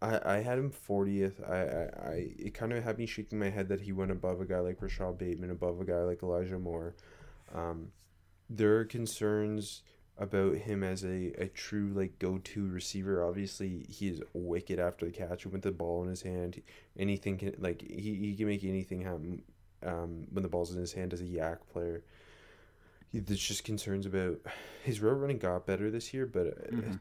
I 0.00 0.20
I 0.24 0.36
had 0.42 0.58
him 0.58 0.70
fortieth. 0.70 1.40
I, 1.46 1.56
I 1.56 2.10
I 2.10 2.34
it 2.38 2.54
kind 2.54 2.72
of 2.72 2.84
had 2.84 2.98
me 2.98 3.06
shaking 3.06 3.38
my 3.38 3.50
head 3.50 3.68
that 3.68 3.82
he 3.82 3.92
went 3.92 4.10
above 4.12 4.40
a 4.40 4.44
guy 4.44 4.60
like 4.60 4.80
Rashod 4.80 5.18
Bateman, 5.18 5.50
above 5.50 5.80
a 5.80 5.84
guy 5.84 6.02
like 6.02 6.22
Elijah 6.22 6.58
Moore. 6.58 6.94
Um, 7.54 7.92
there 8.48 8.76
are 8.78 8.84
concerns 8.84 9.82
about 10.18 10.54
him 10.54 10.84
as 10.84 11.02
a, 11.02 11.32
a 11.40 11.48
true 11.48 11.92
like 11.94 12.18
go 12.18 12.38
to 12.38 12.68
receiver. 12.68 13.24
Obviously, 13.24 13.86
he 13.88 14.08
is 14.08 14.20
wicked 14.34 14.78
after 14.78 15.06
the 15.06 15.12
catch 15.12 15.46
with 15.46 15.62
the 15.62 15.70
ball 15.70 16.02
in 16.02 16.10
his 16.10 16.22
hand. 16.22 16.62
Anything 16.98 17.38
can 17.38 17.54
like 17.58 17.82
he, 17.82 18.14
he 18.14 18.36
can 18.36 18.46
make 18.46 18.64
anything 18.64 19.02
happen 19.02 19.42
um, 19.84 20.26
when 20.30 20.42
the 20.42 20.48
ball's 20.48 20.72
in 20.74 20.80
his 20.80 20.92
hand 20.92 21.12
as 21.12 21.20
a 21.20 21.24
YAC 21.24 21.58
player. 21.72 22.02
He, 23.10 23.18
there's 23.18 23.40
just 23.40 23.64
concerns 23.64 24.06
about 24.06 24.38
his 24.84 25.00
road 25.00 25.14
running 25.14 25.38
got 25.38 25.66
better 25.66 25.90
this 25.90 26.14
year, 26.14 26.26
but 26.26 26.46
uh, 26.46 26.72
Mhm. 26.72 27.00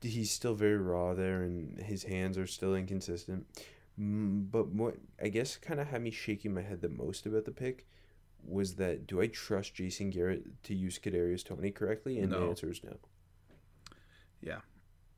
he's 0.00 0.30
still 0.30 0.54
very 0.54 0.78
raw 0.78 1.14
there, 1.14 1.42
and 1.42 1.78
his 1.80 2.04
hands 2.04 2.38
are 2.38 2.46
still 2.46 2.74
inconsistent. 2.74 3.46
Mm, 4.00 4.50
But 4.50 4.68
what 4.68 4.96
I 5.22 5.28
guess 5.28 5.56
kind 5.56 5.80
of 5.80 5.88
had 5.88 6.02
me 6.02 6.10
shaking 6.10 6.54
my 6.54 6.62
head 6.62 6.80
the 6.80 6.88
most 6.88 7.26
about 7.26 7.44
the 7.44 7.52
pick 7.52 7.86
was 8.42 8.74
that 8.76 9.06
do 9.06 9.20
I 9.20 9.26
trust 9.28 9.74
Jason 9.74 10.10
Garrett 10.10 10.62
to 10.64 10.74
use 10.74 10.98
Kadarius 10.98 11.44
Toney 11.44 11.70
correctly? 11.70 12.18
And 12.18 12.32
the 12.32 12.36
answer 12.48 12.70
is 12.70 12.82
no. 12.84 12.96
Yeah, 14.42 14.60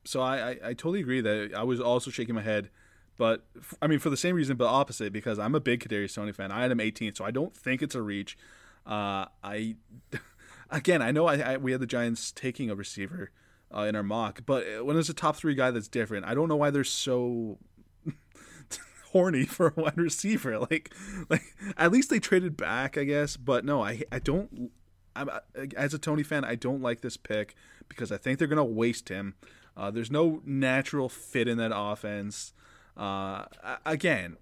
so 0.05 0.21
I, 0.21 0.51
I, 0.51 0.59
I 0.63 0.73
totally 0.73 1.01
agree 1.01 1.19
that 1.21 1.53
I 1.53 1.63
was 1.63 1.81
also 1.81 2.11
shaking 2.11 2.35
my 2.35 2.41
head 2.41 2.69
But 3.17 3.43
I 3.81 3.87
mean, 3.87 3.99
for 3.99 4.09
the 4.09 4.17
same 4.17 4.35
reason, 4.35 4.57
but 4.57 4.65
opposite, 4.65 5.11
because 5.11 5.39
I'm 5.39 5.55
a 5.55 5.59
big 5.59 5.83
Kadarius 5.83 6.13
Toney 6.13 6.31
fan. 6.31 6.51
I 6.51 6.61
had 6.61 6.71
him 6.71 6.77
18th, 6.77 7.17
so 7.17 7.25
I 7.25 7.31
don't 7.31 7.55
think 7.55 7.81
it's 7.81 7.95
a 7.95 8.01
reach. 8.01 8.37
Uh, 8.85 9.25
I 9.43 9.75
again, 10.69 11.01
I 11.01 11.11
know 11.11 11.27
I, 11.27 11.53
I, 11.53 11.57
we 11.57 11.71
had 11.71 11.81
the 11.81 11.87
Giants 11.87 12.31
taking 12.31 12.69
a 12.69 12.75
receiver 12.75 13.31
uh, 13.75 13.81
in 13.81 13.95
our 13.95 14.03
mock, 14.03 14.41
but 14.45 14.85
when 14.85 14.95
there's 14.95 15.09
a 15.09 15.13
top 15.13 15.35
three 15.35 15.55
guy 15.55 15.71
that's 15.71 15.87
different, 15.87 16.25
I 16.25 16.35
don't 16.35 16.47
know 16.47 16.55
why 16.55 16.69
they're 16.69 16.83
so 16.83 17.57
horny 19.11 19.45
for 19.45 19.73
a 19.75 19.81
wide 19.81 19.97
receiver. 19.97 20.59
Like, 20.69 20.93
like 21.29 21.43
at 21.75 21.91
least 21.91 22.09
they 22.09 22.19
traded 22.19 22.55
back, 22.55 22.97
I 22.97 23.03
guess. 23.03 23.35
But 23.35 23.65
no, 23.65 23.83
I 23.83 24.03
I 24.11 24.19
don't. 24.19 24.71
I'm, 25.15 25.29
as 25.75 25.95
a 25.95 25.97
Toney 25.97 26.21
fan, 26.21 26.45
I 26.45 26.53
don't 26.53 26.81
like 26.81 27.01
this 27.01 27.17
pick 27.17 27.55
because 27.89 28.11
I 28.11 28.17
think 28.17 28.37
they're 28.37 28.47
gonna 28.47 28.63
waste 28.63 29.09
him. 29.09 29.33
Uh, 29.75 29.91
there's 29.91 30.11
no 30.11 30.41
natural 30.45 31.09
fit 31.09 31.47
in 31.47 31.57
that 31.57 31.71
offense. 31.73 32.53
Uh, 32.97 33.45
again, 33.85 34.37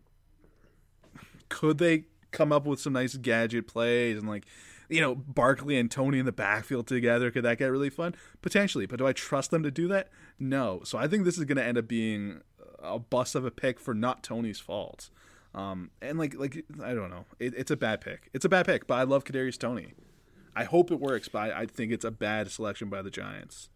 could 1.49 1.77
they 1.77 2.05
come 2.31 2.51
up 2.51 2.65
with 2.65 2.79
some 2.79 2.93
nice 2.93 3.15
gadget 3.17 3.67
plays 3.67 4.17
and 4.17 4.27
like 4.27 4.45
you 4.89 5.01
know 5.01 5.15
Barkley 5.15 5.77
and 5.77 5.89
Toney 5.89 6.19
in 6.19 6.25
the 6.25 6.31
backfield 6.31 6.87
together? 6.87 7.31
Could 7.31 7.43
that 7.43 7.57
get 7.57 7.67
really 7.67 7.89
fun? 7.89 8.15
Potentially, 8.41 8.85
but 8.85 8.99
do 8.99 9.07
I 9.07 9.13
trust 9.13 9.51
them 9.51 9.63
to 9.63 9.71
do 9.71 9.87
that? 9.89 10.09
No. 10.39 10.81
So 10.83 10.97
I 10.97 11.07
think 11.07 11.25
this 11.25 11.37
is 11.37 11.43
going 11.45 11.57
to 11.57 11.63
end 11.63 11.77
up 11.77 11.87
being 11.87 12.41
a 12.81 12.99
bust 12.99 13.35
of 13.35 13.45
a 13.45 13.51
pick 13.51 13.79
for 13.79 13.93
not 13.93 14.23
Toney's 14.23 14.59
fault. 14.59 15.09
Um, 15.53 15.91
and 16.01 16.17
like 16.17 16.35
like 16.35 16.65
I 16.83 16.93
don't 16.93 17.09
know, 17.09 17.25
it, 17.39 17.53
it's 17.57 17.71
a 17.71 17.77
bad 17.77 18.01
pick. 18.01 18.29
It's 18.33 18.45
a 18.45 18.49
bad 18.49 18.65
pick, 18.65 18.87
but 18.87 18.95
I 18.95 19.03
love 19.03 19.23
Kadarius 19.23 19.57
Toney. 19.57 19.93
I 20.55 20.63
hope 20.63 20.89
it 20.89 21.01
works, 21.01 21.27
but 21.27 21.51
I, 21.51 21.61
I 21.61 21.65
think 21.65 21.91
it's 21.91 22.05
a 22.05 22.11
bad 22.11 22.49
selection 22.49 22.89
by 22.89 23.01
the 23.01 23.09
Giants 23.09 23.69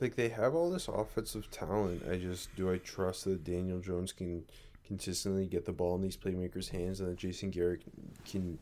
like 0.00 0.16
they 0.16 0.28
have 0.28 0.54
all 0.54 0.70
this 0.70 0.88
offensive 0.88 1.50
talent. 1.50 2.02
I 2.10 2.16
just 2.16 2.54
do 2.56 2.70
I 2.72 2.78
trust 2.78 3.24
that 3.24 3.44
Daniel 3.44 3.80
Jones 3.80 4.12
can 4.12 4.44
consistently 4.84 5.46
get 5.46 5.64
the 5.64 5.72
ball 5.72 5.94
in 5.94 6.02
these 6.02 6.16
playmakers' 6.16 6.70
hands 6.70 7.00
and 7.00 7.10
that 7.10 7.16
Jason 7.16 7.50
Garrett 7.50 7.82
can 8.24 8.58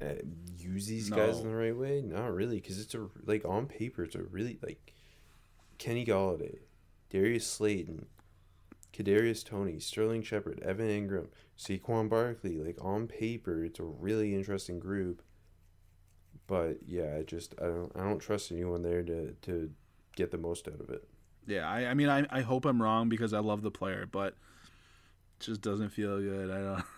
uh, 0.00 0.14
use 0.56 0.86
these 0.86 1.10
no. 1.10 1.16
guys 1.16 1.40
in 1.40 1.48
the 1.48 1.56
right 1.56 1.76
way? 1.76 2.02
Not 2.02 2.34
really, 2.34 2.60
because 2.60 2.80
it's 2.80 2.94
a 2.94 3.08
like 3.26 3.44
on 3.44 3.66
paper, 3.66 4.04
it's 4.04 4.14
a 4.14 4.22
really 4.22 4.58
like 4.62 4.94
Kenny 5.78 6.04
Golladay, 6.04 6.58
Darius 7.10 7.46
Slayton, 7.46 8.06
Kadarius 8.92 9.44
Toney, 9.44 9.78
Sterling 9.80 10.22
Shepard, 10.22 10.60
Evan 10.60 10.88
Engram, 10.88 11.28
Saquon 11.58 12.08
Barkley. 12.08 12.58
Like 12.58 12.78
on 12.80 13.06
paper, 13.06 13.64
it's 13.64 13.80
a 13.80 13.84
really 13.84 14.34
interesting 14.34 14.78
group. 14.78 15.22
But 16.46 16.78
yeah, 16.86 17.16
I 17.18 17.22
just 17.22 17.54
I 17.60 17.66
don't 17.66 17.92
I 17.94 18.04
don't 18.04 18.20
trust 18.20 18.52
anyone 18.52 18.82
there 18.82 19.02
to 19.02 19.32
to 19.32 19.70
get 20.18 20.32
the 20.32 20.38
most 20.38 20.68
out 20.68 20.80
of 20.80 20.90
it. 20.90 21.04
Yeah, 21.46 21.66
I, 21.68 21.86
I 21.86 21.94
mean, 21.94 22.08
I, 22.08 22.26
I 22.30 22.42
hope 22.42 22.66
I'm 22.66 22.82
wrong 22.82 23.08
because 23.08 23.32
I 23.32 23.38
love 23.38 23.62
the 23.62 23.70
player, 23.70 24.06
but 24.10 24.34
it 24.34 25.40
just 25.40 25.62
doesn't 25.62 25.90
feel 25.90 26.20
good. 26.20 26.50
I 26.50 26.58
don't. 26.58 26.84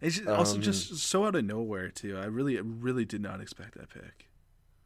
It's 0.00 0.16
just, 0.16 0.28
also 0.28 0.56
um, 0.56 0.62
just 0.62 0.96
so 0.96 1.24
out 1.24 1.36
of 1.36 1.44
nowhere 1.44 1.88
too. 1.88 2.18
I 2.18 2.24
really, 2.24 2.60
really 2.60 3.04
did 3.04 3.20
not 3.20 3.40
expect 3.40 3.78
that 3.78 3.90
pick. 3.90 4.28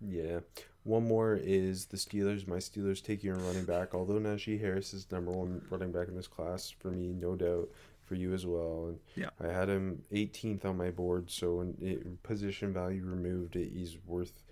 Yeah. 0.06 0.40
One 0.84 1.08
more 1.08 1.34
is 1.34 1.86
the 1.86 1.96
Steelers. 1.96 2.46
My 2.46 2.58
Steelers 2.58 3.02
taking 3.02 3.30
a 3.30 3.36
running 3.36 3.64
back. 3.64 3.94
Although 3.94 4.20
Najee 4.20 4.60
Harris 4.60 4.92
is 4.92 5.10
number 5.10 5.30
one 5.30 5.62
running 5.70 5.92
back 5.92 6.08
in 6.08 6.14
this 6.14 6.28
class 6.28 6.68
for 6.68 6.90
me, 6.90 7.14
no 7.18 7.36
doubt 7.36 7.70
for 8.04 8.16
you 8.16 8.34
as 8.34 8.44
well. 8.44 8.88
And 8.88 8.98
yeah, 9.16 9.30
I 9.42 9.50
had 9.50 9.70
him 9.70 10.02
18th 10.12 10.66
on 10.66 10.76
my 10.76 10.90
board. 10.90 11.30
So 11.30 11.62
in 11.62 11.76
it, 11.80 12.22
position 12.22 12.74
value 12.74 13.02
removed, 13.02 13.54
he's 13.54 13.96
worth 14.04 14.42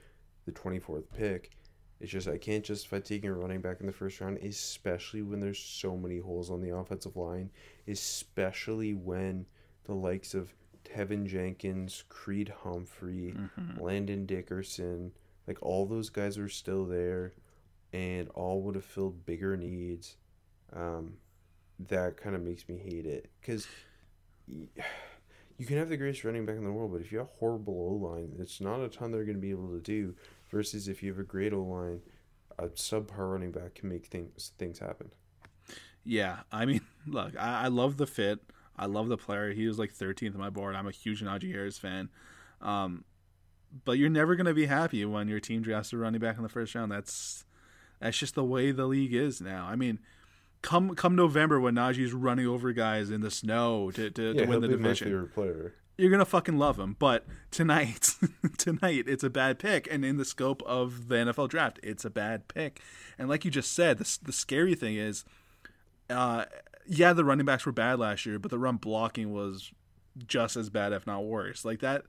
the 0.46 0.52
24th 0.52 1.04
pick. 1.14 1.50
It's 2.00 2.12
just 2.12 2.28
I 2.28 2.38
can't 2.38 2.64
justify 2.64 3.00
taking 3.00 3.30
a 3.30 3.34
running 3.34 3.60
back 3.60 3.80
in 3.80 3.86
the 3.86 3.92
first 3.92 4.20
round, 4.20 4.38
especially 4.38 5.22
when 5.22 5.40
there's 5.40 5.58
so 5.58 5.96
many 5.96 6.18
holes 6.18 6.50
on 6.50 6.60
the 6.60 6.74
offensive 6.74 7.16
line, 7.16 7.50
especially 7.88 8.94
when 8.94 9.46
the 9.84 9.94
likes 9.94 10.34
of 10.34 10.54
Teven 10.84 11.26
Jenkins, 11.26 12.04
Creed 12.08 12.52
Humphrey, 12.62 13.34
mm-hmm. 13.36 13.82
Landon 13.82 14.26
Dickerson, 14.26 15.12
like 15.46 15.58
all 15.60 15.86
those 15.86 16.08
guys 16.08 16.38
are 16.38 16.48
still 16.48 16.84
there 16.84 17.32
and 17.92 18.28
all 18.34 18.62
would 18.62 18.74
have 18.74 18.84
filled 18.84 19.24
bigger 19.26 19.56
needs. 19.56 20.16
Um, 20.72 21.14
that 21.88 22.16
kind 22.16 22.36
of 22.36 22.42
makes 22.42 22.68
me 22.68 22.76
hate 22.76 23.06
it 23.06 23.30
because 23.40 23.66
you 24.46 25.66
can 25.66 25.78
have 25.78 25.88
the 25.88 25.96
greatest 25.96 26.24
running 26.24 26.46
back 26.46 26.56
in 26.56 26.64
the 26.64 26.72
world, 26.72 26.92
but 26.92 27.00
if 27.00 27.10
you 27.10 27.18
have 27.18 27.28
a 27.28 27.38
horrible 27.38 27.74
O 27.74 28.06
line, 28.06 28.36
it's 28.38 28.60
not 28.60 28.80
a 28.80 28.88
ton 28.88 29.10
they're 29.10 29.24
going 29.24 29.36
to 29.36 29.40
be 29.40 29.50
able 29.50 29.72
to 29.72 29.80
do. 29.80 30.14
Versus 30.50 30.88
if 30.88 31.02
you 31.02 31.10
have 31.10 31.18
a 31.18 31.24
great 31.24 31.52
O 31.52 31.62
line, 31.62 32.00
a 32.58 32.68
subpar 32.68 33.32
running 33.32 33.52
back 33.52 33.76
can 33.76 33.88
make 33.88 34.06
things 34.06 34.52
things 34.58 34.78
happen. 34.78 35.10
Yeah, 36.04 36.38
I 36.50 36.64
mean, 36.64 36.80
look, 37.06 37.36
I, 37.38 37.64
I 37.64 37.68
love 37.68 37.96
the 37.96 38.06
fit. 38.06 38.40
I 38.76 38.86
love 38.86 39.08
the 39.08 39.16
player. 39.16 39.52
He 39.52 39.66
was 39.66 39.78
like 39.78 39.92
13th 39.92 40.34
on 40.34 40.40
my 40.40 40.50
board. 40.50 40.76
I'm 40.76 40.86
a 40.86 40.92
huge 40.92 41.22
Najee 41.22 41.52
Harris 41.52 41.78
fan. 41.78 42.10
Um, 42.62 43.04
but 43.84 43.98
you're 43.98 44.08
never 44.08 44.36
going 44.36 44.46
to 44.46 44.54
be 44.54 44.66
happy 44.66 45.04
when 45.04 45.28
your 45.28 45.40
team 45.40 45.62
drafts 45.62 45.92
a 45.92 45.96
running 45.96 46.20
back 46.20 46.36
in 46.36 46.42
the 46.42 46.48
first 46.48 46.74
round. 46.74 46.90
That's 46.90 47.44
that's 48.00 48.16
just 48.16 48.34
the 48.34 48.44
way 48.44 48.70
the 48.70 48.86
league 48.86 49.12
is 49.12 49.40
now. 49.40 49.66
I 49.66 49.76
mean, 49.76 49.98
come 50.62 50.94
come 50.94 51.16
November 51.16 51.60
when 51.60 51.74
Najee's 51.74 52.12
running 52.12 52.46
over 52.46 52.72
guys 52.72 53.10
in 53.10 53.20
the 53.20 53.30
snow 53.30 53.90
to, 53.90 54.10
to, 54.10 54.32
yeah, 54.32 54.44
to 54.44 54.46
win 54.46 54.60
the 54.60 54.68
division. 54.68 55.08
My 55.08 55.12
favorite 55.12 55.34
player 55.34 55.74
you're 55.98 56.10
gonna 56.10 56.24
fucking 56.24 56.56
love 56.56 56.78
him. 56.78 56.96
But 56.98 57.26
tonight, 57.50 58.14
tonight, 58.56 59.04
it's 59.06 59.24
a 59.24 59.30
bad 59.30 59.58
pick, 59.58 59.88
and 59.90 60.04
in 60.04 60.16
the 60.16 60.24
scope 60.24 60.62
of 60.62 61.08
the 61.08 61.16
NFL 61.16 61.48
draft, 61.48 61.80
it's 61.82 62.04
a 62.04 62.10
bad 62.10 62.48
pick. 62.48 62.80
And 63.18 63.28
like 63.28 63.44
you 63.44 63.50
just 63.50 63.72
said, 63.72 63.98
the 63.98 64.18
the 64.22 64.32
scary 64.32 64.74
thing 64.74 64.96
is, 64.96 65.24
uh, 66.08 66.44
yeah, 66.86 67.12
the 67.12 67.24
running 67.24 67.44
backs 67.44 67.66
were 67.66 67.72
bad 67.72 67.98
last 67.98 68.24
year, 68.24 68.38
but 68.38 68.50
the 68.50 68.58
run 68.58 68.76
blocking 68.76 69.32
was 69.32 69.72
just 70.26 70.56
as 70.56 70.70
bad, 70.70 70.92
if 70.92 71.06
not 71.06 71.24
worse. 71.24 71.64
Like 71.64 71.80
that, 71.80 72.04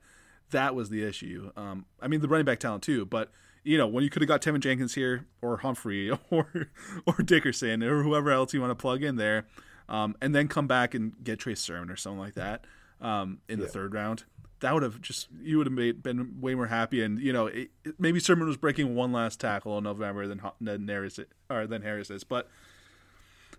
that 0.50 0.74
was 0.74 0.88
the 0.88 1.02
issue. 1.02 1.50
Um, 1.56 1.84
I 2.00 2.08
mean, 2.08 2.20
the 2.20 2.28
running 2.28 2.46
back 2.46 2.60
talent 2.60 2.84
too, 2.84 3.04
but 3.04 3.32
you 3.64 3.76
know, 3.76 3.88
when 3.88 4.04
you 4.04 4.08
could 4.08 4.22
have 4.22 4.28
got 4.28 4.40
Teven 4.40 4.60
Jenkins 4.60 4.94
here, 4.94 5.26
or 5.42 5.58
Humphrey, 5.58 6.10
or 6.30 6.70
or 7.06 7.14
Dickerson, 7.24 7.82
or 7.82 8.04
whoever 8.04 8.30
else 8.30 8.54
you 8.54 8.60
want 8.60 8.70
to 8.70 8.80
plug 8.80 9.02
in 9.02 9.16
there, 9.16 9.46
um, 9.88 10.14
and 10.22 10.32
then 10.32 10.46
come 10.46 10.68
back 10.68 10.94
and 10.94 11.12
get 11.24 11.40
Trey 11.40 11.56
Sermon 11.56 11.90
or 11.90 11.96
something 11.96 12.20
like 12.20 12.34
that 12.34 12.64
um, 13.00 13.38
in 13.48 13.58
yeah. 13.58 13.66
the 13.66 13.70
third 13.70 13.94
round. 13.94 14.24
That 14.60 14.74
would 14.74 14.82
have 14.82 15.00
just 15.00 15.28
you 15.40 15.56
would 15.56 15.66
have 15.66 15.72
made, 15.72 16.02
been 16.02 16.40
way 16.40 16.54
more 16.54 16.66
happy, 16.66 17.02
and 17.02 17.18
you 17.18 17.32
know 17.32 17.46
it, 17.46 17.70
it, 17.84 17.94
maybe 17.98 18.20
Sermon 18.20 18.46
was 18.46 18.58
breaking 18.58 18.94
one 18.94 19.12
last 19.12 19.40
tackle 19.40 19.78
in 19.78 19.84
November 19.84 20.26
than 20.26 20.42
than 20.60 20.86
Harris 20.86 21.18
or 21.48 21.66
than 21.66 21.82
Harris 21.82 22.10
is, 22.10 22.24
but 22.24 22.48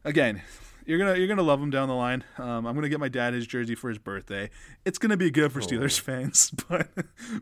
again, 0.04 0.42
you're 0.86 1.00
gonna 1.00 1.16
you're 1.16 1.28
gonna 1.28 1.42
love 1.42 1.62
him 1.62 1.70
down 1.70 1.88
the 1.88 1.96
line. 1.96 2.24
Um, 2.38 2.66
I'm 2.66 2.76
gonna 2.76 2.90
get 2.90 3.00
my 3.00 3.10
dad 3.10 3.34
his 3.34 3.48
jersey 3.48 3.76
for 3.76 3.90
his 3.90 3.98
birthday. 3.98 4.50
It's 4.86 4.98
gonna 4.98 5.18
be 5.18 5.32
good 5.32 5.52
for 5.52 5.60
oh. 5.60 5.66
Steelers 5.66 6.00
fans, 6.00 6.52
but 6.70 6.90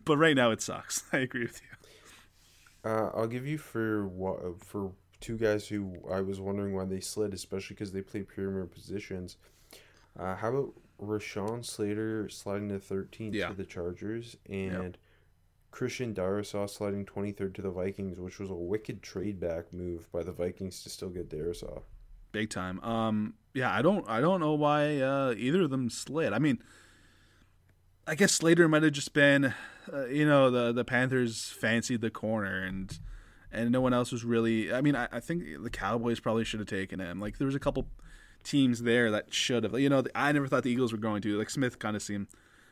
but 0.06 0.18
right 0.18 0.36
now 0.36 0.52
it 0.52 0.62
sucks. 0.62 1.04
I 1.14 1.20
agree 1.20 1.44
with 1.44 1.62
you. 1.62 2.90
Uh, 2.90 3.12
I'll 3.14 3.28
give 3.28 3.46
you 3.46 3.58
for 3.58 4.08
what 4.08 4.64
for 4.64 4.92
two 5.20 5.38
guys 5.38 5.68
who 5.68 5.98
I 6.10 6.22
was 6.22 6.40
wondering 6.40 6.74
why 6.74 6.86
they 6.86 7.00
slid, 7.00 7.34
especially 7.34 7.76
because 7.76 7.92
they 7.92 8.02
play 8.02 8.24
premier 8.24 8.66
positions. 8.66 9.38
Uh, 10.18 10.36
how 10.36 10.50
about 10.50 10.74
Rashawn 11.02 11.66
Slater 11.66 12.30
sliding 12.30 12.70
to 12.70 12.80
13th 12.80 13.34
yeah. 13.34 13.48
to 13.48 13.54
the 13.54 13.66
Chargers, 13.66 14.36
and 14.50 14.84
yep. 14.84 14.98
Christian 15.72 16.14
Darrisaw 16.14 16.70
sliding 16.70 17.06
23rd 17.06 17.54
to 17.56 17.62
the 17.62 17.72
Vikings, 17.72 18.20
which 18.20 18.40
was 18.40 18.50
a 18.50 18.56
wicked 18.56 19.02
trade 19.02 19.40
back 19.40 19.72
move 19.72 20.12
by 20.12 20.24
the 20.24 20.32
Vikings 20.32 20.84
to 20.84 20.90
still 20.90 21.10
get 21.10 21.30
Darrisaw. 21.30 21.82
Big 22.32 22.50
time. 22.50 22.80
Um, 22.82 23.36
yeah, 23.54 23.74
I 23.74 23.82
don't, 23.82 24.08
I 24.08 24.22
don't 24.22 24.40
know 24.40 24.54
why 24.54 25.00
uh, 25.00 25.34
either 25.38 25.64
of 25.64 25.70
them 25.70 25.90
slid. 25.90 26.34
I 26.34 26.40
mean, 26.40 26.60
I 28.06 28.16
guess 28.16 28.34
Slater 28.34 28.68
might 28.68 28.84
have 28.84 28.92
just 28.92 29.14
been, 29.14 29.54
uh, 29.92 30.06
you 30.08 30.26
know, 30.26 30.50
the 30.50 30.72
the 30.72 30.84
Panthers 30.84 31.46
fancied 31.50 32.02
the 32.02 32.10
corner 32.10 32.64
and 32.64 33.00
and 33.52 33.72
no 33.72 33.82
one 33.82 33.94
else 33.94 34.12
was 34.12 34.24
really. 34.24 34.74
I 34.74 34.82
mean, 34.82 34.96
I, 34.96 35.08
I 35.12 35.20
think 35.20 35.62
the 35.62 35.70
Cowboys 35.70 36.20
probably 36.20 36.44
should 36.44 36.60
have 36.60 36.68
taken 36.68 37.00
him. 37.00 37.20
Like 37.20 37.38
there 37.38 37.46
was 37.46 37.56
a 37.56 37.60
couple 37.60 37.88
teams 38.44 38.84
there 38.84 39.12
that 39.12 39.34
should 39.34 39.64
have. 39.64 39.80
You 39.80 39.90
know, 39.90 40.04
I 40.16 40.32
never 40.32 40.48
thought 40.48 40.64
the 40.64 40.72
Eagles 40.72 40.92
were 40.92 40.98
going 40.98 41.22
to. 41.24 41.38
Like 41.38 41.50
Smith 41.50 41.80
kind 41.80 41.96
of 41.96 42.02
seemed 42.02 42.28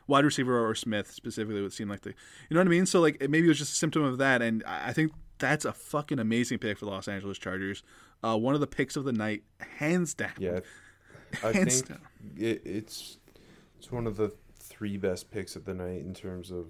wide 0.08 0.26
receiver 0.26 0.66
or 0.66 0.74
Smith 0.76 1.12
specifically 1.12 1.62
would 1.62 1.74
seem 1.74 1.90
like 1.90 2.02
the. 2.02 2.10
You 2.10 2.56
know 2.56 2.60
what 2.60 2.68
I 2.68 2.70
mean? 2.70 2.86
So 2.86 3.02
like 3.02 3.20
maybe 3.22 3.46
it 3.46 3.50
was 3.50 3.60
just 3.60 3.74
a 3.74 3.76
symptom 3.76 4.04
of 4.04 4.18
that, 4.18 4.42
and 4.42 4.64
I 4.66 4.94
think 4.94 5.12
that's 5.40 5.66
a 5.66 5.74
fucking 5.74 6.20
amazing 6.20 6.60
pick 6.60 6.78
for 6.78 6.86
the 6.86 6.92
Los 6.92 7.08
Angeles 7.08 7.38
Chargers. 7.38 7.84
Uh, 8.24 8.38
one 8.38 8.56
of 8.56 8.62
the 8.62 8.68
picks 8.68 8.96
of 8.96 9.04
the 9.04 9.14
night, 9.14 9.44
hands 9.78 10.14
down. 10.14 10.34
Yeah, 10.40 10.60
I 11.44 11.52
hands 11.54 11.82
think. 11.82 12.00
It, 12.38 12.62
it's 12.66 13.18
it's 13.78 13.92
one 13.92 14.08
of 14.08 14.18
the 14.18 14.34
three 14.60 14.98
best 14.98 15.32
picks 15.32 15.56
of 15.56 15.66
the 15.66 15.74
night 15.74 16.02
in 16.02 16.14
terms 16.14 16.52
of, 16.52 16.68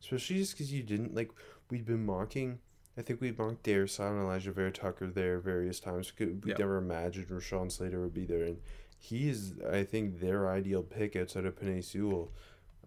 especially 0.00 0.36
just 0.36 0.52
because 0.52 0.72
you 0.72 0.82
didn't 0.82 1.14
like 1.14 1.30
we'd 1.70 1.86
been 1.86 2.04
mocking 2.04 2.58
I 2.98 3.02
think 3.02 3.20
we 3.20 3.30
mocked 3.30 3.64
Darrisaw 3.64 4.10
and 4.10 4.26
Alijah 4.26 4.54
Vera-Tucker 4.54 5.08
there 5.08 5.38
various 5.38 5.80
times. 5.80 6.12
We 6.18 6.34
yep. 6.46 6.58
never 6.58 6.78
imagined 6.78 7.28
Rashawn 7.28 7.70
Slater 7.70 8.00
would 8.00 8.14
be 8.14 8.24
there, 8.24 8.44
and 8.44 8.58
he 8.98 9.28
is, 9.28 9.52
I 9.70 9.84
think, 9.84 10.20
their 10.20 10.48
ideal 10.48 10.82
pick 10.82 11.14
outside 11.14 11.44
of 11.44 11.56
Penei 11.56 11.84
Sewell. 11.84 12.32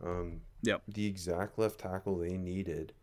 Um, 0.03 0.41
yep. 0.63 0.81
The 0.87 1.05
exact 1.05 1.59
left 1.59 1.79
tackle 1.79 2.17
they 2.17 2.37
needed. 2.37 2.93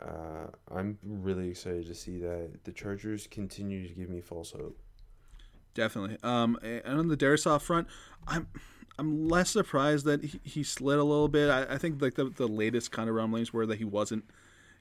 Uh, 0.00 0.46
I'm 0.72 0.98
really 1.02 1.50
excited 1.50 1.86
to 1.88 1.94
see 1.94 2.20
that 2.20 2.60
the 2.62 2.70
Chargers 2.70 3.26
continue 3.26 3.88
to 3.88 3.94
give 3.94 4.08
me 4.08 4.20
false 4.20 4.52
hope. 4.52 4.78
definitely. 5.78 6.18
Um, 6.22 6.58
and 6.62 6.98
on 6.98 7.08
the 7.08 7.16
Darrisaw 7.16 7.60
front, 7.60 7.88
I'm 8.26 8.48
I'm 8.98 9.28
less 9.28 9.50
surprised 9.50 10.04
that 10.06 10.24
he, 10.24 10.40
he 10.42 10.62
slid 10.64 10.98
a 10.98 11.04
little 11.04 11.28
bit. 11.28 11.50
I, 11.50 11.74
I 11.74 11.78
think 11.78 12.02
like 12.02 12.14
the 12.14 12.30
the 12.30 12.48
latest 12.48 12.90
kind 12.90 13.08
of 13.08 13.14
rumblings 13.14 13.52
were 13.52 13.64
that 13.66 13.78
he 13.78 13.84
wasn't 13.84 14.24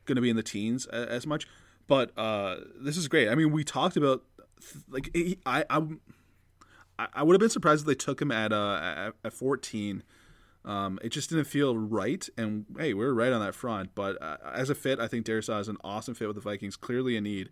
going 0.08 0.16
to 0.16 0.22
be 0.22 0.30
in 0.30 0.36
the 0.36 0.44
teens 0.44 0.86
as, 0.88 1.28
much. 1.28 1.48
But 1.88 2.18
uh, 2.18 2.58
this 2.80 2.98
is 2.98 3.08
great. 3.08 3.30
I 3.30 3.36
mean, 3.36 3.52
we 3.52 3.64
talked 3.64 3.98
about 3.98 4.24
like 4.90 5.16
I 5.46 5.64
I 5.70 5.82
I 7.14 7.24
would 7.24 7.34
have 7.34 7.40
been 7.40 7.50
surprised 7.50 7.82
if 7.82 7.88
they 7.88 7.96
took 7.96 8.22
him 8.22 8.32
at 8.32 8.52
uh 8.52 8.80
at, 8.82 9.14
at 9.24 9.34
14. 9.34 10.04
Um, 10.66 11.00
it 11.02 11.10
just 11.10 11.30
didn't 11.30 11.46
feel 11.46 11.78
right, 11.78 12.28
and 12.38 12.66
hey, 12.78 12.94
we 12.94 13.06
are 13.06 13.14
right 13.14 13.32
on 13.32 13.40
that 13.40 13.56
front. 13.56 13.96
But 13.96 14.22
uh, 14.22 14.38
as 14.54 14.70
a 14.70 14.76
fit, 14.76 15.00
I 15.00 15.08
think 15.08 15.26
Darrisaw 15.26 15.62
is 15.62 15.70
an 15.70 15.78
awesome 15.82 16.14
fit 16.14 16.28
with 16.28 16.36
the 16.36 16.42
Vikings. 16.42 16.76
Clearly 16.76 17.16
a 17.16 17.22
need. 17.22 17.50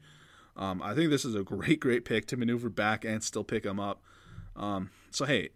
Um, 0.57 0.81
I 0.81 0.93
think 0.93 1.11
this 1.11 1.23
is 1.23 1.35
a 1.35 1.43
great, 1.43 1.79
great 1.79 2.03
pick 2.03 2.25
to 2.27 2.37
maneuver 2.37 2.69
back 2.69 3.05
and 3.05 3.23
still 3.23 3.43
pick 3.43 3.65
him 3.65 3.79
up. 3.79 4.01
Um, 4.55 4.91
so 5.11 5.25
hey, 5.25 5.49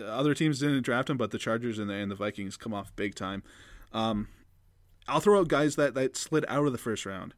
other 0.00 0.34
teams 0.34 0.60
didn't 0.60 0.82
draft 0.82 1.10
him, 1.10 1.16
but 1.16 1.30
the 1.30 1.38
Chargers 1.38 1.78
and 1.78 1.90
the, 1.90 1.94
and 1.94 2.10
the 2.10 2.16
Vikings 2.16 2.56
come 2.56 2.74
off 2.74 2.94
big 2.96 3.14
time. 3.14 3.42
Um, 3.92 4.28
I'll 5.06 5.20
throw 5.20 5.40
out 5.40 5.48
guys 5.48 5.76
that, 5.76 5.94
that 5.94 6.16
slid 6.16 6.44
out 6.48 6.66
of 6.66 6.72
the 6.72 6.78
first 6.78 7.04
round. 7.06 7.34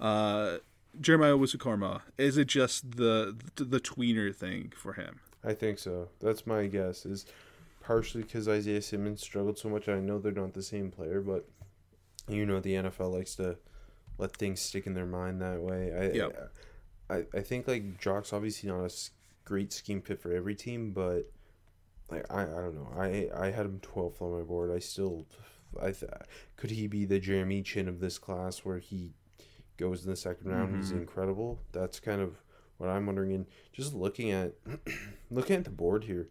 Uh, 0.00 0.58
Jeremiah 1.00 1.36
Owusu-Koramoah. 1.36 2.02
Is 2.16 2.36
it 2.36 2.46
just 2.46 2.96
the, 2.96 3.36
the 3.56 3.64
the 3.64 3.80
tweener 3.80 4.34
thing 4.34 4.72
for 4.76 4.94
him? 4.94 5.20
I 5.44 5.54
think 5.54 5.78
so. 5.78 6.08
That's 6.20 6.46
my 6.46 6.66
guess. 6.66 7.06
Is 7.06 7.26
partially 7.82 8.22
because 8.22 8.48
Isaiah 8.48 8.82
Simmons 8.82 9.22
struggled 9.22 9.58
so 9.58 9.68
much. 9.68 9.88
I 9.88 10.00
know 10.00 10.18
they're 10.18 10.32
not 10.32 10.54
the 10.54 10.62
same 10.62 10.90
player, 10.90 11.20
but 11.20 11.48
you 12.28 12.44
know 12.46 12.60
the 12.60 12.74
NFL 12.74 13.12
likes 13.12 13.34
to 13.36 13.56
let 14.18 14.36
things 14.36 14.60
stick 14.60 14.86
in 14.86 14.94
their 14.94 15.06
mind 15.06 15.40
that 15.40 15.60
way. 15.60 15.92
I 15.92 16.16
yep. 16.16 16.52
I, 17.10 17.24
I 17.34 17.40
think 17.40 17.68
like 17.68 17.98
Jock's 17.98 18.32
obviously 18.32 18.68
not 18.68 18.84
a 18.84 18.90
great 19.44 19.72
scheme 19.72 20.02
fit 20.02 20.20
for 20.20 20.32
every 20.32 20.54
team, 20.54 20.92
but 20.92 21.30
like 22.10 22.24
I, 22.30 22.42
I 22.42 22.46
don't 22.46 22.74
know. 22.74 22.88
I 22.96 23.28
I 23.34 23.50
had 23.50 23.66
him 23.66 23.80
12th 23.80 24.20
on 24.20 24.38
my 24.38 24.44
board. 24.44 24.70
I 24.70 24.78
still 24.78 25.26
I 25.80 25.92
th- 25.92 26.10
could 26.56 26.70
he 26.70 26.86
be 26.86 27.04
the 27.04 27.18
Jeremy 27.18 27.62
Chinn 27.62 27.88
of 27.88 28.00
this 28.00 28.18
class 28.18 28.60
where 28.60 28.78
he 28.78 29.14
goes 29.78 30.04
in 30.04 30.10
the 30.10 30.16
second 30.16 30.50
round. 30.50 30.70
Mm-hmm. 30.70 30.80
He's 30.80 30.90
incredible. 30.90 31.58
That's 31.72 32.00
kind 32.00 32.20
of 32.20 32.36
what 32.76 32.90
I'm 32.90 33.06
wondering. 33.06 33.32
And 33.32 33.46
just 33.72 33.94
looking 33.94 34.30
at 34.30 34.54
looking 35.30 35.56
at 35.56 35.64
the 35.64 35.70
board 35.70 36.04
here, 36.04 36.28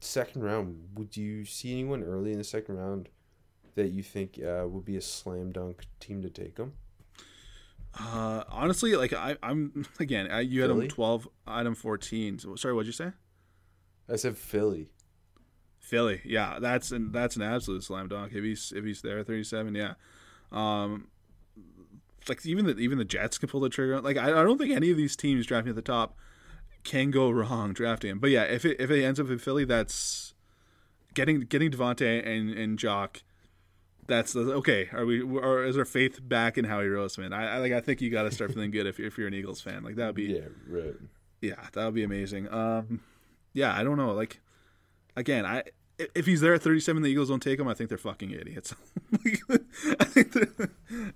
second 0.00 0.42
round, 0.42 0.88
would 0.94 1.16
you 1.16 1.44
see 1.44 1.72
anyone 1.72 2.02
early 2.02 2.32
in 2.32 2.38
the 2.38 2.44
second 2.44 2.76
round 2.76 3.08
that 3.76 3.90
you 3.90 4.02
think 4.02 4.40
uh, 4.42 4.66
would 4.66 4.84
be 4.84 4.96
a 4.96 5.00
slam 5.00 5.52
dunk 5.52 5.86
team 6.00 6.22
to 6.22 6.30
take 6.30 6.56
them? 6.56 6.72
Uh, 7.98 8.44
honestly, 8.48 8.96
like 8.96 9.12
I, 9.12 9.36
I'm 9.42 9.86
again. 10.00 10.30
I, 10.30 10.40
you 10.40 10.62
had 10.62 10.70
him 10.70 10.88
twelve, 10.88 11.28
item 11.46 11.74
fourteen. 11.74 12.38
So, 12.38 12.56
sorry, 12.56 12.74
what'd 12.74 12.86
you 12.86 12.92
say? 12.92 13.12
I 14.10 14.16
said 14.16 14.36
Philly. 14.36 14.90
Philly, 15.88 16.20
yeah, 16.22 16.58
that's 16.60 16.92
an 16.92 17.12
that's 17.12 17.34
an 17.36 17.42
absolute 17.42 17.82
slam 17.82 18.08
dunk. 18.08 18.32
If 18.34 18.44
he's 18.44 18.72
if 18.76 18.84
he's 18.84 19.00
there, 19.00 19.24
thirty 19.24 19.42
seven, 19.42 19.74
yeah. 19.74 19.94
Um, 20.52 21.08
like 22.28 22.44
even 22.44 22.66
the 22.66 22.76
even 22.76 22.98
the 22.98 23.06
Jets 23.06 23.38
can 23.38 23.48
pull 23.48 23.60
the 23.60 23.70
trigger. 23.70 23.98
Like 24.00 24.18
I, 24.18 24.28
I 24.28 24.42
don't 24.42 24.58
think 24.58 24.70
any 24.74 24.90
of 24.90 24.98
these 24.98 25.16
teams 25.16 25.46
drafting 25.46 25.70
at 25.70 25.76
the 25.76 25.82
top 25.82 26.16
can 26.84 27.10
go 27.10 27.30
wrong 27.30 27.72
drafting 27.72 28.10
him. 28.10 28.18
But 28.18 28.30
yeah, 28.30 28.42
if 28.42 28.66
it 28.66 28.78
if 28.78 28.90
it 28.90 29.02
ends 29.02 29.18
up 29.18 29.30
in 29.30 29.38
Philly, 29.38 29.64
that's 29.64 30.34
getting 31.14 31.40
getting 31.40 31.70
Davante 31.70 32.26
and 32.26 32.50
and 32.50 32.78
Jock. 32.78 33.22
That's 34.06 34.32
the, 34.32 34.40
okay. 34.40 34.88
Are 34.92 35.06
we 35.06 35.22
or 35.22 35.64
is 35.64 35.76
our 35.78 35.84
faith 35.86 36.20
back 36.26 36.58
in 36.58 36.66
Howie 36.66 36.84
Roseman? 36.84 37.32
I, 37.32 37.54
I 37.54 37.58
like. 37.58 37.72
I 37.72 37.80
think 37.80 38.02
you 38.02 38.10
got 38.10 38.24
to 38.24 38.30
start 38.30 38.52
feeling 38.52 38.70
good 38.70 38.86
if 38.86 39.00
if 39.00 39.16
you're 39.16 39.28
an 39.28 39.34
Eagles 39.34 39.62
fan. 39.62 39.82
Like 39.84 39.96
that 39.96 40.06
would 40.06 40.14
be 40.14 40.24
yeah 40.24 40.48
right. 40.68 40.94
Yeah, 41.40 41.66
that 41.72 41.84
would 41.84 41.94
be 41.94 42.04
amazing. 42.04 42.52
Um, 42.52 43.00
yeah, 43.54 43.74
I 43.74 43.84
don't 43.84 43.96
know. 43.96 44.12
Like 44.12 44.40
again, 45.16 45.44
I 45.44 45.64
if 45.98 46.26
he's 46.26 46.40
there 46.40 46.54
at 46.54 46.62
37, 46.62 47.02
the 47.02 47.10
Eagles 47.10 47.28
don't 47.28 47.42
take 47.42 47.58
him. 47.58 47.68
I 47.68 47.74
think 47.74 47.88
they're 47.88 47.98
fucking 47.98 48.30
idiots. 48.30 48.74
I 49.12 50.04
think 50.04 50.30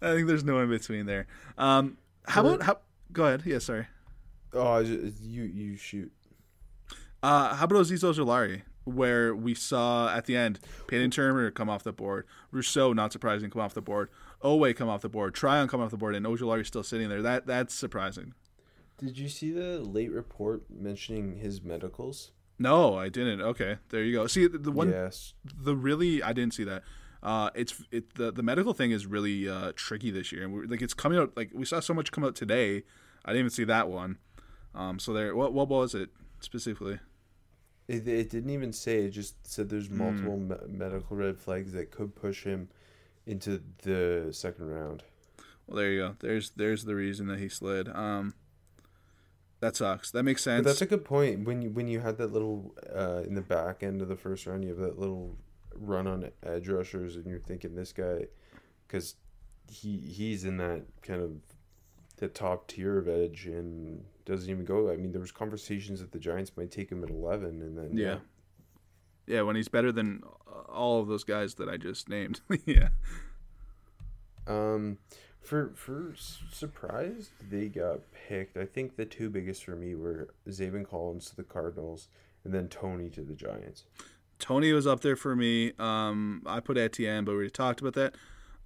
I 0.02 0.14
think 0.14 0.26
there's 0.26 0.44
no 0.44 0.58
in 0.58 0.68
between 0.68 1.06
there. 1.06 1.26
Um, 1.56 1.98
how 2.26 2.44
about 2.46 2.62
how? 2.62 2.78
Go 3.12 3.24
ahead. 3.24 3.42
Yeah, 3.44 3.58
sorry. 3.58 3.86
Oh, 4.52 4.78
you 4.78 5.42
you 5.44 5.76
shoot. 5.76 6.12
Uh, 7.22 7.54
how 7.54 7.64
about 7.64 7.78
Azeez 7.78 8.02
Ojulari, 8.02 8.62
where 8.84 9.34
we 9.34 9.54
saw 9.54 10.14
at 10.14 10.24
the 10.24 10.36
end 10.36 10.58
Peyton 10.88 11.10
Turner 11.10 11.50
come 11.52 11.70
off 11.70 11.84
the 11.84 11.92
board, 11.92 12.26
Rousseau, 12.50 12.92
not 12.92 13.12
surprising, 13.12 13.48
come 13.48 13.62
off 13.62 13.74
the 13.74 13.80
board, 13.80 14.08
Oweh 14.42 14.74
come 14.74 14.88
off 14.88 15.02
the 15.02 15.08
board, 15.08 15.34
Tryon 15.34 15.68
come 15.68 15.80
off 15.80 15.90
the 15.90 15.96
board, 15.96 16.16
and 16.16 16.26
Ojulari 16.26 16.66
still 16.66 16.82
sitting 16.82 17.08
there. 17.08 17.22
That 17.22 17.46
that's 17.46 17.74
surprising. 17.74 18.34
Did 18.98 19.18
you 19.18 19.28
see 19.28 19.50
the 19.50 19.80
late 19.80 20.12
report 20.12 20.64
mentioning 20.70 21.36
his 21.36 21.62
medicals? 21.62 22.32
No, 22.62 22.96
I 22.96 23.08
didn't. 23.08 23.40
Okay, 23.40 23.78
there 23.90 24.04
you 24.04 24.12
go. 24.12 24.26
See 24.26 24.46
the, 24.46 24.70
one, 24.70 24.90
yes. 24.90 25.34
the 25.44 25.74
really 25.74 26.22
I 26.22 26.32
didn't 26.32 26.54
see 26.54 26.64
that. 26.64 26.84
Uh, 27.22 27.50
it's 27.54 27.82
it 27.90 28.14
the 28.14 28.32
the 28.32 28.42
medical 28.42 28.72
thing 28.72 28.90
is 28.90 29.06
really 29.06 29.48
uh, 29.48 29.72
tricky 29.74 30.10
this 30.10 30.32
year, 30.32 30.44
and 30.44 30.52
we're, 30.52 30.66
like 30.66 30.82
it's 30.82 30.94
coming 30.94 31.18
out 31.18 31.36
like 31.36 31.50
we 31.54 31.64
saw 31.64 31.80
so 31.80 31.94
much 31.94 32.12
come 32.12 32.24
out 32.24 32.34
today. 32.34 32.84
I 33.24 33.30
didn't 33.30 33.40
even 33.40 33.50
see 33.50 33.64
that 33.64 33.88
one. 33.88 34.18
Um, 34.74 34.98
so 34.98 35.12
there, 35.12 35.34
what 35.34 35.52
what 35.52 35.68
was 35.68 35.94
it 35.94 36.10
specifically? 36.40 36.98
It, 37.88 38.06
it 38.06 38.30
didn't 38.30 38.50
even 38.50 38.72
say. 38.72 39.00
It 39.04 39.10
just 39.10 39.46
said 39.46 39.68
there's 39.68 39.88
hmm. 39.88 39.98
multiple 39.98 40.38
mm. 40.38 40.48
me- 40.48 40.78
medical 40.78 41.16
red 41.16 41.38
flags 41.38 41.72
that 41.72 41.90
could 41.90 42.14
push 42.14 42.44
him 42.44 42.68
into 43.26 43.60
the 43.82 44.28
second 44.32 44.70
round. 44.70 45.02
Well, 45.66 45.76
there 45.76 45.90
you 45.90 46.00
go. 46.00 46.16
There's 46.20 46.50
there's 46.50 46.84
the 46.84 46.94
reason 46.94 47.26
that 47.28 47.38
he 47.38 47.48
slid. 47.48 47.88
Um, 47.88 48.34
that 49.62 49.76
sucks. 49.76 50.10
That 50.10 50.24
makes 50.24 50.42
sense. 50.42 50.64
But 50.64 50.70
that's 50.70 50.82
a 50.82 50.86
good 50.86 51.04
point. 51.04 51.46
When 51.46 51.62
you 51.62 51.70
when 51.70 51.86
you 51.86 52.00
had 52.00 52.18
that 52.18 52.32
little 52.32 52.74
uh, 52.92 53.22
in 53.24 53.36
the 53.36 53.42
back 53.42 53.84
end 53.84 54.02
of 54.02 54.08
the 54.08 54.16
first 54.16 54.44
round, 54.44 54.64
you 54.64 54.70
have 54.70 54.78
that 54.78 54.98
little 54.98 55.38
run 55.76 56.08
on 56.08 56.28
edge 56.42 56.68
rushers, 56.68 57.14
and 57.14 57.26
you're 57.26 57.38
thinking 57.38 57.76
this 57.76 57.92
guy, 57.92 58.26
because 58.88 59.14
he 59.70 59.98
he's 59.98 60.44
in 60.44 60.56
that 60.56 60.82
kind 61.02 61.22
of 61.22 61.30
the 62.16 62.26
top 62.26 62.66
tier 62.66 62.98
of 62.98 63.06
edge 63.06 63.46
and 63.46 64.02
doesn't 64.24 64.50
even 64.50 64.64
go. 64.64 64.90
I 64.90 64.96
mean, 64.96 65.12
there 65.12 65.20
was 65.20 65.30
conversations 65.30 66.00
that 66.00 66.10
the 66.10 66.18
Giants 66.18 66.50
might 66.56 66.72
take 66.72 66.90
him 66.90 67.04
at 67.04 67.10
eleven, 67.10 67.62
and 67.62 67.78
then 67.78 67.96
yeah, 67.96 68.06
yeah, 68.06 68.18
yeah 69.36 69.42
when 69.42 69.54
he's 69.54 69.68
better 69.68 69.92
than 69.92 70.24
all 70.68 71.00
of 71.00 71.06
those 71.06 71.22
guys 71.22 71.54
that 71.54 71.68
I 71.68 71.76
just 71.76 72.08
named. 72.08 72.40
yeah. 72.66 72.88
Um, 74.48 74.98
for 75.42 75.72
for 75.74 76.14
surprised 76.16 77.30
they 77.50 77.66
got 77.66 78.00
picked. 78.28 78.56
I 78.56 78.64
think 78.64 78.96
the 78.96 79.04
two 79.04 79.28
biggest 79.28 79.64
for 79.64 79.76
me 79.76 79.94
were 79.94 80.28
Zaven 80.48 80.88
Collins 80.88 81.30
to 81.30 81.36
the 81.36 81.42
Cardinals 81.42 82.08
and 82.44 82.54
then 82.54 82.68
Toney 82.68 83.10
to 83.10 83.22
the 83.22 83.34
Giants. 83.34 83.84
Toney 84.38 84.72
was 84.72 84.86
up 84.86 85.00
there 85.00 85.16
for 85.16 85.36
me. 85.36 85.72
Um, 85.78 86.42
I 86.46 86.60
put 86.60 86.76
Etienne, 86.76 87.24
but 87.24 87.36
we 87.36 87.48
talked 87.50 87.80
about 87.80 87.94
that. 87.94 88.16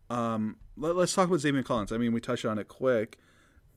Um, 0.09 0.57
let, 0.77 0.97
us 0.97 1.14
talk 1.14 1.29
about 1.29 1.41
Zaven 1.41 1.64
Collins. 1.64 1.93
I 1.93 1.99
mean, 1.99 2.12
we 2.12 2.20
touched 2.20 2.45
on 2.45 2.59
it 2.59 2.68
quick. 2.68 3.18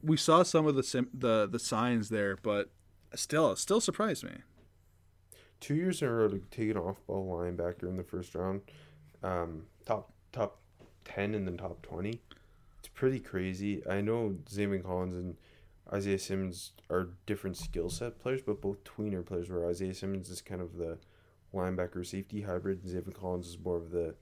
We 0.01 0.15
saw 0.15 0.43
some 0.43 0.67
of 0.67 0.75
the 0.75 0.83
sim- 0.83 1.09
the 1.13 1.47
the 1.47 1.59
signs 1.59 2.09
there, 2.09 2.37
but 2.37 2.69
still, 3.15 3.55
still 3.55 3.81
surprised 3.81 4.23
me. 4.23 4.31
Two 5.59 5.75
years 5.75 6.01
in 6.01 6.07
a 6.07 6.11
row 6.11 6.29
to 6.29 6.39
take 6.51 6.69
an 6.69 6.77
off 6.77 6.97
ball 7.05 7.27
linebacker 7.27 7.83
in 7.83 7.97
the 7.97 8.03
first 8.03 8.33
round, 8.35 8.61
um, 9.23 9.63
top 9.85 10.13
top 10.31 10.59
ten 11.03 11.33
and 11.33 11.45
then 11.45 11.57
top 11.57 11.81
twenty 11.81 12.21
pretty 12.99 13.19
crazy. 13.21 13.81
I 13.87 14.01
know 14.01 14.35
Zaven 14.49 14.83
Collins 14.83 15.15
and 15.15 15.37
Isaiah 15.93 16.19
Simmons 16.19 16.73
are 16.89 17.11
different 17.25 17.55
skill 17.55 17.89
set 17.89 18.19
players, 18.19 18.41
but 18.45 18.61
both 18.61 18.83
tweener 18.83 19.25
players. 19.25 19.49
Where 19.49 19.69
Isaiah 19.69 19.93
Simmons 19.93 20.29
is 20.29 20.41
kind 20.41 20.59
of 20.59 20.75
the 20.75 20.97
linebacker 21.53 22.05
safety 22.05 22.41
hybrid, 22.41 22.83
and 22.83 22.93
Zaven 22.93 23.13
Collins 23.13 23.47
is 23.47 23.57
more 23.57 23.77
of 23.77 23.91
the. 23.91 24.15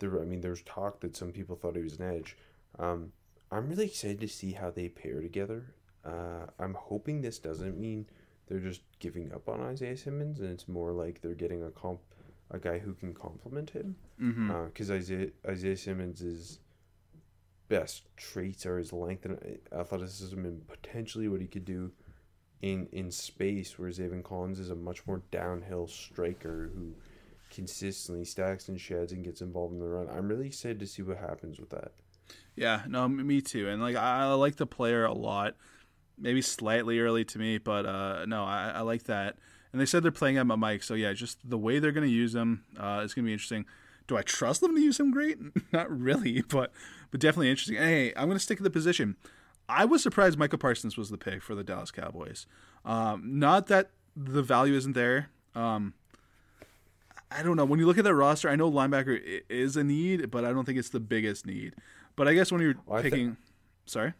the 0.00 0.18
I 0.20 0.24
mean, 0.24 0.40
there's 0.40 0.62
talk 0.62 0.98
that 1.00 1.16
some 1.16 1.30
people 1.30 1.54
thought 1.54 1.76
he 1.76 1.82
was 1.82 2.00
an 2.00 2.12
edge. 2.16 2.36
Um, 2.80 3.12
I'm 3.52 3.68
really 3.68 3.86
excited 3.86 4.20
to 4.20 4.28
see 4.28 4.52
how 4.52 4.70
they 4.70 4.88
pair 4.88 5.20
together. 5.20 5.72
Uh, 6.04 6.46
I'm 6.58 6.74
hoping 6.74 7.22
this 7.22 7.38
doesn't 7.38 7.78
mean 7.78 8.06
they're 8.48 8.58
just 8.58 8.82
giving 8.98 9.32
up 9.32 9.48
on 9.48 9.60
Isaiah 9.60 9.96
Simmons, 9.96 10.40
and 10.40 10.50
it's 10.50 10.66
more 10.66 10.90
like 10.90 11.22
they're 11.22 11.34
getting 11.34 11.62
a 11.62 11.70
comp, 11.70 12.00
a 12.50 12.58
guy 12.58 12.80
who 12.80 12.92
can 12.92 13.14
complement 13.14 13.70
him. 13.70 13.94
Because 14.18 14.88
mm-hmm. 14.88 14.92
uh, 14.92 14.96
Isaiah 14.96 15.28
Isaiah 15.46 15.76
Simmons 15.76 16.22
is 16.22 16.58
best 17.70 18.02
traits 18.16 18.66
are 18.66 18.76
his 18.76 18.92
length 18.92 19.24
and 19.24 19.38
athleticism 19.72 20.44
and 20.44 20.66
potentially 20.68 21.28
what 21.28 21.40
he 21.40 21.46
could 21.46 21.64
do 21.64 21.92
in 22.60 22.88
in 22.92 23.10
space, 23.10 23.78
whereas 23.78 23.98
Zaven 23.98 24.22
Collins 24.22 24.58
is 24.58 24.68
a 24.68 24.74
much 24.74 25.06
more 25.06 25.22
downhill 25.30 25.86
striker 25.86 26.70
who 26.74 26.92
consistently 27.50 28.24
stacks 28.24 28.68
and 28.68 28.78
sheds 28.78 29.12
and 29.12 29.24
gets 29.24 29.40
involved 29.40 29.72
in 29.72 29.80
the 29.80 29.88
run. 29.88 30.08
I'm 30.10 30.28
really 30.28 30.46
excited 30.46 30.78
to 30.80 30.86
see 30.86 31.02
what 31.02 31.16
happens 31.16 31.58
with 31.58 31.70
that. 31.70 31.92
Yeah, 32.56 32.82
no, 32.86 33.08
me 33.08 33.40
too. 33.40 33.68
And 33.68 33.80
like 33.80 33.96
I, 33.96 34.32
like 34.34 34.56
the 34.56 34.66
player 34.66 35.04
a 35.04 35.14
lot. 35.14 35.56
Maybe 36.18 36.42
slightly 36.42 36.98
early 36.98 37.24
to 37.24 37.38
me, 37.38 37.56
but 37.56 37.86
uh, 37.86 38.26
no, 38.26 38.44
I, 38.44 38.72
I 38.76 38.80
like 38.82 39.04
that. 39.04 39.38
And 39.72 39.80
they 39.80 39.86
said 39.86 40.02
they're 40.02 40.12
playing 40.12 40.36
at 40.36 40.46
my 40.46 40.56
mic, 40.56 40.82
so 40.82 40.92
yeah, 40.92 41.14
just 41.14 41.38
the 41.48 41.56
way 41.56 41.78
they're 41.78 41.92
going 41.92 42.06
to 42.06 42.12
use 42.12 42.34
them 42.34 42.64
uh, 42.76 43.00
is 43.04 43.14
going 43.14 43.24
to 43.24 43.28
be 43.28 43.32
interesting. 43.32 43.64
Do 44.10 44.16
I 44.16 44.22
trust 44.22 44.60
them 44.60 44.74
to 44.74 44.80
use 44.80 44.98
him 44.98 45.12
great? 45.12 45.38
Not 45.72 45.88
really, 45.88 46.42
but 46.42 46.72
but 47.12 47.20
definitely 47.20 47.48
interesting. 47.48 47.76
Hey, 47.76 48.12
I'm 48.16 48.24
going 48.24 48.34
to 48.34 48.42
stick 48.42 48.58
to 48.58 48.64
the 48.64 48.68
position. 48.68 49.14
I 49.68 49.84
was 49.84 50.02
surprised 50.02 50.36
Micah 50.36 50.58
Parsons 50.58 50.96
was 50.96 51.10
the 51.10 51.16
pick 51.16 51.44
for 51.44 51.54
the 51.54 51.62
Dallas 51.62 51.92
Cowboys. 51.92 52.44
Um, 52.84 53.38
not 53.38 53.68
that 53.68 53.90
the 54.16 54.42
value 54.42 54.74
isn't 54.74 54.94
there. 54.94 55.28
Um, 55.54 55.94
I 57.30 57.44
don't 57.44 57.54
know. 57.54 57.64
When 57.64 57.78
you 57.78 57.86
look 57.86 57.98
at 57.98 58.04
that 58.04 58.14
roster, 58.16 58.48
I 58.48 58.56
know 58.56 58.68
linebacker 58.68 59.42
is 59.48 59.76
a 59.76 59.84
need, 59.84 60.28
but 60.32 60.44
I 60.44 60.52
don't 60.52 60.64
think 60.64 60.76
it's 60.76 60.88
the 60.88 60.98
biggest 60.98 61.46
need. 61.46 61.76
But 62.16 62.26
I 62.26 62.34
guess 62.34 62.50
when 62.50 62.60
you're 62.60 62.74
Well, 62.86 63.00
picking, 63.00 63.36
sorry, 63.86 64.14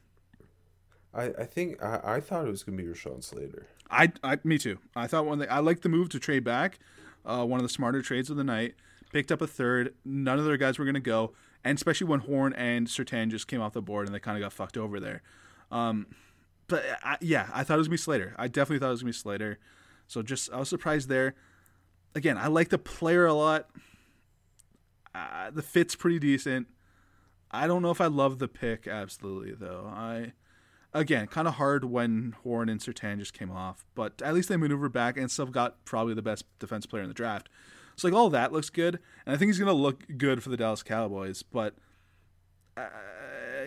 I, 1.13 1.25
I 1.37 1.45
think 1.47 1.83
I, 1.83 2.01
I 2.05 2.21
thought 2.21 2.47
it 2.47 2.51
was 2.51 2.63
gonna 2.63 2.79
be 2.79 2.85
Rashawn 2.85 3.25
Slater. 3.25 3.67
I, 3.91 4.13
I, 4.23 4.39
me 4.45 4.57
too. 4.57 4.79
I 4.95 5.09
thought 5.09 5.27
one. 5.27 5.41
Thing, 5.41 5.49
I 5.51 5.59
like 5.59 5.81
the 5.81 5.89
move 5.89 6.11
to 6.11 6.21
trade 6.21 6.45
back. 6.45 6.79
Uh, 7.27 7.45
one 7.45 7.59
of 7.59 7.65
the 7.65 7.69
smarter 7.69 8.03
trades 8.03 8.31
of 8.31 8.37
the 8.37 8.45
night. 8.45 8.77
Picked 9.13 9.33
up 9.33 9.41
a 9.41 9.47
third. 9.47 9.95
None 10.05 10.39
of 10.39 10.45
their 10.45 10.57
guys 10.57 10.79
were 10.79 10.85
going 10.85 10.95
to 10.95 11.01
go, 11.01 11.33
and 11.65 11.77
especially 11.77 12.07
when 12.07 12.21
Horn 12.21 12.53
and 12.55 12.87
Surtain 12.87 13.31
just 13.31 13.49
came 13.49 13.61
off 13.61 13.73
the 13.73 13.83
board 13.83 14.07
and 14.07 14.15
they 14.15 14.21
kind 14.21 14.37
of 14.37 14.43
got 14.43 14.53
fucked 14.53 14.77
over 14.77 15.01
there. 15.01 15.23
Um, 15.71 16.07
but 16.71 16.85
I, 17.03 17.17
yeah, 17.21 17.49
I 17.53 17.65
thought 17.65 17.75
it 17.75 17.79
was 17.79 17.89
gonna 17.89 17.95
be 17.95 17.99
Slater. 17.99 18.35
I 18.39 18.47
definitely 18.47 18.79
thought 18.79 18.89
it 18.89 18.91
was 18.91 19.03
gonna 19.03 19.11
be 19.11 19.19
Slater. 19.19 19.59
So 20.07 20.23
just 20.23 20.53
I 20.53 20.59
was 20.59 20.69
surprised 20.69 21.09
there. 21.09 21.35
Again, 22.15 22.39
I 22.39 22.47
like 22.47 22.69
the 22.69 22.79
player 22.79 23.27
a 23.27 23.35
lot. 23.35 23.69
Uh, 25.15 25.51
the 25.51 25.63
fit's 25.63 25.97
pretty 25.97 26.21
decent. 26.21 26.69
I 27.51 27.67
don't 27.67 27.83
know 27.83 27.91
if 27.91 28.01
I 28.01 28.07
love 28.07 28.39
the 28.39 28.49
pick 28.49 28.87
absolutely 28.87 29.53
though. 29.53 29.91
I 29.93 30.33
again, 30.95 31.27
kind 31.27 31.49
of 31.49 31.55
hard 31.55 31.85
when 31.85 32.37
Horn 32.45 32.69
and 32.69 32.81
Surtain 32.81 33.19
just 33.19 33.35
came 33.35 33.51
off, 33.51 33.85
but 33.97 34.23
at 34.23 34.35
least 34.35 34.49
they 34.49 34.57
maneuvered 34.57 34.93
back 34.93 35.17
and 35.17 35.31
still 35.31 35.47
got 35.47 35.85
probably 35.85 36.15
the 36.15 36.23
best 36.23 36.45
defense 36.61 36.87
player 36.87 37.03
in 37.03 37.09
the 37.09 37.15
draft. 37.15 37.49
So 38.01 38.09
like 38.09 38.15
all 38.15 38.31
that 38.31 38.51
looks 38.51 38.71
good, 38.71 38.99
and 39.27 39.35
I 39.35 39.37
think 39.37 39.51
he's 39.51 39.59
gonna 39.59 39.75
look 39.75 40.05
good 40.17 40.43
for 40.43 40.49
the 40.49 40.57
Dallas 40.57 40.83
Cowboys. 40.83 41.43
But 41.43 41.75
uh, 42.75 42.85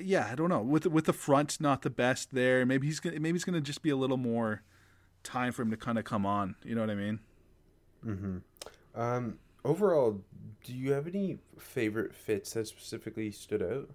yeah, 0.02 0.28
I 0.32 0.34
don't 0.34 0.50
know 0.50 0.60
with 0.60 0.88
with 0.88 1.06
the 1.06 1.14
front 1.14 1.62
not 1.62 1.84
the 1.84 1.92
best 1.92 2.34
there. 2.34 2.66
Maybe 2.66 2.88
he's 2.88 3.00
gonna 3.00 3.20
maybe 3.20 3.36
he's 3.36 3.44
gonna 3.44 3.62
just 3.62 3.84
be 3.84 3.92
a 3.92 3.96
little 3.96 4.18
more 4.18 4.64
time 5.22 5.52
for 5.52 5.62
him 5.62 5.70
to 5.70 5.78
kind 5.78 6.00
of 6.00 6.06
come 6.06 6.26
on. 6.26 6.56
You 6.64 6.74
know 6.74 6.82
what 6.82 6.90
I 6.90 6.96
mean? 6.96 7.20
Hmm. 8.04 8.38
Um, 8.96 9.38
overall, 9.64 10.24
do 10.64 10.74
you 10.74 10.94
have 10.94 11.06
any 11.06 11.38
favorite 11.60 12.16
fits 12.16 12.54
that 12.54 12.68
specifically 12.68 13.30
stood 13.30 13.62
out? 13.62 13.92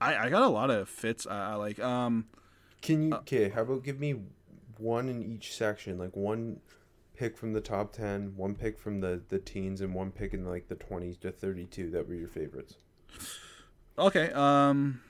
I, 0.00 0.26
I 0.26 0.28
got 0.28 0.42
a 0.42 0.48
lot 0.48 0.70
of 0.70 0.88
fits 0.88 1.24
I, 1.24 1.52
I 1.52 1.54
like. 1.54 1.78
Um, 1.78 2.24
Can 2.80 3.02
you 3.02 3.14
okay? 3.14 3.48
How 3.50 3.62
about 3.62 3.84
give 3.84 4.00
me 4.00 4.22
one 4.78 5.08
in 5.08 5.22
each 5.22 5.54
section, 5.54 5.98
like 5.98 6.16
one 6.16 6.58
pick 7.14 7.36
from 7.36 7.52
the 7.52 7.60
top 7.60 7.92
ten, 7.92 8.32
one 8.36 8.54
pick 8.54 8.78
from 8.78 9.00
the 9.00 9.22
the 9.28 9.38
teens, 9.38 9.80
and 9.80 9.94
one 9.94 10.10
pick 10.10 10.32
in 10.34 10.44
like 10.46 10.68
the 10.68 10.74
twenties 10.74 11.16
to 11.18 11.30
thirty 11.32 11.66
two 11.66 11.90
that 11.90 12.08
were 12.08 12.14
your 12.14 12.28
favorites. 12.28 12.76
okay. 13.98 14.30
Um, 14.32 15.00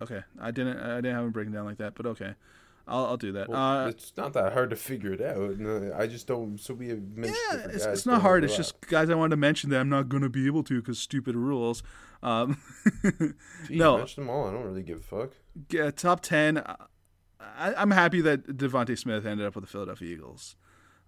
okay. 0.00 0.22
I 0.40 0.50
didn't 0.50 0.78
I 0.78 0.96
didn't 0.96 1.14
have 1.14 1.24
him 1.24 1.30
breaking 1.30 1.52
down 1.52 1.64
like 1.64 1.78
that, 1.78 1.94
but 1.94 2.06
okay. 2.06 2.34
I'll, 2.86 3.06
I'll 3.06 3.16
do 3.16 3.32
that. 3.32 3.48
Well, 3.48 3.60
uh, 3.60 3.88
it's 3.88 4.12
not 4.16 4.32
that 4.32 4.52
hard 4.52 4.70
to 4.70 4.76
figure 4.76 5.12
it 5.12 5.20
out. 5.20 5.58
No, 5.58 5.94
I 5.96 6.06
just 6.06 6.26
don't. 6.26 6.58
So 6.58 6.74
we 6.74 6.88
have 6.88 7.00
mentioned 7.16 7.38
Yeah, 7.52 7.58
it's, 7.70 7.84
it's 7.84 8.02
don't 8.02 8.20
hard. 8.20 8.42
It's 8.44 8.56
just 8.56 8.80
guys 8.88 9.08
I 9.08 9.14
wanted 9.14 9.30
to 9.30 9.36
mention 9.36 9.70
that 9.70 9.80
I'm 9.80 9.88
not 9.88 10.08
going 10.08 10.22
to 10.22 10.28
be 10.28 10.46
able 10.46 10.64
to 10.64 10.80
because 10.80 10.98
stupid 10.98 11.36
rules. 11.36 11.82
Um, 12.22 12.60
Gee, 13.68 13.76
no. 13.78 13.98
mention 13.98 14.24
them 14.24 14.30
all. 14.30 14.48
I 14.48 14.52
don't 14.52 14.64
really 14.64 14.82
give 14.82 14.98
a 14.98 15.02
fuck. 15.02 15.30
yeah, 15.70 15.90
top 15.90 16.22
ten. 16.22 16.62
I, 17.56 17.74
I'm 17.74 17.90
happy 17.90 18.20
that 18.22 18.46
Devonte 18.46 18.98
Smith 18.98 19.26
ended 19.26 19.46
up 19.46 19.54
with 19.54 19.64
the 19.64 19.70
Philadelphia 19.70 20.12
Eagles. 20.14 20.56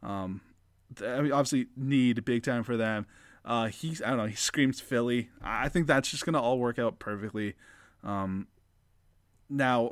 Um, 0.02 0.40
I 1.02 1.20
mean, 1.22 1.32
obviously 1.32 1.66
need 1.76 2.24
big 2.24 2.42
time 2.42 2.62
for 2.62 2.76
them. 2.76 3.06
Uh, 3.44 3.66
he's 3.66 4.00
I 4.02 4.08
don't 4.08 4.18
know. 4.18 4.26
He 4.26 4.36
screams 4.36 4.80
Philly. 4.80 5.30
I 5.42 5.66
I 5.66 5.68
think 5.68 5.86
that's 5.86 6.10
just 6.10 6.24
gonna 6.24 6.40
all 6.40 6.58
work 6.58 6.78
out 6.78 6.98
perfectly. 6.98 7.54
Um, 8.02 8.48
now, 9.50 9.90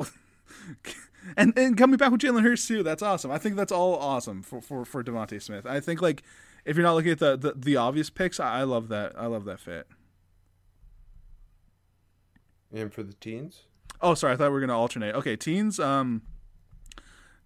and 1.36 1.52
and 1.56 1.76
coming 1.76 1.96
back 1.96 2.12
with 2.12 2.20
Jalen 2.20 2.42
Hurts 2.42 2.66
too. 2.66 2.82
That's 2.82 3.02
awesome. 3.02 3.30
I 3.30 3.38
think 3.38 3.56
that's 3.56 3.72
all 3.72 3.96
awesome 3.96 4.42
for 4.42 4.60
for 4.60 4.84
for 4.84 5.04
Devonte 5.04 5.40
Smith. 5.42 5.66
I 5.66 5.80
think 5.80 6.00
like 6.00 6.22
if 6.64 6.76
you're 6.76 6.84
not 6.84 6.94
looking 6.94 7.12
at 7.12 7.18
the 7.18 7.36
the, 7.36 7.52
the 7.54 7.76
obvious 7.76 8.08
picks, 8.10 8.40
I, 8.40 8.60
I 8.60 8.62
love 8.62 8.88
that. 8.88 9.12
I 9.18 9.26
love 9.26 9.44
that 9.44 9.60
fit. 9.60 9.86
And 12.74 12.92
for 12.92 13.02
the 13.02 13.12
teens, 13.12 13.64
Oh, 14.00 14.14
sorry. 14.14 14.32
I 14.32 14.36
thought 14.36 14.48
we 14.48 14.54
were 14.54 14.60
gonna 14.60 14.78
alternate. 14.78 15.14
Okay, 15.14 15.36
teens. 15.36 15.78
Um, 15.78 16.22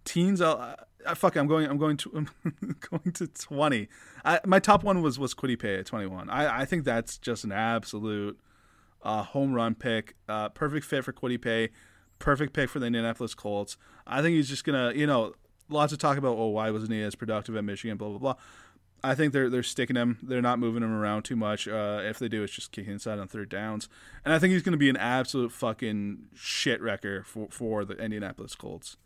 teens. 0.07 0.41
Uh, 0.41 0.75
uh, 1.05 1.15
fuck. 1.15 1.35
I'm 1.35 1.47
going. 1.47 1.67
I'm 1.67 1.77
going 1.77 1.97
to. 1.97 2.11
I'm 2.45 2.75
going 2.89 3.11
to 3.13 3.27
twenty. 3.27 3.89
I, 4.25 4.39
my 4.45 4.59
top 4.59 4.83
one 4.83 5.01
was 5.01 5.19
was 5.19 5.35
Kwity 5.35 5.59
Paye 5.59 5.75
at 5.75 5.85
twenty 5.85 6.07
one. 6.07 6.29
I 6.29 6.61
I 6.61 6.65
think 6.65 6.85
that's 6.85 7.17
just 7.17 7.43
an 7.43 7.51
absolute 7.51 8.39
uh, 9.03 9.23
home 9.23 9.53
run 9.53 9.75
pick. 9.75 10.15
Uh, 10.27 10.49
perfect 10.49 10.85
fit 10.85 11.03
for 11.03 11.13
Kwity 11.13 11.39
Paye. 11.39 11.69
Perfect 12.19 12.53
pick 12.53 12.69
for 12.69 12.79
the 12.79 12.87
Indianapolis 12.87 13.35
Colts. 13.35 13.77
I 14.07 14.21
think 14.21 14.35
he's 14.35 14.49
just 14.49 14.63
gonna. 14.63 14.93
You 14.95 15.05
know, 15.05 15.33
lots 15.69 15.93
of 15.93 15.99
talk 15.99 16.17
about 16.17 16.37
oh 16.37 16.47
why 16.47 16.71
wasn't 16.71 16.93
he 16.93 17.01
as 17.01 17.15
productive 17.15 17.55
at 17.55 17.63
Michigan? 17.63 17.97
Blah 17.97 18.09
blah 18.09 18.17
blah. 18.17 18.35
I 19.03 19.13
think 19.13 19.31
they're 19.31 19.49
they're 19.49 19.63
sticking 19.63 19.95
him. 19.95 20.17
They're 20.23 20.41
not 20.41 20.57
moving 20.57 20.81
him 20.81 20.91
around 20.91 21.23
too 21.23 21.35
much. 21.35 21.67
Uh, 21.67 22.01
if 22.03 22.17
they 22.17 22.27
do, 22.27 22.43
it's 22.43 22.53
just 22.53 22.71
kicking 22.71 22.93
inside 22.93 23.19
on 23.19 23.27
third 23.27 23.49
downs. 23.49 23.89
And 24.25 24.33
I 24.33 24.39
think 24.39 24.53
he's 24.53 24.63
going 24.63 24.71
to 24.71 24.77
be 24.77 24.89
an 24.89 24.97
absolute 24.97 25.51
fucking 25.51 26.29
shit 26.33 26.81
wrecker 26.81 27.23
for 27.23 27.47
for 27.51 27.85
the 27.85 27.95
Indianapolis 27.97 28.55
Colts 28.55 28.97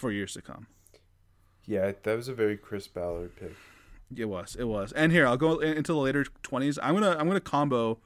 for 0.00 0.10
years 0.10 0.32
to 0.34 0.42
come. 0.42 0.66
yeah, 1.66 1.92
that 2.02 2.16
was 2.16 2.26
a 2.28 2.34
very 2.34 2.56
Chris 2.56 2.88
Ballard 2.88 3.36
pick. 3.36 3.54
It 4.16 4.24
was, 4.24 4.56
it 4.58 4.64
was. 4.64 4.90
And 4.92 5.12
here 5.12 5.26
I'll 5.26 5.36
go 5.36 5.58
into 5.60 5.92
the 5.92 5.98
later 5.98 6.24
twenties. 6.42 6.78
I'm 6.82 6.94
gonna 6.94 7.16
I'm 7.16 7.28
gonna 7.28 7.40
combo 7.40 7.98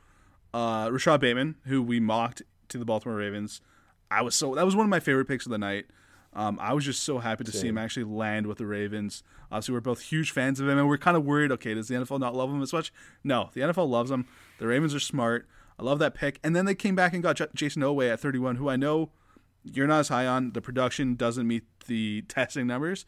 uh, 0.52 0.90
Rashod 0.92 1.20
Bateman, 1.20 1.56
who 1.64 1.82
we 1.82 1.98
mocked 2.00 2.42
to 2.68 2.78
the 2.78 2.84
Baltimore 2.84 3.16
Ravens. 3.16 3.60
I 4.10 4.20
was 4.22 4.34
so 4.34 4.54
that 4.54 4.66
was 4.66 4.76
one 4.76 4.84
of 4.84 4.90
my 4.90 5.00
favorite 5.00 5.26
picks 5.26 5.46
of 5.46 5.50
the 5.50 5.58
night. 5.58 5.86
Um, 6.34 6.58
I 6.60 6.72
was 6.72 6.84
just 6.84 7.04
so 7.04 7.20
happy 7.20 7.44
to 7.44 7.52
see 7.52 7.68
him 7.68 7.78
actually 7.78 8.04
land 8.04 8.48
with 8.48 8.58
the 8.58 8.66
Ravens. 8.66 9.22
Obviously, 9.52 9.72
we're 9.72 9.80
both 9.80 10.02
huge 10.02 10.32
fans 10.32 10.58
of 10.58 10.68
him, 10.68 10.76
and 10.78 10.88
we're 10.88 10.98
kind 10.98 11.16
of 11.16 11.24
worried. 11.24 11.52
Okay, 11.52 11.74
does 11.74 11.86
the 11.88 11.94
NFL 11.94 12.18
not 12.18 12.34
love 12.34 12.50
him 12.50 12.60
as 12.60 12.72
much? 12.72 12.92
No, 13.22 13.50
the 13.54 13.60
NFL 13.60 13.88
loves 13.88 14.10
him. 14.10 14.26
The 14.58 14.66
Ravens 14.66 14.94
are 14.96 15.00
smart. 15.00 15.46
I 15.78 15.84
love 15.84 16.00
that 16.00 16.12
pick. 16.14 16.40
And 16.42 16.54
then 16.54 16.64
they 16.66 16.74
came 16.74 16.96
back 16.96 17.14
and 17.14 17.22
got 17.22 17.36
J- 17.36 17.46
Jayson 17.54 17.82
Oweh 17.82 18.12
at 18.12 18.18
31, 18.20 18.56
who 18.56 18.68
I 18.68 18.74
know 18.76 19.10
you're 19.64 19.86
not 19.86 20.00
as 20.00 20.08
high 20.08 20.26
on. 20.26 20.52
The 20.52 20.60
production 20.60 21.14
doesn't 21.14 21.46
meet 21.46 21.64
the 21.86 22.22
testing 22.22 22.66
numbers. 22.66 23.04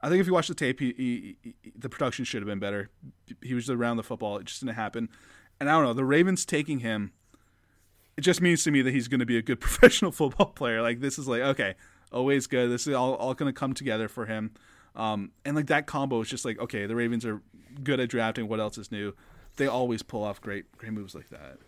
I 0.00 0.08
think 0.08 0.20
if 0.20 0.26
you 0.26 0.34
watch 0.34 0.48
the 0.48 0.54
tape, 0.54 0.80
he, 0.80 0.92
he, 0.96 1.36
he- 1.62 1.72
the 1.76 1.88
production 1.88 2.24
should 2.24 2.42
have 2.42 2.46
been 2.46 2.58
better. 2.58 2.90
He 3.42 3.54
was 3.54 3.70
around 3.70 3.96
the 3.96 4.02
football; 4.02 4.36
it 4.38 4.44
just 4.44 4.60
didn't 4.60 4.74
happen. 4.74 5.08
And 5.60 5.70
I 5.70 5.72
don't 5.72 5.84
know. 5.84 5.92
The 5.94 6.04
Ravens 6.04 6.44
taking 6.44 6.80
him, 6.80 7.12
it 8.16 8.20
just 8.22 8.40
means 8.40 8.64
to 8.64 8.70
me 8.70 8.82
that 8.82 8.92
he's 8.92 9.08
going 9.08 9.20
to 9.20 9.26
be 9.26 9.38
a 9.38 9.42
good 9.42 9.60
professional 9.60 10.12
football 10.12 10.46
player. 10.46 10.82
Like 10.82 11.00
this 11.00 11.18
is 11.18 11.26
like 11.28 11.40
okay, 11.42 11.74
always 12.12 12.46
good. 12.46 12.70
This 12.70 12.86
is 12.86 12.94
all 12.94 13.14
all 13.14 13.34
going 13.34 13.52
to 13.52 13.58
come 13.58 13.72
together 13.72 14.08
for 14.08 14.26
him. 14.26 14.52
Um, 14.96 15.32
and 15.44 15.56
like 15.56 15.66
that 15.68 15.86
combo 15.86 16.20
is 16.20 16.28
just 16.28 16.44
like 16.44 16.58
okay, 16.58 16.86
the 16.86 16.96
Ravens 16.96 17.24
are 17.24 17.40
good 17.82 17.98
at 18.00 18.08
drafting. 18.08 18.46
What 18.48 18.60
else 18.60 18.76
is 18.78 18.92
new? 18.92 19.14
They 19.56 19.66
always 19.68 20.02
pull 20.02 20.22
off 20.24 20.40
great 20.40 20.70
great 20.76 20.92
moves 20.92 21.14
like 21.14 21.28
that. 21.30 21.58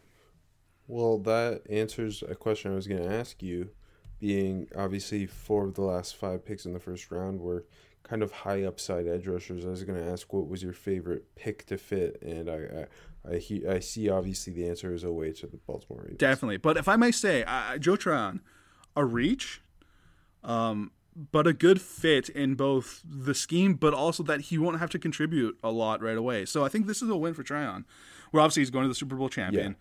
Well, 0.89 1.19
that 1.19 1.63
answers 1.71 2.23
a 2.29 2.35
question 2.35 2.71
I 2.73 2.75
was 2.75 2.87
going 2.87 3.03
to 3.03 3.13
ask 3.13 3.43
you. 3.43 3.71
Being 4.19 4.69
obviously 4.77 5.27
four 5.27 5.65
of 5.65 5.75
the 5.75 5.83
last 5.83 6.17
five 6.17 6.45
picks 6.45 6.65
in 6.65 6.73
the 6.73 6.81
first 6.81 7.11
round 7.11 7.41
were 7.41 7.67
kind 8.03 8.23
of 8.23 8.33
high 8.33 8.65
upside 8.65 9.07
edge 9.07 9.27
rushers. 9.27 9.67
I 9.67 9.69
was 9.69 9.85
going 9.85 10.03
to 10.03 10.11
ask 10.11 10.33
what 10.33 10.49
was 10.49 10.63
your 10.63 10.73
favorite 10.73 11.35
pick 11.35 11.67
to 11.67 11.77
fit, 11.77 12.23
and 12.23 12.49
I 12.49 12.55
I 12.55 12.87
I, 13.29 13.37
he, 13.39 13.67
I 13.67 13.81
see 13.81 14.09
obviously 14.09 14.53
the 14.53 14.69
answer 14.69 14.95
is 14.95 15.05
Oweh 15.05 15.39
to 15.41 15.47
the 15.47 15.57
Baltimore 15.57 16.03
Ravens. 16.03 16.19
Definitely. 16.19 16.59
But 16.59 16.77
if 16.77 16.89
I 16.89 16.97
may 16.97 17.11
say, 17.11 17.45
uh, 17.45 17.79
Joe 17.79 17.97
Tryon, 17.97 18.41
a 18.95 19.05
reach, 19.05 19.63
um, 20.45 20.93
but 21.33 21.47
a 21.47 21.53
good 21.53 21.81
fit 21.81 22.29
in 22.29 22.55
both 22.55 23.03
the 23.05 23.35
scheme, 23.35 23.75
but 23.75 23.95
also 23.95 24.23
that 24.25 24.43
he 24.43 24.59
won't 24.59 24.79
have 24.79 24.91
to 24.91 24.99
contribute 24.99 25.59
a 25.63 25.71
lot 25.71 26.03
right 26.03 26.17
away. 26.17 26.45
So 26.45 26.65
I 26.65 26.69
think 26.69 26.87
this 26.87 27.03
is 27.03 27.09
a 27.09 27.17
win 27.17 27.35
for 27.35 27.43
Tryon. 27.43 27.85
Where 28.31 28.43
obviously 28.43 28.63
he's 28.63 28.71
going 28.71 28.85
to 28.85 28.89
the 28.89 28.95
Super 28.95 29.17
Bowl 29.17 29.29
champion. 29.29 29.77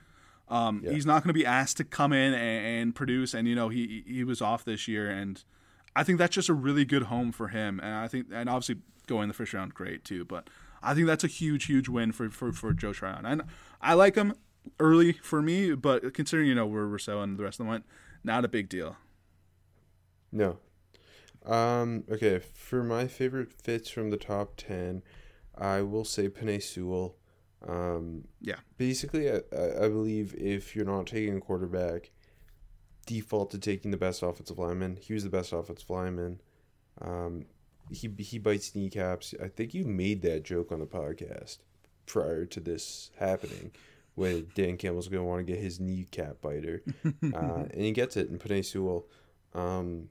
Um, 0.47 0.81
Yeah. 0.83 0.91
He's 0.91 1.05
not 1.05 1.23
going 1.23 1.29
to 1.29 1.33
be 1.33 1.45
asked 1.45 1.77
to 1.77 1.83
come 1.83 2.13
in 2.13 2.33
and, 2.33 2.65
and 2.65 2.95
produce, 2.95 3.33
and 3.33 3.47
you 3.47 3.55
know 3.55 3.69
he 3.69 4.03
he 4.07 4.23
was 4.23 4.41
off 4.41 4.63
this 4.63 4.87
year, 4.87 5.09
and 5.09 5.43
I 5.95 6.03
think 6.03 6.19
that's 6.19 6.35
just 6.35 6.49
a 6.49 6.53
really 6.53 6.85
good 6.85 7.03
home 7.03 7.31
for 7.31 7.47
him. 7.47 7.79
And 7.81 7.95
I 7.95 8.07
think, 8.07 8.27
and 8.31 8.49
obviously 8.49 8.81
going 9.07 9.27
the 9.27 9.33
first 9.33 9.53
round, 9.53 9.73
great 9.73 10.03
too. 10.03 10.25
But 10.25 10.49
I 10.83 10.93
think 10.93 11.07
that's 11.07 11.23
a 11.23 11.27
huge, 11.27 11.65
huge 11.65 11.89
win 11.89 12.11
for 12.11 12.29
for, 12.29 12.51
for 12.51 12.73
Joe 12.73 12.93
Tryon. 12.93 13.25
And 13.25 13.43
I 13.81 13.93
like 13.93 14.15
him 14.15 14.33
early 14.79 15.13
for 15.13 15.41
me, 15.41 15.73
but 15.73 16.13
considering 16.13 16.47
you 16.47 16.55
know 16.55 16.65
where 16.67 16.85
Rousseau 16.85 17.21
and 17.21 17.37
the 17.37 17.43
rest 17.43 17.55
of 17.55 17.65
them 17.65 17.67
went, 17.67 17.85
not 18.23 18.45
a 18.45 18.47
big 18.47 18.69
deal. 18.69 18.97
No. 20.31 20.57
Um, 21.45 22.03
okay, 22.09 22.39
for 22.39 22.83
my 22.83 23.07
favorite 23.07 23.51
fits 23.51 23.89
from 23.89 24.09
the 24.09 24.17
top 24.17 24.53
10, 24.57 25.03
I 25.55 25.81
will 25.81 26.03
say 26.03 26.27
Penei 26.27 26.61
Sewell. 26.61 27.15
Um, 27.67 28.25
Yeah. 28.41 28.57
Basically, 28.77 29.31
I, 29.31 29.41
I 29.55 29.87
believe 29.87 30.35
if 30.35 30.75
you're 30.75 30.85
not 30.85 31.07
taking 31.07 31.37
a 31.37 31.41
quarterback, 31.41 32.11
default 33.05 33.51
to 33.51 33.57
taking 33.57 33.91
the 33.91 33.97
best 33.97 34.23
offensive 34.23 34.57
lineman. 34.57 34.97
He 34.97 35.13
was 35.13 35.23
the 35.23 35.29
best 35.29 35.53
offensive 35.53 35.89
lineman. 35.89 36.41
Um, 37.01 37.45
he, 37.91 38.09
he 38.17 38.39
bites 38.39 38.75
kneecaps. 38.75 39.33
I 39.41 39.47
think 39.47 39.73
you 39.73 39.85
made 39.85 40.21
that 40.23 40.43
joke 40.43 40.71
on 40.71 40.79
the 40.79 40.85
podcast 40.85 41.59
prior 42.05 42.45
to 42.45 42.59
this 42.59 43.11
happening. 43.17 43.71
where 44.15 44.41
Dan 44.55 44.77
Campbell's 44.77 45.07
going 45.07 45.21
to 45.21 45.27
want 45.27 45.45
to 45.45 45.51
get 45.51 45.61
his 45.61 45.79
kneecap 45.79 46.41
biter. 46.41 46.83
uh, 47.05 47.65
and 47.71 47.81
he 47.81 47.91
gets 47.91 48.17
it. 48.17 48.29
And 48.29 48.39
Penei 48.39 48.65
Sewell 48.65 49.05
um, 49.53 50.09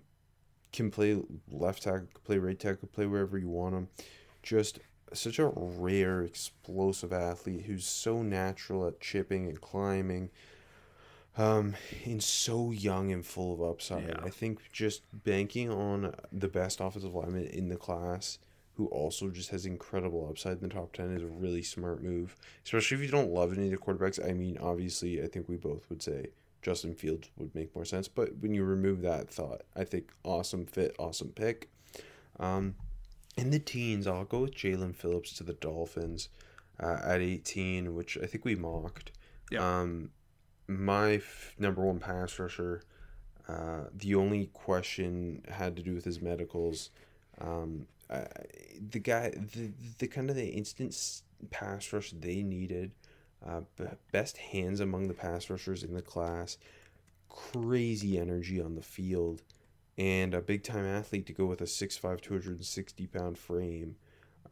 can 0.72 0.90
play 0.90 1.20
left 1.50 1.82
tackle, 1.82 2.08
play 2.24 2.38
right 2.38 2.58
tackle, 2.58 2.88
play 2.88 3.06
wherever 3.06 3.38
you 3.38 3.48
want 3.48 3.74
him. 3.74 3.88
Just 4.42 4.78
such 5.16 5.38
a 5.38 5.50
rare, 5.54 6.22
explosive 6.22 7.12
athlete 7.12 7.62
who's 7.66 7.86
so 7.86 8.22
natural 8.22 8.86
at 8.86 9.00
chipping 9.00 9.46
and 9.46 9.60
climbing. 9.60 10.30
Um, 11.36 11.74
and 12.04 12.22
so 12.22 12.70
young 12.70 13.10
and 13.10 13.26
full 13.26 13.52
of 13.52 13.60
upside. 13.60 14.06
Yeah. 14.06 14.20
I 14.22 14.30
think 14.30 14.60
just 14.72 15.02
banking 15.24 15.68
on 15.68 16.14
the 16.30 16.46
best 16.46 16.80
offensive 16.80 17.12
lineman 17.12 17.46
in 17.46 17.68
the 17.68 17.76
class, 17.76 18.38
who 18.76 18.86
also 18.86 19.30
just 19.30 19.50
has 19.50 19.66
incredible 19.66 20.28
upside 20.30 20.62
in 20.62 20.68
the 20.68 20.74
top 20.74 20.92
ten, 20.92 21.10
is 21.10 21.22
a 21.22 21.26
really 21.26 21.62
smart 21.62 22.02
move. 22.02 22.36
Especially 22.64 22.96
if 22.96 23.02
you 23.02 23.08
don't 23.08 23.32
love 23.32 23.52
any 23.52 23.64
of 23.64 23.72
the 23.72 23.76
quarterbacks. 23.76 24.24
I 24.24 24.32
mean, 24.32 24.58
obviously, 24.60 25.22
I 25.22 25.26
think 25.26 25.48
we 25.48 25.56
both 25.56 25.90
would 25.90 26.02
say 26.02 26.28
Justin 26.62 26.94
Fields 26.94 27.28
would 27.36 27.52
make 27.52 27.74
more 27.74 27.84
sense. 27.84 28.06
But 28.06 28.36
when 28.38 28.54
you 28.54 28.62
remove 28.62 29.02
that 29.02 29.28
thought, 29.28 29.62
I 29.74 29.82
think 29.82 30.12
awesome 30.22 30.66
fit, 30.66 30.94
awesome 31.00 31.30
pick. 31.30 31.68
Um, 32.38 32.76
in 33.36 33.50
the 33.50 33.58
teens, 33.58 34.06
I'll 34.06 34.24
go 34.24 34.40
with 34.40 34.54
Jaelan 34.54 34.94
Phillips 34.94 35.32
to 35.34 35.44
the 35.44 35.54
Dolphins 35.54 36.28
uh, 36.80 36.98
at 37.04 37.20
18, 37.20 37.94
which 37.94 38.16
I 38.22 38.26
think 38.26 38.44
we 38.44 38.54
mocked. 38.54 39.12
Yeah. 39.50 39.80
Um, 39.80 40.10
my 40.68 41.14
f- 41.14 41.54
number 41.58 41.82
one 41.82 41.98
pass 41.98 42.38
rusher. 42.38 42.82
Uh, 43.48 43.84
the 43.94 44.14
only 44.14 44.46
question 44.52 45.42
had 45.48 45.76
to 45.76 45.82
do 45.82 45.94
with 45.94 46.04
his 46.04 46.22
medicals. 46.22 46.90
Um, 47.40 47.86
I, 48.08 48.26
the 48.90 49.00
guy, 49.00 49.30
the, 49.30 49.72
the 49.98 50.06
kind 50.06 50.30
of 50.30 50.36
the 50.36 50.48
instant 50.48 51.22
pass 51.50 51.92
rush 51.92 52.12
they 52.12 52.42
needed. 52.42 52.92
Uh, 53.46 53.60
b- 53.76 53.84
best 54.12 54.38
hands 54.38 54.80
among 54.80 55.08
the 55.08 55.14
pass 55.14 55.50
rushers 55.50 55.82
in 55.82 55.92
the 55.92 56.02
class. 56.02 56.56
Crazy 57.28 58.18
energy 58.18 58.60
on 58.60 58.74
the 58.74 58.82
field 58.82 59.42
and 59.98 60.34
a 60.34 60.40
big 60.40 60.62
time 60.64 60.84
athlete 60.84 61.26
to 61.26 61.32
go 61.32 61.46
with 61.46 61.60
a 61.60 61.64
6'5", 61.64 62.20
260 62.20 63.06
pound 63.06 63.38
frame. 63.38 63.96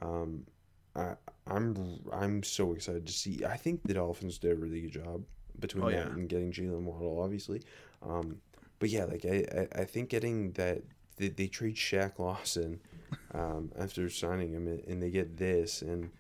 Um, 0.01 0.47
I, 0.95 1.15
I'm 1.47 2.01
I'm 2.13 2.43
so 2.43 2.73
excited 2.75 3.07
to 3.07 3.13
see. 3.13 3.45
I 3.45 3.57
think 3.57 3.83
the 3.85 3.95
Dolphins 3.95 4.39
did 4.39 4.53
a 4.53 4.57
really 4.57 4.83
good 4.83 4.93
job 4.93 5.25
between 5.59 5.85
Oh, 5.85 5.91
that 5.91 5.97
yeah. 5.97 6.13
and 6.13 6.29
getting 6.29 6.53
Jaylen 6.53 6.83
Waddle, 6.83 7.21
obviously. 7.23 7.63
Um, 8.03 8.37
but 8.79 8.91
yeah, 8.91 9.05
like 9.05 9.25
I, 9.25 9.45
I, 9.77 9.81
I 9.83 9.85
think 9.85 10.11
getting 10.11 10.53
that 10.53 10.83
they, 11.17 11.29
they 11.29 11.47
trade 11.47 11.77
Shaq 11.77 12.19
Lawson 12.19 12.81
um, 13.33 13.71
after 13.79 14.09
signing 14.11 14.53
him, 14.53 14.67
and 14.67 15.03
they 15.03 15.11
get 15.11 15.37
this, 15.39 15.83
and 15.83 16.11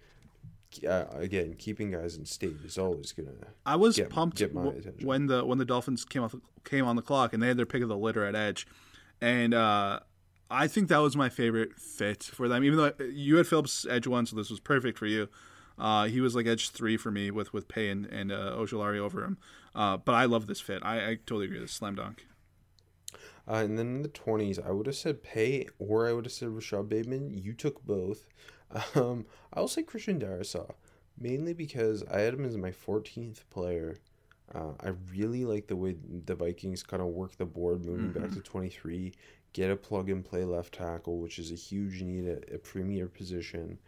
uh, 0.88 1.04
again 1.12 1.54
keeping 1.58 1.90
guys 1.90 2.16
in 2.16 2.24
state 2.24 2.56
is 2.64 2.78
always 2.78 3.12
gonna. 3.12 3.30
I 3.66 3.76
was 3.76 3.96
Get- 3.96 4.08
pumped 4.10 4.38
get 4.38 4.54
my 4.54 4.68
attention. 4.68 5.06
when 5.06 5.26
the 5.26 5.44
when 5.44 5.58
the 5.58 5.64
Dolphins 5.66 6.04
came 6.04 6.22
off 6.22 6.34
came 6.64 6.86
on 6.86 6.96
the 6.96 7.02
clock 7.02 7.32
and 7.34 7.42
they 7.42 7.48
had 7.48 7.56
their 7.58 7.66
pick 7.66 7.82
of 7.82 7.88
the 7.90 7.96
litter 7.98 8.24
at 8.24 8.34
edge, 8.34 8.66
and 9.22 9.54
uh, 9.54 10.00
I 10.50 10.66
think 10.66 10.88
that 10.88 10.98
was 10.98 11.16
my 11.16 11.28
favorite 11.28 11.78
fit 11.78 12.24
for 12.24 12.48
them. 12.48 12.64
Even 12.64 12.76
though 12.76 13.04
you 13.04 13.36
had 13.36 13.46
Phillips 13.46 13.86
edge 13.88 14.06
one, 14.08 14.26
so 14.26 14.34
this 14.34 14.50
was 14.50 14.58
perfect 14.58 14.98
for 14.98 15.06
you. 15.06 15.28
Uh, 15.78 16.06
he 16.06 16.20
was 16.20 16.34
like 16.34 16.46
edge 16.46 16.70
three 16.70 16.96
for 16.96 17.10
me 17.12 17.30
with 17.30 17.52
with 17.52 17.68
Paye 17.68 17.88
and, 17.88 18.04
and 18.06 18.32
uh, 18.32 18.56
Ojulari 18.56 18.98
over 18.98 19.24
him. 19.24 19.38
Uh, 19.74 19.96
but 19.96 20.14
I 20.14 20.24
love 20.24 20.48
this 20.48 20.60
fit. 20.60 20.82
I, 20.84 21.10
I 21.10 21.14
totally 21.14 21.46
agree. 21.46 21.60
This 21.60 21.72
slam 21.72 21.94
dunk. 21.94 22.26
Uh, 23.48 23.54
and 23.54 23.78
then 23.78 23.86
in 23.86 24.02
the 24.02 24.08
twenties, 24.08 24.58
I 24.58 24.72
would 24.72 24.86
have 24.86 24.96
said 24.96 25.22
Paye 25.22 25.68
or 25.78 26.08
I 26.08 26.12
would 26.12 26.26
have 26.26 26.32
said 26.32 26.48
Rashod 26.48 26.88
Bateman. 26.88 27.30
You 27.32 27.54
took 27.54 27.84
both. 27.84 28.28
Um, 28.94 29.26
I'll 29.52 29.68
say 29.68 29.82
Christian 29.82 30.18
Darrisaw, 30.18 30.70
mainly 31.18 31.52
because 31.52 32.02
I 32.10 32.20
had 32.20 32.32
him 32.32 32.46
as 32.46 32.56
my 32.56 32.72
fourteenth 32.72 33.44
player. 33.50 33.98
Uh, 34.54 34.72
I 34.80 34.92
really 35.10 35.44
like 35.44 35.66
the 35.66 35.76
way 35.76 35.96
the 36.26 36.34
Vikings 36.34 36.82
kind 36.82 37.00
of 37.02 37.08
work 37.08 37.36
the 37.36 37.46
board, 37.46 37.84
moving 37.84 38.12
back 38.12 38.30
to 38.32 38.40
twenty 38.40 38.68
three. 38.68 39.12
Get 39.54 39.70
a 39.70 39.76
plug 39.76 40.08
and 40.08 40.24
play 40.24 40.44
left 40.44 40.74
tackle, 40.74 41.18
which 41.18 41.38
is 41.38 41.50
a 41.52 41.54
huge 41.54 42.02
need 42.02 42.26
at 42.26 42.52
a 42.52 42.58
premier 42.58 43.06
position. 43.06 43.78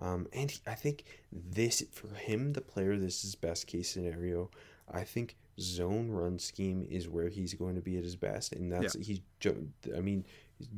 Um, 0.00 0.26
and 0.32 0.50
he, 0.50 0.58
I 0.66 0.74
think 0.74 1.04
this 1.32 1.84
for 1.92 2.08
him, 2.14 2.52
the 2.52 2.60
player, 2.60 2.96
this 2.96 3.24
is 3.24 3.34
best 3.34 3.66
case 3.66 3.88
scenario. 3.90 4.50
I 4.90 5.04
think 5.04 5.36
zone 5.60 6.10
run 6.10 6.38
scheme 6.38 6.86
is 6.90 7.08
where 7.08 7.28
he's 7.28 7.54
going 7.54 7.74
to 7.76 7.80
be 7.80 7.96
at 7.98 8.04
his 8.04 8.16
best, 8.16 8.52
and 8.52 8.70
that's 8.72 8.94
he's. 9.06 9.20
jo- 9.38 9.66
I 9.96 10.00
mean, 10.00 10.24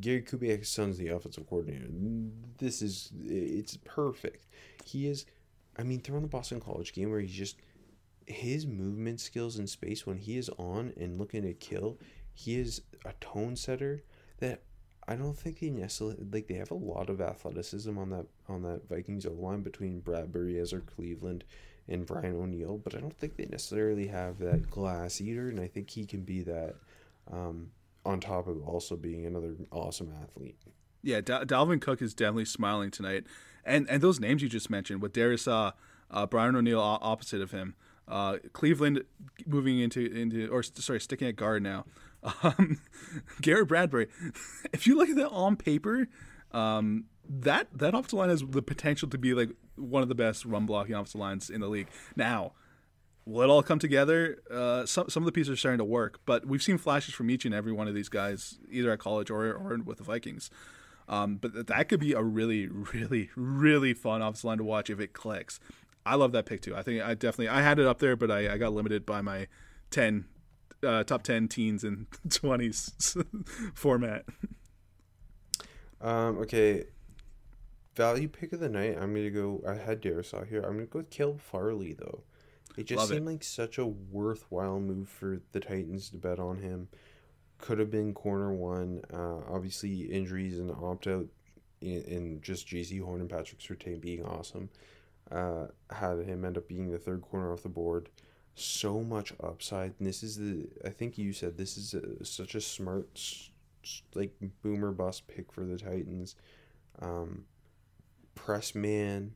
Gary 0.01 0.23
Kubiak's 0.23 0.69
son's 0.69 0.99
the 0.99 1.09
offensive 1.09 1.47
coordinator. 1.49 1.87
This 2.59 2.83
is 2.83 3.13
it's 3.23 3.79
perfect. 3.85 4.47
He 4.85 5.09
is. 5.09 5.27
I 5.79 5.83
mean, 5.83 6.01
throw 6.01 6.17
in 6.17 6.23
the 6.23 6.29
Boston 6.29 6.61
College 6.61 6.93
game 6.93 7.11
where 7.11 7.21
he's 7.21 7.33
just 7.33 7.57
his 8.27 8.67
movement 8.67 9.21
skills 9.21 9.59
in 9.59 9.67
space 9.67 10.07
when 10.07 10.19
he 10.19 10.37
is 10.37 10.49
on 10.59 10.93
and 10.97 11.19
looking 11.19 11.43
to 11.43 11.55
kill. 11.55 11.99
He 12.33 12.59
is 12.59 12.83
a 13.05 13.13
tone 13.21 13.57
setter 13.57 14.03
that 14.39 14.63
I 15.07 15.17
don't 15.17 15.37
think 15.37 15.61
they 15.61 15.71
necessarily 15.71 16.17
like. 16.33 16.49
They 16.49 16.55
have 16.55 16.71
a 16.71 16.75
lot 16.75 17.11
of 17.11 17.21
athleticism 17.21 17.97
on 17.97 18.11
that 18.11 18.27
on 18.49 18.63
that 18.63 18.89
Vikings 18.89 19.27
O 19.27 19.33
line 19.33 19.63
between 19.63 20.01
Bradbury, 20.01 20.59
Ezra 20.59 20.81
Cleveland, 20.81 21.45
and 21.89 22.07
Brian 22.07 22.35
O'Neill, 22.35 22.79
but 22.79 22.95
I 22.95 23.01
don't 23.01 23.17
think 23.17 23.37
they 23.37 23.47
necessarily 23.47 24.07
have 24.07 24.39
that 24.39 24.71
glass 24.71 25.21
eater, 25.21 25.49
and 25.49 25.61
I 25.61 25.69
think 25.69 25.91
he 25.91 26.07
can 26.07 26.23
be 26.23 26.43
that. 26.43 26.77
Um, 27.31 27.71
on 28.05 28.21
top 28.21 28.47
of 28.47 28.63
also 28.67 28.97
being 28.97 29.27
another 29.27 29.55
awesome 29.71 30.13
athlete. 30.23 30.59
Yeah, 31.03 31.21
Dal- 31.21 31.45
Dalvin 31.45 31.81
Cook 31.81 32.03
is 32.03 32.15
definitely 32.15 32.45
smiling 32.47 32.91
tonight, 32.91 33.25
and 33.65 33.89
and 33.89 34.03
those 34.03 34.21
names 34.21 34.43
you 34.43 34.49
just 34.49 34.71
mentioned 34.71 35.03
with 35.03 35.13
Darius, 35.13 35.47
uh, 35.47 35.73
uh, 36.11 36.27
Brian 36.27 36.57
O'Neill 36.57 36.81
opposite 36.81 37.41
of 37.41 37.51
him, 37.51 37.75
uh, 38.09 38.39
Cleveland 38.53 39.05
moving 39.47 39.79
into 39.79 40.05
into 40.07 40.49
or 40.49 40.63
sorry 40.63 41.01
sticking 41.01 41.29
at 41.29 41.37
guard 41.37 41.63
now, 41.63 41.85
um, 42.43 42.81
Garrett 43.41 43.69
Bradbury. 43.69 44.09
If 44.73 44.87
you 44.87 44.97
look 44.97 45.09
at 45.09 45.17
that 45.17 45.29
on 45.29 45.57
paper, 45.57 46.09
um, 46.53 47.05
that 47.29 47.69
that 47.73 47.95
offensive 47.95 48.15
line 48.15 48.29
has 48.29 48.43
the 48.47 48.63
potential 48.63 49.09
to 49.09 49.19
be 49.19 49.35
like 49.35 49.51
one 49.77 50.03
of 50.03 50.09
the 50.09 50.15
best 50.15 50.45
run 50.45 50.67
blocking 50.67 50.95
offensive 50.95 51.21
lines 51.21 51.51
in 51.51 51.61
the 51.61 51.69
league. 51.69 51.89
Now, 52.17 52.53
will 53.25 53.43
it 53.43 53.51
all 53.51 53.63
come 53.63 53.79
together? 53.79 54.39
Uh, 54.51 54.87
some 54.87 55.09
some 55.09 55.23
of 55.23 55.27
the 55.27 55.33
pieces 55.33 55.51
are 55.51 55.57
starting 55.57 55.79
to 55.79 55.85
work, 55.85 56.21
but 56.27 56.47
we've 56.47 56.63
seen 56.63 56.79
flashes 56.79 57.15
from 57.15 57.31
each 57.31 57.45
and 57.45 57.55
every 57.55 57.73
one 57.73 57.89
of 57.89 57.95
these 57.95 58.09
guys, 58.09 58.59
either 58.71 58.93
at 58.93 58.99
college 58.99 59.31
or 59.31 59.53
or 59.53 59.79
with 59.85 59.99
the 59.99 60.05
Vikings. 60.05 60.51
Um, 61.09 61.37
but 61.37 61.67
that 61.67 61.89
could 61.89 62.01
be 62.01 62.13
a 62.13 62.23
really, 62.23 62.67
really, 62.95 63.31
really 63.37 63.95
fun 63.95 64.23
offensive 64.23 64.45
line 64.45 64.59
to 64.59 64.65
watch 64.65 64.91
if 64.91 65.01
it 65.01 65.13
clicks. 65.13 65.61
I 66.07 66.17
love 66.17 66.33
that 66.33 66.47
pick 66.47 66.61
too. 66.61 66.77
I 66.77 66.83
think 66.83 67.03
I 67.03 67.15
definitely 67.15 67.49
I 67.49 67.63
had 67.63 67.79
it 67.79 67.87
up 67.87 67.99
there, 67.99 68.17
but 68.17 68.31
I, 68.31 68.55
I 68.55 68.59
got 68.59 68.73
limited 68.73 69.07
by 69.07 69.23
my 69.23 69.47
ten 69.91 70.27
uh, 70.85 71.05
top 71.05 71.23
ten 71.23 71.49
teens 71.49 71.85
and 71.85 72.07
twenties 72.31 73.17
format. 73.75 74.25
Um, 76.01 76.39
okay. 76.39 76.85
Value 77.97 78.29
pick 78.29 78.53
of 78.53 78.61
the 78.61 78.69
night. 78.69 78.97
I'm 79.01 79.15
gonna 79.15 79.31
go. 79.31 79.63
I 79.67 79.75
had 79.75 80.03
Darrisaw 80.03 80.47
here. 80.49 80.63
I'm 80.63 80.75
gonna 80.75 80.87
go 80.87 80.99
with 80.99 81.11
Caleb 81.11 81.41
Farley 81.41 81.95
though. 81.95 82.25
It 82.77 82.85
just 82.85 82.99
Love 82.99 83.11
it. 83.11 83.15
seemed 83.15 83.27
like 83.27 83.45
such 83.45 83.79
a 83.79 83.87
worthwhile 83.87 84.81
move 84.81 85.09
for 85.09 85.41
the 85.53 85.61
Titans 85.61 86.11
to 86.11 86.19
bet 86.19 86.41
on 86.41 86.59
him. 86.59 86.89
Could 87.59 87.79
have 87.79 87.91
been 87.91 88.13
corner 88.13 88.53
one. 88.53 89.03
Uh, 89.13 89.39
obviously 89.49 90.03
injuries 90.03 90.59
and 90.59 90.73
opt 90.73 91.07
out, 91.07 91.27
in 91.81 92.41
just 92.43 92.67
Jaycee 92.67 93.01
Horn 93.01 93.21
and 93.21 93.31
Patrick 93.31 93.61
Surtain 93.61 94.01
being 94.01 94.25
awesome. 94.25 94.71
Uh, 95.31 95.67
had 95.91 96.19
him 96.19 96.45
end 96.45 96.59
up 96.59 96.69
being 96.69 96.91
the 96.91 96.99
third 96.99 97.23
corner 97.23 97.53
off 97.53 97.63
the 97.63 97.69
board. 97.69 98.09
So 98.55 99.01
much 99.01 99.33
upside. 99.43 99.95
And 99.99 100.07
this 100.07 100.23
is 100.23 100.37
the. 100.37 100.69
I 100.85 100.91
think 100.91 101.19
you 101.19 101.33
said 101.33 101.57
this 101.57 101.77
is 101.77 101.95
a, 101.95 102.25
such 102.25 102.55
a 102.55 102.61
smart, 102.61 103.21
like 104.15 104.33
boomer 104.63 104.93
bust 104.93 105.27
pick 105.27 105.53
for 105.53 105.65
the 105.65 105.79
Titans. 105.79 106.37
Um, 107.01 107.45
press 108.35 108.75
man, 108.75 109.33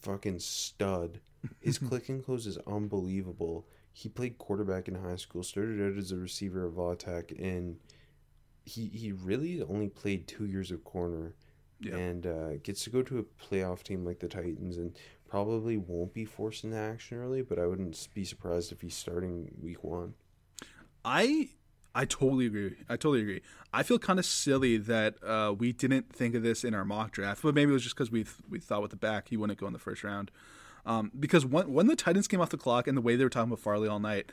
fucking 0.00 0.38
stud. 0.38 1.20
His 1.60 1.78
click 1.78 2.08
and 2.08 2.24
close 2.24 2.46
is 2.46 2.58
unbelievable. 2.66 3.66
He 3.92 4.08
played 4.08 4.38
quarterback 4.38 4.88
in 4.88 4.94
high 4.94 5.16
school, 5.16 5.42
started 5.42 5.80
out 5.80 5.98
as 5.98 6.12
a 6.12 6.16
receiver 6.16 6.66
at 6.66 6.74
Vatech, 6.74 7.38
and 7.38 7.78
he 8.64 8.86
he 8.86 9.12
really 9.12 9.62
only 9.62 9.88
played 9.88 10.26
two 10.26 10.46
years 10.46 10.70
of 10.70 10.84
corner, 10.84 11.34
Yeah. 11.82 11.96
and 11.96 12.26
uh, 12.26 12.56
gets 12.62 12.84
to 12.84 12.90
go 12.90 13.02
to 13.02 13.18
a 13.18 13.22
playoff 13.22 13.82
team 13.82 14.04
like 14.04 14.20
the 14.20 14.28
Titans, 14.28 14.76
and 14.76 14.96
probably 15.28 15.76
won't 15.76 16.12
be 16.12 16.24
forced 16.24 16.64
into 16.64 16.76
action 16.76 17.18
early. 17.18 17.42
But 17.42 17.58
I 17.58 17.66
wouldn't 17.66 18.08
be 18.14 18.24
surprised 18.24 18.72
if 18.72 18.80
he's 18.80 18.96
starting 18.96 19.50
week 19.60 19.82
one. 19.82 20.14
I 21.04 21.50
I 21.94 22.04
totally 22.04 22.46
agree. 22.46 22.76
I 22.88 22.96
totally 22.96 23.20
agree. 23.20 23.42
I 23.72 23.82
feel 23.82 23.98
kind 23.98 24.18
of 24.18 24.24
silly 24.24 24.76
that 24.78 25.22
uh, 25.22 25.54
we 25.58 25.72
didn't 25.72 26.14
think 26.14 26.34
of 26.34 26.42
this 26.42 26.64
in 26.64 26.74
our 26.74 26.84
mock 26.84 27.12
draft, 27.12 27.42
but 27.42 27.54
maybe 27.54 27.70
it 27.70 27.74
was 27.74 27.82
just 27.82 27.94
because 27.94 28.10
we 28.10 28.24
we 28.48 28.58
thought 28.58 28.82
with 28.82 28.90
the 28.90 28.96
back 28.96 29.28
he 29.28 29.36
wouldn't 29.36 29.58
go 29.58 29.66
in 29.66 29.72
the 29.72 29.78
first 29.78 30.04
round. 30.04 30.30
Um, 30.84 31.12
because 31.18 31.44
when 31.44 31.72
when 31.72 31.86
the 31.86 31.96
Titans 31.96 32.28
came 32.28 32.40
off 32.40 32.50
the 32.50 32.56
clock 32.56 32.86
and 32.86 32.96
the 32.96 33.02
way 33.02 33.16
they 33.16 33.24
were 33.24 33.30
talking 33.30 33.50
about 33.50 33.60
Farley 33.60 33.88
all 33.88 34.00
night, 34.00 34.32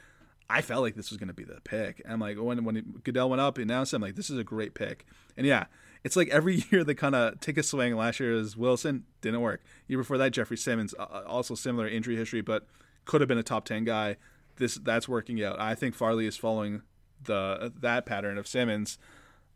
I 0.49 0.61
felt 0.61 0.81
like 0.81 0.95
this 0.95 1.11
was 1.11 1.17
going 1.17 1.27
to 1.27 1.33
be 1.33 1.43
the 1.43 1.61
pick. 1.61 2.01
And 2.03 2.13
I'm 2.13 2.19
like, 2.19 2.37
when 2.37 2.63
when 2.63 3.01
Goodell 3.03 3.29
went 3.29 3.41
up, 3.41 3.57
and 3.57 3.69
announced, 3.69 3.93
it, 3.93 3.97
I'm 3.97 4.01
like, 4.01 4.15
this 4.15 4.29
is 4.29 4.37
a 4.37 4.43
great 4.43 4.73
pick. 4.73 5.05
And 5.37 5.45
yeah, 5.45 5.65
it's 6.03 6.15
like 6.15 6.29
every 6.29 6.63
year 6.71 6.83
they 6.83 6.93
kind 6.93 7.15
of 7.15 7.39
take 7.39 7.57
a 7.57 7.63
swing. 7.63 7.95
Last 7.95 8.19
year 8.19 8.33
was 8.33 8.55
Wilson, 8.55 9.05
didn't 9.21 9.41
work. 9.41 9.61
Year 9.87 9.99
before 9.99 10.17
that, 10.17 10.31
Jeffrey 10.31 10.57
Simmons, 10.57 10.93
also 10.93 11.55
similar 11.55 11.87
injury 11.87 12.15
history, 12.15 12.41
but 12.41 12.67
could 13.05 13.21
have 13.21 13.27
been 13.27 13.37
a 13.37 13.43
top 13.43 13.65
ten 13.65 13.83
guy. 13.83 14.17
This 14.57 14.75
that's 14.75 15.07
working 15.07 15.43
out. 15.43 15.59
I 15.59 15.75
think 15.75 15.95
Farley 15.95 16.27
is 16.27 16.37
following 16.37 16.81
the 17.23 17.73
that 17.79 18.05
pattern 18.05 18.37
of 18.37 18.47
Simmons. 18.47 18.97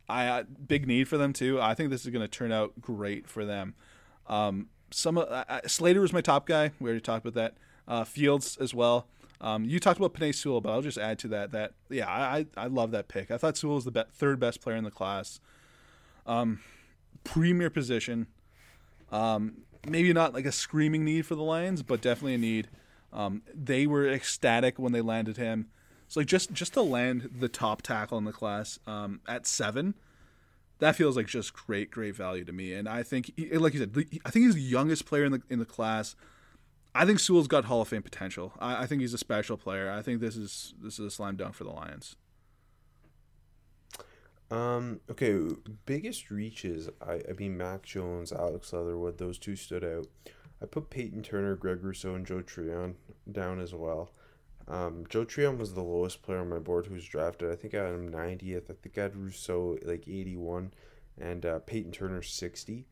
I 0.09 0.43
big 0.43 0.87
need 0.87 1.07
for 1.07 1.17
them 1.17 1.33
too. 1.33 1.61
I 1.61 1.73
think 1.73 1.89
this 1.89 2.05
is 2.05 2.11
going 2.11 2.21
to 2.21 2.27
turn 2.27 2.51
out 2.51 2.73
great 2.81 3.27
for 3.27 3.45
them. 3.45 3.75
Um, 4.27 4.67
some 4.91 5.17
uh, 5.17 5.43
Slater 5.65 6.01
was 6.01 6.13
my 6.13 6.21
top 6.21 6.45
guy. 6.45 6.71
We 6.79 6.89
already 6.89 7.01
talked 7.01 7.25
about 7.25 7.35
that. 7.35 7.57
Uh, 7.87 8.03
Fields 8.03 8.57
as 8.57 8.73
well. 8.73 9.07
Um, 9.41 9.65
you 9.65 9.79
talked 9.79 9.99
about 9.99 10.13
Penei 10.13 10.33
Sewell, 10.33 10.61
but 10.61 10.71
I'll 10.71 10.81
just 10.81 10.97
add 10.97 11.19
to 11.19 11.27
that 11.29 11.51
that 11.51 11.73
yeah, 11.89 12.09
I 12.09 12.45
I 12.55 12.67
love 12.67 12.91
that 12.91 13.07
pick. 13.07 13.31
I 13.31 13.37
thought 13.37 13.57
Sewell 13.57 13.75
was 13.75 13.85
the 13.85 13.91
be- 13.91 14.03
third 14.13 14.39
best 14.39 14.61
player 14.61 14.77
in 14.77 14.83
the 14.83 14.91
class. 14.91 15.39
Um, 16.25 16.59
premier 17.23 17.69
position. 17.69 18.27
Um, 19.11 19.63
maybe 19.87 20.13
not 20.13 20.33
like 20.33 20.45
a 20.45 20.51
screaming 20.51 21.05
need 21.05 21.25
for 21.25 21.35
the 21.35 21.43
Lions, 21.43 21.83
but 21.83 22.01
definitely 22.01 22.35
a 22.35 22.39
need. 22.39 22.69
Um, 23.11 23.43
they 23.53 23.85
were 23.85 24.07
ecstatic 24.07 24.79
when 24.79 24.91
they 24.91 25.01
landed 25.01 25.37
him. 25.37 25.67
So 26.07 26.19
like 26.19 26.27
just 26.27 26.51
just 26.53 26.73
to 26.73 26.81
land 26.81 27.29
the 27.39 27.49
top 27.49 27.81
tackle 27.81 28.17
in 28.17 28.25
the 28.25 28.31
class 28.31 28.79
um, 28.85 29.21
at 29.27 29.47
seven, 29.47 29.95
that 30.79 30.95
feels 30.95 31.15
like 31.15 31.27
just 31.27 31.53
great 31.53 31.91
great 31.91 32.15
value 32.15 32.45
to 32.45 32.51
me. 32.51 32.73
And 32.73 32.87
I 32.87 33.03
think, 33.03 33.31
like 33.51 33.73
you 33.73 33.79
said, 33.79 33.95
I 34.25 34.29
think 34.29 34.45
he's 34.45 34.55
the 34.55 34.61
youngest 34.61 35.05
player 35.05 35.25
in 35.25 35.31
the 35.31 35.41
in 35.49 35.59
the 35.59 35.65
class. 35.65 36.15
I 36.95 37.05
think 37.05 37.19
Sewell's 37.19 37.47
got 37.47 37.65
Hall 37.65 37.81
of 37.81 37.87
Fame 37.87 38.03
potential. 38.03 38.53
I, 38.59 38.83
I, 38.83 38.85
think 38.85 39.01
he's 39.01 39.15
a 39.15 39.17
special 39.17 39.57
player. 39.57 39.89
I 39.89 40.03
think 40.03 40.21
this 40.21 40.35
is 40.35 40.75
this 40.79 40.99
is 40.99 41.05
a 41.07 41.09
slam 41.09 41.35
dunk 41.35 41.55
for 41.55 41.63
the 41.63 41.71
Lions. 41.71 42.15
Um. 44.53 44.99
Okay. 45.09 45.39
Biggest 45.85 46.29
reaches. 46.31 46.89
I. 47.05 47.21
I 47.29 47.33
mean, 47.37 47.57
Mac 47.57 47.83
Jones, 47.83 48.31
Alex 48.31 48.73
Leatherwood. 48.73 49.17
Those 49.17 49.37
two 49.37 49.55
stood 49.55 49.83
out. 49.83 50.07
I 50.61 50.65
put 50.65 50.89
Peyton 50.89 51.23
Turner, 51.23 51.55
Greg 51.55 51.83
Rousseau, 51.83 52.15
and 52.15 52.25
Joe 52.25 52.41
Tryon 52.41 52.95
down 53.31 53.59
as 53.59 53.73
well. 53.73 54.11
Um, 54.67 55.03
Joe 55.09 55.25
Tryon 55.25 55.57
was 55.57 55.73
the 55.73 55.83
lowest 55.83 56.21
player 56.21 56.39
on 56.39 56.49
my 56.49 56.59
board 56.59 56.85
who 56.85 56.93
was 56.93 57.03
drafted. 57.05 57.51
I 57.51 57.55
think 57.55 57.73
I 57.73 57.83
had 57.83 57.93
him 57.93 58.09
90th. 58.09 58.71
I 58.71 58.73
think 58.81 58.97
I 58.97 59.01
had 59.01 59.15
Rousseau 59.17 59.77
like 59.83 60.07
81, 60.07 60.73
and 61.19 61.45
uh, 61.45 61.59
Peyton 61.59 61.91
Turner 61.91 62.21
60. 62.21 62.85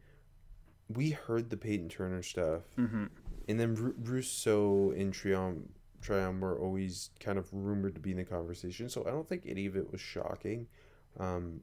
We 0.93 1.11
heard 1.11 1.49
the 1.49 1.55
Peyton 1.55 1.87
Turner 1.87 2.23
stuff. 2.23 2.63
Mm-hmm 2.77 3.05
and 3.47 3.59
then 3.59 3.77
R- 3.81 3.93
Rousseau 4.03 4.93
and 4.95 5.13
Tryon 5.13 5.69
Tryon 6.01 6.39
were 6.39 6.57
always 6.57 7.11
kind 7.19 7.37
of 7.37 7.47
rumored 7.53 7.93
to 7.95 8.01
be 8.01 8.11
in 8.11 8.17
the 8.17 8.23
conversation, 8.23 8.89
so 8.89 9.05
I 9.05 9.11
don't 9.11 9.27
think 9.27 9.43
any 9.45 9.67
of 9.67 9.75
it 9.75 9.91
was 9.91 10.01
shocking. 10.01 10.67
Um, 11.19 11.61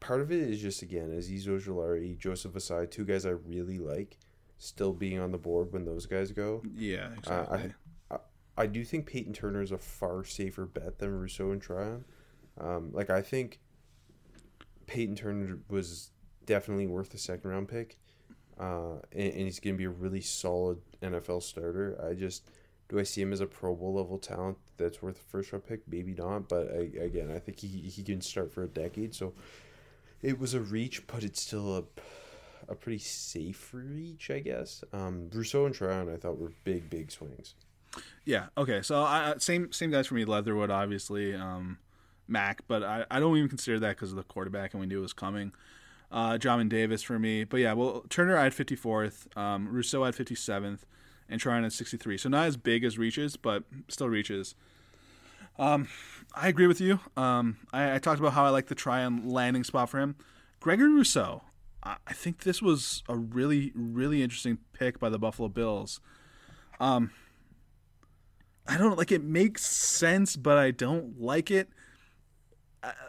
part 0.00 0.20
of 0.20 0.30
it 0.32 0.40
is 0.40 0.60
just 0.60 0.82
again 0.82 1.10
Azeez 1.10 1.46
Ojulari, 1.46 2.18
Joseph 2.18 2.52
Ossai, 2.52 2.90
two 2.90 3.04
guys 3.04 3.26
I 3.26 3.30
really 3.30 3.78
like, 3.78 4.18
still 4.58 4.92
being 4.92 5.18
on 5.18 5.32
the 5.32 5.38
board 5.38 5.72
when 5.72 5.84
those 5.84 6.06
guys 6.06 6.32
go. 6.32 6.62
Yeah, 6.74 7.08
exactly. 7.16 7.72
Uh, 8.10 8.14
I, 8.14 8.14
I, 8.14 8.18
I 8.62 8.66
do 8.66 8.84
think 8.84 9.06
Peyton 9.06 9.32
Turner 9.32 9.62
is 9.62 9.72
a 9.72 9.78
far 9.78 10.24
safer 10.24 10.66
bet 10.66 10.98
than 10.98 11.18
Rousseau 11.18 11.52
and 11.52 11.62
Tryon. 11.62 12.04
Um, 12.60 12.90
like 12.92 13.10
I 13.10 13.22
think 13.22 13.60
Peyton 14.86 15.14
Turner 15.14 15.60
was 15.68 16.10
definitely 16.44 16.86
worth 16.86 17.12
a 17.14 17.18
second 17.18 17.50
round 17.50 17.68
pick 17.68 17.98
uh, 18.58 18.96
and, 19.12 19.32
and 19.32 19.42
he's 19.42 19.60
going 19.60 19.74
to 19.74 19.78
be 19.78 19.84
a 19.84 19.90
really 19.90 20.20
solid 20.20 20.78
NFL 21.02 21.42
starter. 21.42 22.02
I 22.04 22.14
just 22.14 22.50
do 22.88 22.98
I 22.98 23.02
see 23.02 23.22
him 23.22 23.32
as 23.32 23.40
a 23.40 23.46
Pro 23.46 23.74
Bowl 23.74 23.94
level 23.94 24.18
talent 24.18 24.58
that's 24.78 25.02
worth 25.02 25.20
a 25.20 25.30
first 25.30 25.52
round 25.52 25.66
pick? 25.66 25.80
Maybe 25.88 26.14
not, 26.14 26.48
but 26.48 26.70
I, 26.72 26.90
again, 27.02 27.30
I 27.34 27.38
think 27.38 27.58
he 27.60 27.68
he 27.68 28.02
can 28.02 28.20
start 28.20 28.52
for 28.52 28.62
a 28.62 28.68
decade. 28.68 29.14
So 29.14 29.34
it 30.22 30.38
was 30.38 30.54
a 30.54 30.60
reach, 30.60 31.06
but 31.06 31.22
it's 31.22 31.40
still 31.40 31.76
a 31.76 31.84
a 32.68 32.74
pretty 32.74 32.98
safe 32.98 33.70
reach, 33.72 34.30
I 34.30 34.40
guess. 34.40 34.84
Um, 34.92 35.30
Rousseau 35.32 35.66
and 35.66 35.74
Tryon, 35.74 36.12
I 36.12 36.16
thought 36.16 36.38
were 36.38 36.52
big, 36.64 36.90
big 36.90 37.10
swings. 37.10 37.54
Yeah. 38.24 38.46
Okay. 38.56 38.82
So 38.82 39.02
I, 39.02 39.34
same 39.38 39.72
same 39.72 39.90
guys 39.90 40.06
for 40.06 40.14
me. 40.14 40.24
Leatherwood, 40.24 40.70
obviously. 40.70 41.34
Um, 41.34 41.78
Mac, 42.30 42.62
but 42.68 42.82
I, 42.82 43.06
I 43.10 43.20
don't 43.20 43.36
even 43.36 43.48
consider 43.48 43.80
that 43.80 43.96
because 43.96 44.10
of 44.10 44.16
the 44.16 44.22
quarterback, 44.22 44.74
and 44.74 44.80
we 44.80 44.86
knew 44.86 44.98
it 44.98 45.02
was 45.02 45.14
coming 45.14 45.52
uh, 46.10 46.32
Jamin 46.32 46.68
Davis 46.68 47.02
for 47.02 47.18
me. 47.18 47.44
But 47.44 47.58
yeah, 47.58 47.72
well, 47.72 48.04
Turner 48.08 48.36
I 48.36 48.44
had 48.44 48.52
54th, 48.52 49.36
um, 49.36 49.68
Rousseau 49.68 50.04
had 50.04 50.14
57th, 50.14 50.80
and 51.28 51.40
Tryon 51.40 51.64
at 51.64 51.72
63. 51.72 52.18
So 52.18 52.28
not 52.28 52.46
as 52.46 52.56
big 52.56 52.84
as 52.84 52.98
reaches, 52.98 53.36
but 53.36 53.64
still 53.88 54.08
reaches. 54.08 54.54
Um, 55.58 55.88
I 56.34 56.48
agree 56.48 56.66
with 56.66 56.80
you. 56.80 57.00
Um, 57.16 57.58
I, 57.72 57.96
I, 57.96 57.98
talked 57.98 58.20
about 58.20 58.32
how 58.32 58.44
I 58.44 58.50
like 58.50 58.66
the 58.66 58.74
Tryon 58.74 59.28
landing 59.28 59.64
spot 59.64 59.90
for 59.90 59.98
him. 59.98 60.14
Gregory 60.60 60.92
Rousseau, 60.92 61.42
I, 61.82 61.96
I, 62.06 62.12
think 62.12 62.44
this 62.44 62.62
was 62.62 63.02
a 63.08 63.16
really, 63.16 63.72
really 63.74 64.22
interesting 64.22 64.58
pick 64.72 65.00
by 65.00 65.08
the 65.08 65.18
Buffalo 65.18 65.48
Bills. 65.48 66.00
Um, 66.78 67.10
I 68.68 68.76
don't 68.76 68.96
like 68.96 69.10
it 69.10 69.24
makes 69.24 69.66
sense, 69.66 70.36
but 70.36 70.58
I 70.58 70.70
don't 70.70 71.20
like 71.20 71.50
it 71.50 71.70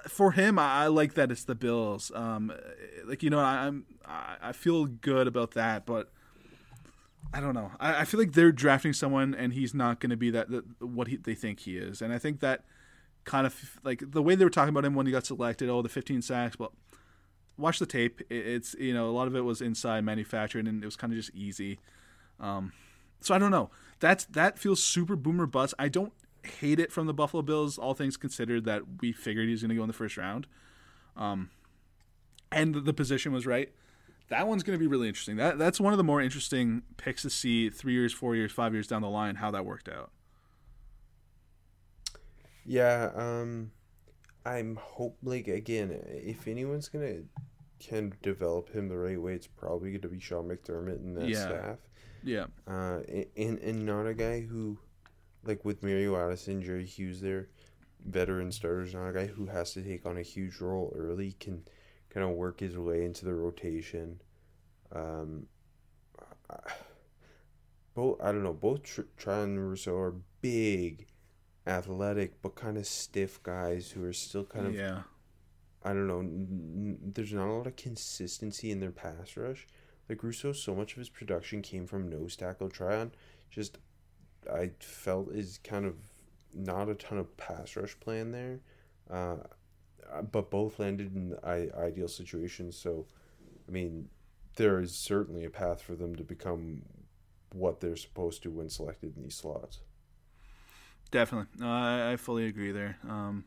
for 0.08 0.32
him, 0.32 0.58
I, 0.58 0.84
I, 0.84 0.88
like 0.88 1.14
that 1.14 1.32
it's 1.32 1.44
the 1.44 1.56
Bills. 1.56 2.12
Um, 2.16 2.52
like 3.06 3.24
you 3.24 3.30
know, 3.30 3.40
I, 3.40 3.68
I'm 3.68 3.86
I, 4.06 4.38
I 4.42 4.52
feel 4.52 4.86
good 4.86 5.28
about 5.28 5.52
that, 5.52 5.86
but 5.86 6.12
I 7.34 7.40
don't 7.40 7.54
know. 7.54 7.72
I, 7.80 8.02
I 8.02 8.06
feel 8.06 8.20
like 8.20 8.34
they're 8.34 8.52
drafting 8.52 8.94
someone, 8.94 9.36
and 9.36 9.54
he's 9.54 9.74
not 9.74 10.00
going 10.00 10.10
to 10.10 10.18
be 10.18 10.32
that, 10.32 10.50
that 10.50 10.64
what 10.82 11.08
he, 11.08 11.18
they 11.18 11.36
think 11.36 11.62
he 11.62 11.78
is, 11.78 12.02
and 12.02 12.14
I 12.14 12.18
think 12.18 12.40
that 12.40 12.64
kind 13.24 13.46
of 13.46 13.80
like 13.84 14.02
the 14.12 14.22
way 14.22 14.36
they 14.36 14.44
were 14.44 14.50
talking 14.50 14.70
about 14.70 14.86
him 14.86 14.96
when 14.96 15.06
he 15.06 15.12
got 15.12 15.26
selected. 15.26 15.70
Oh, 15.70 15.82
the 15.82 15.90
15 15.90 16.22
sacks. 16.22 16.58
Well, 16.58 16.74
watch 17.58 17.80
the 17.80 17.86
tape. 17.86 18.22
It, 18.30 18.48
it's 18.48 18.76
you 18.80 18.94
know 18.94 19.10
a 19.10 19.12
lot 19.12 19.28
of 19.28 19.36
it 19.36 19.42
was 19.42 19.62
inside 19.62 20.04
manufactured, 20.04 20.68
and 20.68 20.84
it 20.84 20.86
was 20.86 20.96
kind 20.96 21.14
of 21.14 21.18
just 21.18 21.34
easy. 21.36 21.80
Um, 22.40 22.72
so 23.22 23.36
I 23.36 23.38
don't 23.38 23.52
know. 23.52 23.70
That's 24.00 24.26
that 24.26 24.58
feels 24.58 24.82
super 24.82 25.16
boomer 25.16 25.46
bust. 25.46 25.74
I 25.78 25.90
don't 25.90 26.14
hate 26.44 26.80
it 26.80 26.92
from 26.92 27.06
the 27.06 27.14
Buffalo 27.14 27.44
Bills, 27.44 27.78
all 27.78 27.94
things 27.94 28.18
considered, 28.18 28.66
that 28.66 28.84
we 29.02 29.12
figured 29.12 29.46
he 29.46 29.52
was 29.52 29.62
going 29.62 29.70
to 29.70 29.76
go 29.76 29.84
in 29.84 29.88
the 29.88 29.94
first 29.94 30.18
round. 30.18 30.48
Um, 31.16 31.50
and 32.52 32.74
the 32.74 32.94
position 32.94 33.32
was 33.32 33.46
right. 33.46 33.72
That 34.30 34.48
one's 34.48 34.64
going 34.64 34.78
to 34.78 34.80
be 34.80 34.88
really 34.88 35.08
interesting. 35.08 35.38
That 35.38 35.58
that's 35.58 35.80
one 35.80 35.94
of 35.94 35.98
the 35.98 36.04
more 36.04 36.22
interesting 36.22 36.84
picks 36.98 37.24
to 37.24 37.30
see 37.30 37.70
three 37.70 37.94
years, 37.94 38.14
four 38.14 38.36
years, 38.36 38.52
five 38.52 38.74
years 38.74 38.88
down 38.88 39.02
the 39.02 39.10
line 39.10 39.36
how 39.36 39.52
that 39.52 39.66
worked 39.66 39.90
out. 39.90 40.12
Yeah, 42.66 43.10
um, 43.16 43.72
I'm 44.46 44.76
hope 44.76 45.18
like 45.24 45.48
again, 45.48 46.00
if 46.08 46.48
anyone's 46.48 46.90
gonna 46.90 47.22
can 47.80 48.14
develop 48.22 48.70
him 48.70 48.88
the 48.88 48.98
right 48.98 49.20
way, 49.20 49.34
it's 49.34 49.48
probably 49.48 49.90
going 49.92 50.02
to 50.02 50.10
be 50.10 50.20
Sean 50.20 50.48
McDermott 50.48 50.98
and 50.98 51.18
that 51.18 51.30
yeah. 51.30 51.46
staff. 51.46 51.78
Yeah. 52.24 52.46
Uh, 52.68 53.00
and 53.38 53.58
and 53.60 53.86
not 53.86 54.06
a 54.06 54.14
guy 54.14 54.42
who 54.42 54.78
like 55.44 55.64
with 55.66 55.82
Mario 55.82 56.16
Addison, 56.16 56.62
Jerry 56.62 56.86
Hughes 56.86 57.22
there, 57.22 57.48
veteran 58.06 58.52
starters, 58.52 58.94
not 58.94 59.10
a 59.10 59.14
guy 59.14 59.28
who 59.28 59.46
has 59.48 59.74
to 59.74 59.82
take 59.82 60.06
on 60.06 60.18
a 60.18 60.22
huge 60.22 60.60
role 60.60 60.94
early, 60.96 61.36
can 61.40 61.64
kind 62.10 62.26
of 62.26 62.32
work 62.32 62.60
his 62.60 62.78
way 62.78 63.04
into 63.06 63.26
the 63.26 63.34
rotation. 63.34 64.22
Um, 64.92 65.48
both 67.96 68.22
I 68.22 68.32
don't 68.32 68.44
know. 68.44 68.54
Both 68.54 68.84
Tr- 68.84 69.02
Tryon 69.18 69.50
and 69.58 69.70
Rousseau 69.70 69.98
are 69.98 70.16
big, 70.42 71.08
athletic, 71.68 72.42
but 72.42 72.56
kind 72.56 72.78
of 72.78 72.86
stiff 72.86 73.42
guys 73.44 73.92
who 73.92 74.04
are 74.04 74.14
still 74.14 74.46
kind 74.46 74.68
of 74.68 74.76
yeah. 74.76 75.02
I 75.84 75.94
don't 75.94 76.08
know. 76.08 76.20
N- 76.20 76.98
there's 77.14 77.34
not 77.34 77.48
a 77.48 77.54
lot 77.54 77.68
of 77.68 77.76
consistency 77.76 78.72
in 78.72 78.80
their 78.80 78.92
pass 78.92 79.38
rush. 79.38 79.68
Like 80.08 80.24
Rousseau, 80.24 80.54
so 80.54 80.74
much 80.74 80.94
of 80.94 80.98
his 80.98 81.10
production 81.10 81.62
came 81.62 81.86
from 81.86 82.10
nose 82.10 82.36
tackle. 82.36 82.70
Tryon 82.70 83.12
just 83.52 83.78
I 84.52 84.72
felt 84.80 85.32
is 85.32 85.60
kind 85.64 85.86
of 85.86 85.96
not 86.54 86.90
a 86.90 86.96
ton 86.96 87.18
of 87.18 87.36
pass 87.38 87.76
rush 87.76 88.00
plan 88.00 88.32
there, 88.32 88.60
uh, 89.12 89.38
but 90.32 90.50
both 90.50 90.80
landed 90.80 91.16
in 91.16 91.36
I- 91.44 91.70
ideal 91.78 92.08
situations. 92.08 92.78
So, 92.78 93.06
I 93.68 93.72
mean, 93.72 94.10
there 94.56 94.80
is 94.80 94.96
certainly 94.96 95.46
a 95.46 95.50
path 95.50 95.82
for 95.82 95.96
them 95.96 96.16
to 96.16 96.24
become 96.24 96.84
what 97.54 97.80
they're 97.80 97.96
supposed 97.96 98.44
to 98.44 98.52
when 98.52 98.70
selected 98.70 99.16
in 99.16 99.24
these 99.24 99.36
slots. 99.36 99.80
Definitely, 101.12 101.48
no, 101.58 101.68
I, 101.72 102.12
I 102.12 102.16
fully 102.18 102.46
agree 102.46 102.72
there. 102.72 102.98
Um, 103.08 103.46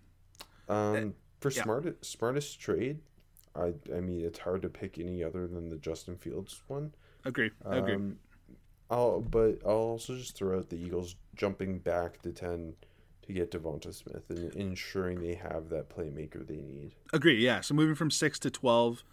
um, 0.69 0.97
eh, 0.97 1.05
for 1.41 1.51
yeah. 1.51 1.63
smartest 1.63 2.05
smartest 2.05 2.61
trade, 2.61 2.99
I 3.55 3.75
I 3.95 4.01
mean 4.01 4.25
it's 4.25 4.41
hard 4.41 4.63
to 4.63 4.69
pick 4.69 4.99
any 4.99 5.23
other 5.23 5.47
than 5.47 5.69
the 5.69 5.77
Justin 5.77 6.17
Fields 6.17 6.61
one. 6.67 6.93
Agree. 7.25 7.51
Agree. 7.65 7.95
Um, 7.95 8.17
I'll 8.91 9.21
but 9.21 9.59
I'll 9.65 9.73
also 9.73 10.17
just 10.17 10.37
throw 10.37 10.59
out 10.59 10.71
the 10.71 10.77
Eagles 10.77 11.15
jumping 11.37 11.79
back 11.79 12.21
to 12.23 12.33
ten 12.33 12.75
to 13.33 13.41
get 13.41 13.51
Devonta 13.51 13.95
Smith 13.95 14.29
and 14.29 14.55
ensuring 14.55 15.21
they 15.21 15.35
have 15.35 15.69
that 15.71 15.89
playmaker 15.89 16.47
they 16.47 16.63
need. 16.63 16.95
Agree. 17.13 17.43
Yeah. 17.43 17.61
So 17.61 17.75
moving 17.75 17.95
from 17.95 18.11
six 18.11 18.39
to 18.41 18.51
twelve, 18.51 19.05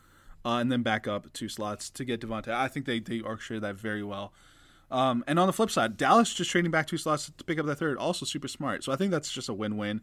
uh, 0.45 0.57
and 0.57 0.71
then 0.71 0.83
back 0.83 1.07
up 1.07 1.31
two 1.33 1.49
slots 1.49 1.89
to 1.91 2.05
get 2.05 2.21
Devonta. 2.21 2.49
I 2.49 2.67
think 2.67 2.85
they 2.85 2.99
they 2.99 3.21
orchestrated 3.21 3.63
that 3.63 3.75
very 3.75 4.03
well. 4.03 4.33
Um, 4.91 5.23
and 5.27 5.37
on 5.39 5.47
the 5.47 5.53
flip 5.53 5.69
side, 5.69 5.97
Dallas 5.97 6.33
just 6.33 6.49
trading 6.49 6.71
back 6.71 6.87
two 6.87 6.97
slots 6.97 7.29
to 7.29 7.43
pick 7.43 7.59
up 7.59 7.65
that 7.67 7.75
third, 7.75 7.97
also 7.97 8.25
super 8.25 8.47
smart. 8.47 8.83
So 8.83 8.91
I 8.91 8.95
think 8.95 9.11
that's 9.11 9.31
just 9.31 9.49
a 9.49 9.53
win-win. 9.53 10.01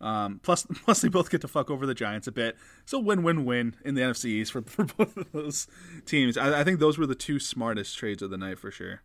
Um, 0.00 0.40
plus, 0.42 0.66
plus 0.84 1.02
they 1.02 1.08
both 1.08 1.30
get 1.30 1.42
to 1.42 1.48
fuck 1.48 1.70
over 1.70 1.86
the 1.86 1.94
Giants 1.94 2.26
a 2.26 2.32
bit. 2.32 2.56
So 2.86 2.98
win-win-win 2.98 3.76
in 3.84 3.94
the 3.94 4.00
NFC 4.00 4.26
East 4.26 4.52
for, 4.52 4.62
for 4.66 4.84
both 4.84 5.16
of 5.16 5.32
those 5.32 5.66
teams. 6.06 6.36
I, 6.36 6.60
I 6.60 6.64
think 6.64 6.80
those 6.80 6.98
were 6.98 7.06
the 7.06 7.14
two 7.14 7.38
smartest 7.38 7.96
trades 7.96 8.22
of 8.22 8.30
the 8.30 8.38
night 8.38 8.58
for 8.58 8.70
sure. 8.70 9.02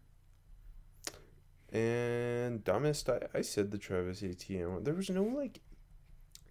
And 1.78 2.63
dumbest, 2.63 3.07
I, 3.09 3.19
I 3.36 3.41
said 3.41 3.71
the 3.71 3.78
Travis 3.78 4.23
Etienne. 4.23 4.84
There 4.84 4.95
was 4.95 5.09
no 5.09 5.23
like 5.23 5.59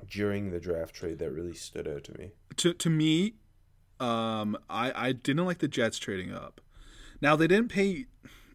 during 0.09 0.51
the 0.51 0.61
draft 0.61 0.95
trade 0.95 1.19
that 1.19 1.31
really 1.31 1.55
stood 1.55 1.89
out 1.89 2.05
to 2.05 2.19
me. 2.19 2.31
To 2.59 2.73
to 2.75 2.91
me, 2.91 3.35
um, 3.99 4.57
I 4.71 5.09
I 5.09 5.13
didn't 5.13 5.45
like 5.45 5.59
the 5.59 5.69
Jets 5.69 5.99
trading 5.99 6.33
up. 6.33 6.61
Now 7.21 7.35
they 7.35 7.49
didn't 7.49 7.71
pay 7.71 8.07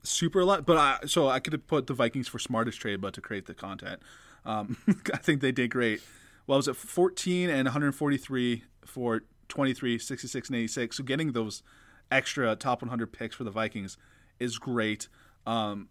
super 0.03 0.39
a 0.39 0.45
lot, 0.45 0.65
but 0.65 0.77
I 0.77 0.99
so 1.07 1.27
I 1.27 1.39
could 1.39 1.53
have 1.53 1.67
put 1.67 1.87
the 1.87 1.93
Vikings 1.93 2.29
for 2.29 2.39
smartest 2.39 2.79
trade, 2.79 3.01
but 3.01 3.13
to 3.15 3.21
create 3.21 3.47
the 3.47 3.53
content, 3.53 4.01
um, 4.45 4.77
I 5.13 5.17
think 5.17 5.41
they 5.41 5.51
did 5.51 5.71
great. 5.71 6.01
Well, 6.47 6.57
was 6.57 6.67
it 6.67 6.75
14 6.75 7.49
and 7.49 7.65
143 7.65 8.63
for 8.85 9.21
23, 9.49 9.99
66 9.99 10.49
and 10.49 10.55
86? 10.55 10.97
So 10.97 11.03
getting 11.03 11.33
those 11.33 11.63
extra 12.09 12.55
top 12.55 12.81
100 12.81 13.11
picks 13.11 13.35
for 13.35 13.43
the 13.43 13.51
Vikings 13.51 13.97
is 14.39 14.57
great. 14.57 15.07
Um, 15.45 15.89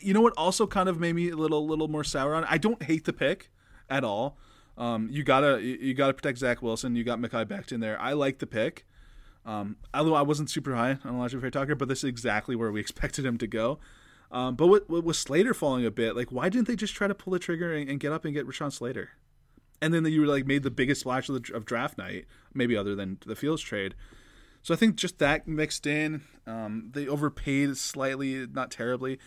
You 0.00 0.14
know 0.14 0.20
what? 0.20 0.34
Also, 0.36 0.66
kind 0.66 0.88
of 0.88 1.00
made 1.00 1.14
me 1.14 1.30
a 1.30 1.36
little 1.36 1.66
little 1.66 1.88
more 1.88 2.04
sour 2.04 2.34
on. 2.34 2.44
I 2.44 2.58
don't 2.58 2.82
hate 2.82 3.04
the 3.04 3.12
pick 3.12 3.50
at 3.88 4.04
all. 4.04 4.36
Um, 4.76 5.08
you 5.10 5.22
gotta 5.22 5.62
you 5.62 5.94
gotta 5.94 6.14
protect 6.14 6.38
Zach 6.38 6.62
Wilson. 6.62 6.96
You 6.96 7.04
got 7.04 7.18
Mekhi 7.18 7.46
Becton 7.46 7.80
there. 7.80 8.00
I 8.00 8.12
like 8.12 8.38
the 8.38 8.46
pick. 8.46 8.86
Um, 9.44 9.76
although 9.92 10.14
I 10.14 10.22
wasn't 10.22 10.50
super 10.50 10.74
high 10.74 10.98
on 11.04 11.14
Alijah 11.14 11.40
Vera-Tucker, 11.40 11.74
but 11.74 11.88
this 11.88 11.98
is 11.98 12.04
exactly 12.04 12.54
where 12.54 12.70
we 12.70 12.80
expected 12.86 13.26
him 13.26 13.38
to 13.38 13.46
go. 13.46 13.80
Um, 14.30 14.54
but 14.54 14.68
with, 14.68 14.88
with 14.88 15.16
Slater 15.16 15.52
falling 15.52 15.84
a 15.84 15.90
bit, 15.90 16.16
like 16.16 16.32
why 16.32 16.48
didn't 16.48 16.68
they 16.68 16.76
just 16.76 16.94
try 16.94 17.06
to 17.06 17.14
pull 17.14 17.32
the 17.32 17.38
trigger 17.38 17.74
and, 17.74 17.88
and 17.88 18.00
get 18.00 18.12
up 18.12 18.24
and 18.24 18.32
get 18.32 18.46
Rashawn 18.46 18.72
Slater? 18.72 19.10
And 19.82 19.92
then 19.92 20.04
you 20.06 20.20
were 20.20 20.26
like 20.26 20.46
made 20.46 20.62
the 20.62 20.70
biggest 20.70 21.00
splash 21.00 21.28
of, 21.28 21.42
the, 21.42 21.54
of 21.54 21.64
draft 21.64 21.98
night, 21.98 22.26
maybe 22.54 22.76
other 22.76 22.94
than 22.94 23.18
the 23.26 23.34
Fields 23.34 23.62
trade. 23.62 23.94
So 24.62 24.72
I 24.72 24.76
think 24.76 24.94
just 24.94 25.18
that 25.18 25.48
mixed 25.48 25.86
in, 25.86 26.22
um, 26.46 26.90
they 26.92 27.08
overpaid 27.08 27.76
slightly, 27.76 28.46
not 28.46 28.70
terribly. 28.70 29.18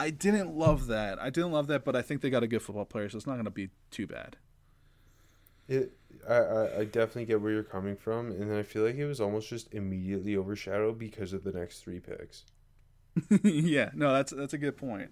I 0.00 0.10
didn't 0.10 0.54
love 0.56 0.86
that. 0.88 1.18
I 1.20 1.30
didn't 1.30 1.52
love 1.52 1.66
that, 1.68 1.84
but 1.84 1.94
I 1.96 2.02
think 2.02 2.20
they 2.20 2.30
got 2.30 2.42
a 2.42 2.46
good 2.48 2.62
football 2.62 2.84
player, 2.84 3.08
so 3.08 3.16
it's 3.16 3.26
not 3.26 3.34
going 3.34 3.44
to 3.44 3.50
be 3.50 3.70
too 3.90 4.06
bad. 4.06 4.36
It, 5.68 5.96
I, 6.28 6.34
I, 6.34 6.78
I 6.80 6.84
definitely 6.84 7.24
get 7.24 7.40
where 7.40 7.50
you're 7.52 7.62
coming 7.64 7.96
from, 7.96 8.30
and 8.30 8.52
I 8.54 8.62
feel 8.62 8.84
like 8.84 8.94
it 8.96 9.06
was 9.06 9.20
almost 9.20 9.48
just 9.48 9.72
immediately 9.74 10.36
overshadowed 10.36 10.98
because 10.98 11.32
of 11.32 11.42
the 11.44 11.52
next 11.52 11.80
three 11.80 11.98
picks. 12.00 12.44
yeah, 13.42 13.90
no, 13.94 14.12
that's 14.12 14.32
that's 14.32 14.54
a 14.54 14.58
good 14.58 14.76
point. 14.76 15.10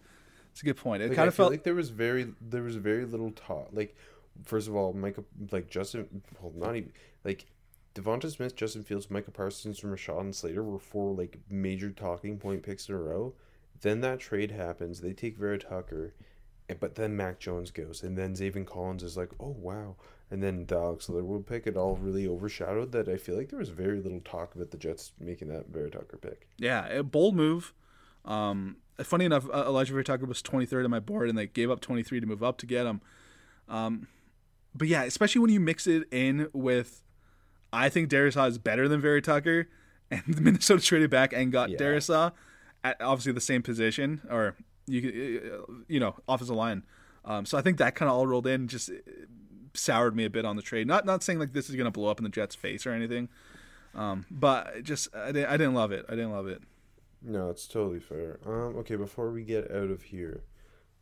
It's 0.52 0.62
a 0.62 0.64
good 0.64 0.76
point. 0.76 1.02
It 1.02 1.08
Like, 1.08 1.16
kind 1.16 1.28
of 1.28 1.34
felt 1.34 1.50
like 1.50 1.64
there 1.64 1.74
was 1.74 1.90
very 1.90 2.34
there 2.40 2.62
was 2.62 2.76
very 2.76 3.04
little 3.04 3.30
talk. 3.32 3.68
Like, 3.72 3.96
first 4.44 4.68
of 4.68 4.74
all, 4.74 4.92
Micah, 4.92 5.24
like 5.50 5.68
Justin, 5.68 6.22
well, 6.40 6.52
not 6.56 6.76
even 6.76 6.92
like 7.24 7.46
Devonta 7.94 8.30
Smith, 8.30 8.56
Justin 8.56 8.82
Fields, 8.84 9.10
Micah 9.10 9.30
Parsons, 9.30 9.82
and 9.82 9.92
Rashawn 9.92 10.34
Slater 10.34 10.62
were 10.64 10.78
four 10.78 11.14
like 11.14 11.38
major 11.48 11.90
talking 11.90 12.38
point 12.38 12.62
picks 12.62 12.88
in 12.88 12.94
a 12.94 12.98
row. 12.98 13.34
Then 13.80 14.00
that 14.02 14.20
trade 14.20 14.50
happens. 14.50 15.00
They 15.00 15.12
take 15.12 15.36
Vera 15.38 15.58
Tucker, 15.58 16.14
but 16.80 16.94
then 16.96 17.16
Mac 17.16 17.38
Jones 17.40 17.70
goes, 17.70 18.02
and 18.02 18.16
then 18.16 18.34
Zaven 18.34 18.66
Collins 18.66 19.02
is 19.02 19.16
like, 19.16 19.30
oh 19.40 19.56
wow, 19.58 19.96
and 20.30 20.42
then 20.42 20.66
the 20.66 20.76
Alex 20.76 21.08
Leatherwood 21.08 21.46
pick. 21.46 21.66
It 21.66 21.76
all 21.76 21.96
really 21.96 22.26
overshadowed 22.28 22.92
that. 22.92 23.08
I 23.08 23.16
feel 23.16 23.36
like 23.36 23.48
there 23.48 23.58
was 23.58 23.70
very 23.70 24.00
little 24.00 24.20
talk 24.20 24.54
about 24.54 24.70
the 24.70 24.76
Jets 24.76 25.12
making 25.18 25.48
that 25.48 25.68
Vera 25.68 25.90
Tucker 25.90 26.18
pick. 26.18 26.48
yeah, 26.58 26.86
a 26.88 27.02
bold 27.02 27.34
move. 27.34 27.72
Um, 28.24 28.76
funny 29.02 29.24
enough, 29.24 29.46
uh, 29.50 29.64
Alijah 29.64 29.88
Vera 29.90 30.04
Tucker 30.04 30.26
was 30.26 30.42
23rd 30.42 30.84
on 30.84 30.90
my 30.90 31.00
board, 31.00 31.28
and 31.30 31.38
they 31.38 31.46
gave 31.46 31.70
up 31.70 31.80
23 31.80 32.20
to 32.20 32.26
move 32.26 32.42
up 32.42 32.58
to 32.58 32.66
get 32.66 32.84
him. 32.86 33.00
Um, 33.66 34.08
but 34.74 34.88
yeah, 34.88 35.04
especially 35.04 35.40
when 35.40 35.50
you 35.50 35.58
mix 35.58 35.86
it 35.86 36.06
in 36.12 36.48
with, 36.52 37.02
I 37.72 37.88
think 37.88 38.10
Darrisaw 38.10 38.46
is 38.48 38.58
better 38.58 38.88
than 38.88 39.00
Vera 39.00 39.22
Tucker, 39.22 39.68
and 40.10 40.38
Minnesota 40.40 40.82
traded 40.82 41.08
back 41.10 41.32
and 41.32 41.50
got 41.50 41.70
Yeah. 41.70 41.78
Darrisaw 41.78 42.32
obviously 42.84 43.32
the 43.32 43.40
same 43.40 43.62
position, 43.62 44.20
or 44.30 44.56
you 44.86 45.84
you 45.88 46.00
know 46.00 46.14
offensive 46.28 46.56
line. 46.56 46.84
Um, 47.24 47.44
so 47.44 47.58
I 47.58 47.62
think 47.62 47.78
that 47.78 47.94
kind 47.94 48.08
of 48.08 48.16
all 48.16 48.26
rolled 48.26 48.46
in, 48.46 48.66
just 48.68 48.90
uh, 48.90 48.94
soured 49.74 50.16
me 50.16 50.24
a 50.24 50.30
bit 50.30 50.44
on 50.44 50.56
the 50.56 50.62
trade. 50.62 50.86
Not 50.86 51.04
not 51.04 51.22
saying 51.22 51.38
like 51.38 51.52
this 51.52 51.68
is 51.68 51.76
gonna 51.76 51.90
blow 51.90 52.10
up 52.10 52.18
in 52.18 52.24
the 52.24 52.30
Jets' 52.30 52.54
face 52.54 52.86
or 52.86 52.92
anything, 52.92 53.28
um, 53.94 54.26
but 54.30 54.82
just 54.82 55.14
I 55.14 55.32
didn't, 55.32 55.48
I 55.48 55.56
didn't 55.56 55.74
love 55.74 55.92
it. 55.92 56.06
I 56.08 56.12
didn't 56.12 56.32
love 56.32 56.46
it. 56.46 56.62
No, 57.22 57.50
it's 57.50 57.66
totally 57.66 58.00
fair. 58.00 58.40
Um, 58.46 58.76
okay, 58.78 58.96
before 58.96 59.30
we 59.30 59.44
get 59.44 59.70
out 59.70 59.90
of 59.90 60.02
here, 60.02 60.42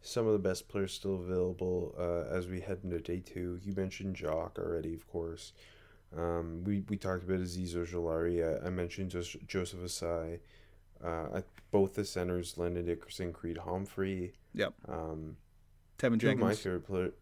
some 0.01 0.27
of 0.27 0.33
the 0.33 0.39
best 0.39 0.69
players 0.69 0.93
still 0.93 1.15
available 1.15 1.95
uh, 1.99 2.35
as 2.35 2.49
we 2.49 2.61
head 2.61 2.81
into 2.83 2.99
day 2.99 3.21
two. 3.21 3.61
You 3.63 3.73
mentioned 3.75 4.17
Jock 4.17 4.59
already, 4.59 4.95
of 4.95 5.07
course. 5.07 5.53
Um, 6.17 6.65
we, 6.65 6.81
we 6.89 6.97
talked 6.97 7.25
about 7.25 7.41
Azeez 7.41 7.75
Ojulari. 7.75 8.43
I, 8.43 8.67
I 8.67 8.71
mentioned 8.71 9.11
Jos- 9.11 9.37
Joseph 9.47 9.81
Ossai. 9.81 10.41
Uh, 11.05 11.41
both 11.71 11.95
the 11.95 12.05
centers, 12.05 12.57
Landon 12.59 12.87
Dickerson, 12.87 13.33
Creed 13.33 13.59
Humphrey. 13.59 14.33
Yep. 14.55 14.75
Um, 14.89 15.37
Teven 15.99 16.23
of 16.33 16.39
my 16.39 16.55
favorite 16.55 16.87
player. 16.87 17.13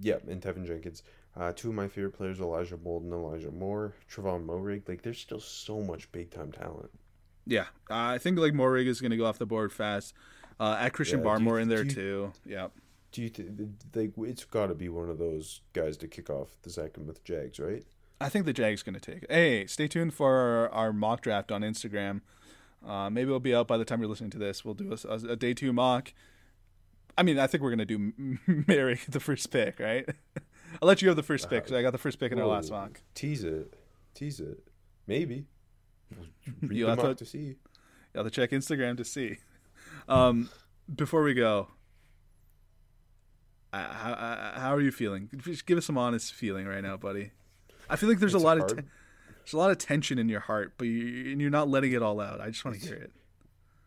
Yep, 0.00 0.28
and 0.28 0.40
Teven 0.42 0.66
Jenkins. 0.66 1.02
Uh, 1.36 1.52
two 1.54 1.68
of 1.68 1.74
my 1.74 1.86
favorite 1.88 2.12
players, 2.16 2.40
Elijah 2.40 2.76
Molden, 2.76 3.12
Elijah 3.12 3.50
Moore, 3.50 3.94
Trevon 4.10 4.44
Moehrig. 4.46 4.88
Like, 4.88 5.02
there's 5.02 5.18
still 5.18 5.40
so 5.40 5.80
much 5.82 6.10
big 6.12 6.30
time 6.30 6.50
talent. 6.52 6.90
Yeah, 7.46 7.66
uh, 7.90 7.94
I 8.14 8.18
think 8.18 8.38
like 8.38 8.52
Moehrig 8.54 8.86
is 8.86 9.00
going 9.00 9.10
to 9.12 9.16
go 9.16 9.26
off 9.26 9.38
the 9.38 9.46
board 9.46 9.72
fast. 9.72 10.14
Uh, 10.58 10.76
add 10.80 10.92
Christian 10.94 11.20
Yeah, 11.22 11.36
do 11.36 11.42
you- 11.44 11.48
Barmore 11.50 11.62
in 11.62 11.68
there 11.68 11.84
you- 11.84 11.90
too. 11.90 12.32
Yeah. 12.44 12.68
Do 13.12 13.22
you 13.22 13.28
th- 13.30 13.48
like 13.94 14.12
it's 14.18 14.44
got 14.44 14.66
to 14.66 14.74
be 14.74 14.88
one 14.88 15.08
of 15.08 15.16
those 15.18 15.60
guys 15.72 15.96
to 15.98 16.08
kick 16.08 16.28
off 16.28 16.48
the 16.62 16.70
second 16.70 17.06
with 17.06 17.22
Jags, 17.24 17.58
right? 17.58 17.84
I 18.20 18.28
think 18.28 18.44
the 18.46 18.52
Jags 18.52 18.82
going 18.82 18.94
to 18.94 19.00
take 19.00 19.22
it. 19.22 19.30
Hey, 19.32 19.66
stay 19.66 19.88
tuned 19.88 20.12
for 20.12 20.32
our, 20.34 20.68
our 20.70 20.92
mock 20.92 21.20
draft 21.22 21.52
on 21.52 21.62
Instagram. 21.62 22.20
Uh, 22.86 23.10
maybe 23.10 23.28
it'll 23.28 23.40
be 23.40 23.54
out 23.54 23.66
by 23.66 23.76
the 23.76 23.84
time 23.84 24.00
you're 24.00 24.08
listening 24.08 24.30
to 24.30 24.38
this. 24.38 24.64
We'll 24.64 24.74
do 24.74 24.94
a, 25.08 25.12
a 25.14 25.36
day 25.36 25.54
two 25.54 25.72
mock. 25.72 26.12
I 27.18 27.22
mean, 27.22 27.38
I 27.38 27.46
think 27.46 27.62
we're 27.62 27.74
going 27.74 27.78
to 27.78 27.84
do 27.84 28.12
Mary 28.68 29.00
the 29.08 29.20
first 29.20 29.50
pick, 29.50 29.80
right? 29.80 30.08
I'll 30.82 30.86
let 30.88 31.02
you 31.02 31.08
have 31.08 31.16
the 31.16 31.22
first 31.22 31.48
pick 31.50 31.64
'cause 31.64 31.72
I 31.72 31.82
got 31.82 31.92
the 31.92 31.98
first 31.98 32.18
pick 32.20 32.32
in 32.32 32.38
our 32.38 32.46
last 32.46 32.70
mock. 32.70 33.00
Tease 33.14 33.42
it, 33.44 33.74
tease 34.14 34.38
it, 34.40 34.58
maybe. 35.06 35.46
Read 36.62 36.76
You'll 36.76 36.86
the 36.90 36.96
have 36.96 36.98
mock 37.04 37.16
to- 37.16 37.24
to 37.24 37.30
see. 37.30 37.38
You 37.38 37.56
have 38.22 38.26
to 38.26 38.30
check 38.30 38.50
Instagram 38.50 38.96
to 38.98 39.04
see. 39.04 39.38
Um, 40.08 40.48
before 40.94 41.22
we 41.22 41.34
go, 41.34 41.68
uh, 43.72 43.78
how, 43.92 44.12
uh, 44.12 44.60
how 44.60 44.74
are 44.74 44.80
you 44.80 44.90
feeling? 44.92 45.28
Just 45.38 45.66
give 45.66 45.76
us 45.78 45.84
some 45.86 45.98
honest 45.98 46.32
feeling 46.32 46.66
right 46.66 46.82
now, 46.82 46.96
buddy. 46.96 47.32
I 47.90 47.96
feel 47.96 48.08
like 48.08 48.18
there's 48.18 48.34
It's 48.34 48.42
a 48.42 48.46
lot 48.46 48.58
of 48.58 48.62
hard. 48.70 48.86
There's 49.46 49.54
a 49.54 49.58
lot 49.58 49.70
of 49.70 49.78
tension 49.78 50.18
in 50.18 50.28
your 50.28 50.40
heart, 50.40 50.74
but 50.76 50.88
you, 50.88 51.30
and 51.30 51.40
you're 51.40 51.50
not 51.50 51.68
letting 51.68 51.92
it 51.92 52.02
all 52.02 52.20
out. 52.20 52.40
I 52.40 52.48
just 52.50 52.64
want 52.64 52.80
to 52.80 52.84
hear 52.84 52.96
it. 52.96 53.12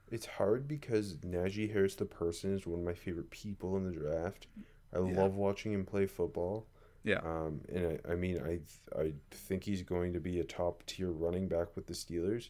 It's 0.09 0.25
hard 0.25 0.69
because 0.69 1.15
Najee 1.17 1.73
Harris, 1.73 1.95
the 1.95 2.05
person, 2.05 2.55
is 2.55 2.65
one 2.65 2.79
of 2.79 2.85
my 2.85 2.93
favorite 2.93 3.29
people 3.29 3.75
in 3.75 3.83
the 3.83 3.91
draft. 3.91 4.47
I 4.93 4.99
Yeah. 4.99 5.21
love 5.21 5.35
watching 5.35 5.73
him 5.73 5.85
play 5.85 6.05
football. 6.05 6.65
Yeah, 7.03 7.19
Um, 7.23 7.61
and 7.69 7.99
I, 8.05 8.11
I 8.13 8.15
mean, 8.15 8.41
I, 8.41 8.59
I 8.97 9.13
think 9.31 9.63
he's 9.65 9.83
going 9.83 10.13
to 10.13 10.19
be 10.21 10.39
a 10.39 10.43
top 10.45 10.85
tier 10.85 11.11
running 11.11 11.47
back 11.49 11.75
with 11.75 11.87
the 11.87 11.93
Steelers, 11.93 12.49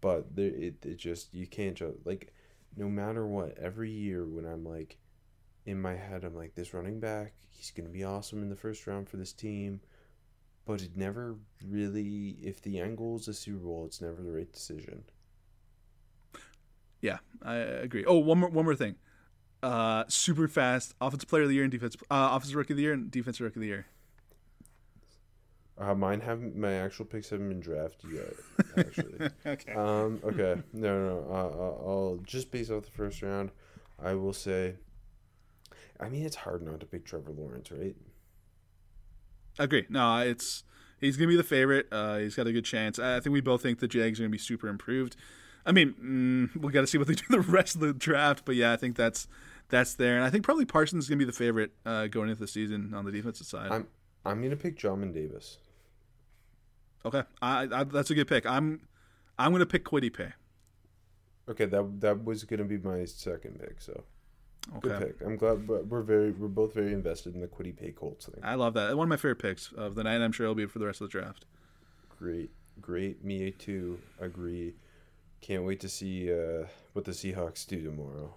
but 0.00 0.34
there, 0.34 0.48
it, 0.50 0.84
it 0.84 0.96
just 0.96 1.32
you 1.34 1.46
can't 1.46 1.76
just 1.76 1.98
like, 2.04 2.32
no 2.76 2.88
matter 2.88 3.26
what. 3.26 3.56
Every 3.58 3.90
year 3.90 4.26
when 4.26 4.44
I'm 4.44 4.64
like, 4.64 4.98
in 5.66 5.80
my 5.80 5.94
head, 5.94 6.24
I'm 6.24 6.36
like, 6.36 6.54
this 6.54 6.74
running 6.74 7.00
back, 7.00 7.34
he's 7.50 7.70
gonna 7.70 7.88
be 7.88 8.04
awesome 8.04 8.42
in 8.42 8.48
the 8.48 8.56
first 8.56 8.86
round 8.86 9.08
for 9.08 9.16
this 9.16 9.32
team, 9.32 9.80
but 10.66 10.82
it 10.82 10.96
never 10.96 11.36
really. 11.66 12.36
If 12.42 12.62
the 12.62 12.78
end 12.80 12.98
goal 12.98 13.16
is 13.16 13.28
a 13.28 13.34
Super 13.34 13.58
Bowl, 13.58 13.84
it's 13.86 14.00
never 14.00 14.22
the 14.22 14.32
right 14.32 14.50
decision. 14.52 15.04
yeah, 17.00 17.18
I 17.42 17.56
agree. 17.56 18.04
Oh, 18.04 18.18
one 18.18 18.38
more 18.38 18.50
one 18.50 18.64
more 18.64 18.74
thing. 18.76 18.96
Uh, 19.62 20.04
super 20.08 20.46
fast 20.46 20.94
offensive 21.00 21.28
player 21.28 21.42
of 21.44 21.48
the 21.48 21.54
year 21.54 21.64
and 21.64 21.72
defense 21.72 21.96
uh, 22.10 22.30
offensive 22.32 22.56
rookie 22.56 22.74
of 22.74 22.76
the 22.76 22.82
year 22.82 22.92
and 22.92 23.10
defensive 23.10 23.44
rookie 23.44 23.56
of 23.56 23.62
the 23.62 23.66
year. 23.68 23.86
Uh, 25.76 25.94
mine 25.94 26.20
haven't. 26.20 26.56
My 26.56 26.72
actual 26.74 27.04
picks 27.04 27.30
haven't 27.30 27.48
been 27.48 27.60
drafted 27.60 28.10
yet. 28.12 28.32
Actually. 28.86 29.30
okay. 29.46 29.72
Um. 29.72 30.20
Okay. 30.24 30.62
No. 30.72 30.98
No. 30.98 31.08
no. 31.08 31.26
Uh, 31.28 31.34
uh, 31.34 31.88
I'll 31.90 32.20
just 32.22 32.50
based 32.50 32.70
off 32.70 32.84
the 32.84 32.92
first 32.92 33.22
round. 33.22 33.50
I 34.02 34.14
will 34.14 34.32
say. 34.32 34.76
I 36.00 36.08
mean, 36.08 36.24
it's 36.24 36.36
hard 36.36 36.62
not 36.62 36.80
to 36.80 36.86
pick 36.86 37.04
Trevor 37.04 37.32
Lawrence, 37.32 37.70
right? 37.70 37.96
Agree. 39.58 39.86
No, 39.88 40.18
it's 40.18 40.64
he's 41.00 41.16
gonna 41.16 41.28
be 41.28 41.36
the 41.36 41.42
favorite. 41.42 41.86
Uh, 41.92 42.18
he's 42.18 42.34
got 42.34 42.46
a 42.46 42.52
good 42.52 42.64
chance. 42.64 42.98
I 42.98 43.20
think 43.20 43.32
we 43.32 43.40
both 43.40 43.62
think 43.62 43.80
the 43.80 43.88
Jags 43.88 44.18
are 44.18 44.24
gonna 44.24 44.30
be 44.30 44.38
super 44.38 44.68
improved. 44.68 45.16
I 45.66 45.72
mean, 45.72 46.50
mm, 46.54 46.62
we 46.62 46.72
got 46.72 46.82
to 46.82 46.86
see 46.86 46.98
what 46.98 47.06
they 47.06 47.14
do 47.14 47.24
the 47.30 47.40
rest 47.40 47.74
of 47.74 47.80
the 47.80 47.94
draft, 47.94 48.44
but 48.44 48.54
yeah, 48.54 48.72
I 48.72 48.76
think 48.76 48.96
that's 48.96 49.28
that's 49.68 49.94
there, 49.94 50.16
and 50.16 50.24
I 50.24 50.30
think 50.30 50.44
probably 50.44 50.66
Parsons 50.66 51.04
is 51.04 51.08
gonna 51.08 51.18
be 51.18 51.24
the 51.24 51.32
favorite 51.32 51.72
uh, 51.86 52.06
going 52.06 52.28
into 52.28 52.40
the 52.40 52.48
season 52.48 52.92
on 52.94 53.04
the 53.04 53.12
defensive 53.12 53.46
side. 53.46 53.70
I'm. 53.70 53.86
I'm 54.26 54.42
gonna 54.42 54.56
pick 54.56 54.78
Jamin 54.78 55.12
Davis. 55.12 55.58
okay, 57.04 57.24
I, 57.42 57.68
I, 57.70 57.84
that's 57.84 58.10
a 58.10 58.14
good 58.14 58.26
pick. 58.26 58.46
I'm 58.46 58.80
I'm 59.38 59.52
gonna 59.52 59.66
pick 59.66 59.84
Kwity 59.84 60.12
Paye. 60.12 60.32
Okay. 61.48 61.66
That 61.66 62.00
that 62.00 62.24
was 62.24 62.44
gonna 62.44 62.64
be 62.64 62.78
my 62.78 63.04
second 63.04 63.60
pick. 63.60 63.80
So 63.80 64.04
good 64.80 64.98
pick. 64.98 65.26
I'm 65.26 65.36
glad. 65.36 65.66
But 65.66 65.86
we're 65.86 66.02
very. 66.02 66.32
We're 66.32 66.48
both 66.48 66.74
very 66.74 66.92
invested 66.92 67.34
in 67.34 67.40
the 67.40 67.46
Kwity 67.46 67.76
Paye 67.76 67.92
Colts 67.92 68.26
thing. 68.26 68.40
I 68.42 68.54
love 68.54 68.74
that. 68.74 68.96
One 68.96 69.06
of 69.06 69.10
my 69.10 69.16
favorite 69.16 69.40
picks 69.40 69.72
of 69.72 69.94
the 69.94 70.04
night. 70.04 70.20
I'm 70.20 70.32
sure 70.32 70.44
it'll 70.44 70.54
be 70.54 70.66
for 70.66 70.78
the 70.78 70.86
rest 70.86 71.00
of 71.00 71.08
the 71.08 71.12
draft. 71.12 71.44
Great. 72.18 72.50
Great. 72.80 73.24
Me 73.24 73.50
too. 73.52 73.98
Agree. 74.20 74.74
Can't 75.40 75.64
wait 75.64 75.80
to 75.80 75.88
see 75.88 76.32
uh, 76.32 76.66
what 76.94 77.04
the 77.04 77.12
Seahawks 77.12 77.66
do 77.66 77.82
tomorrow. 77.82 78.34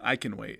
I 0.00 0.16
can 0.16 0.36
wait. 0.36 0.50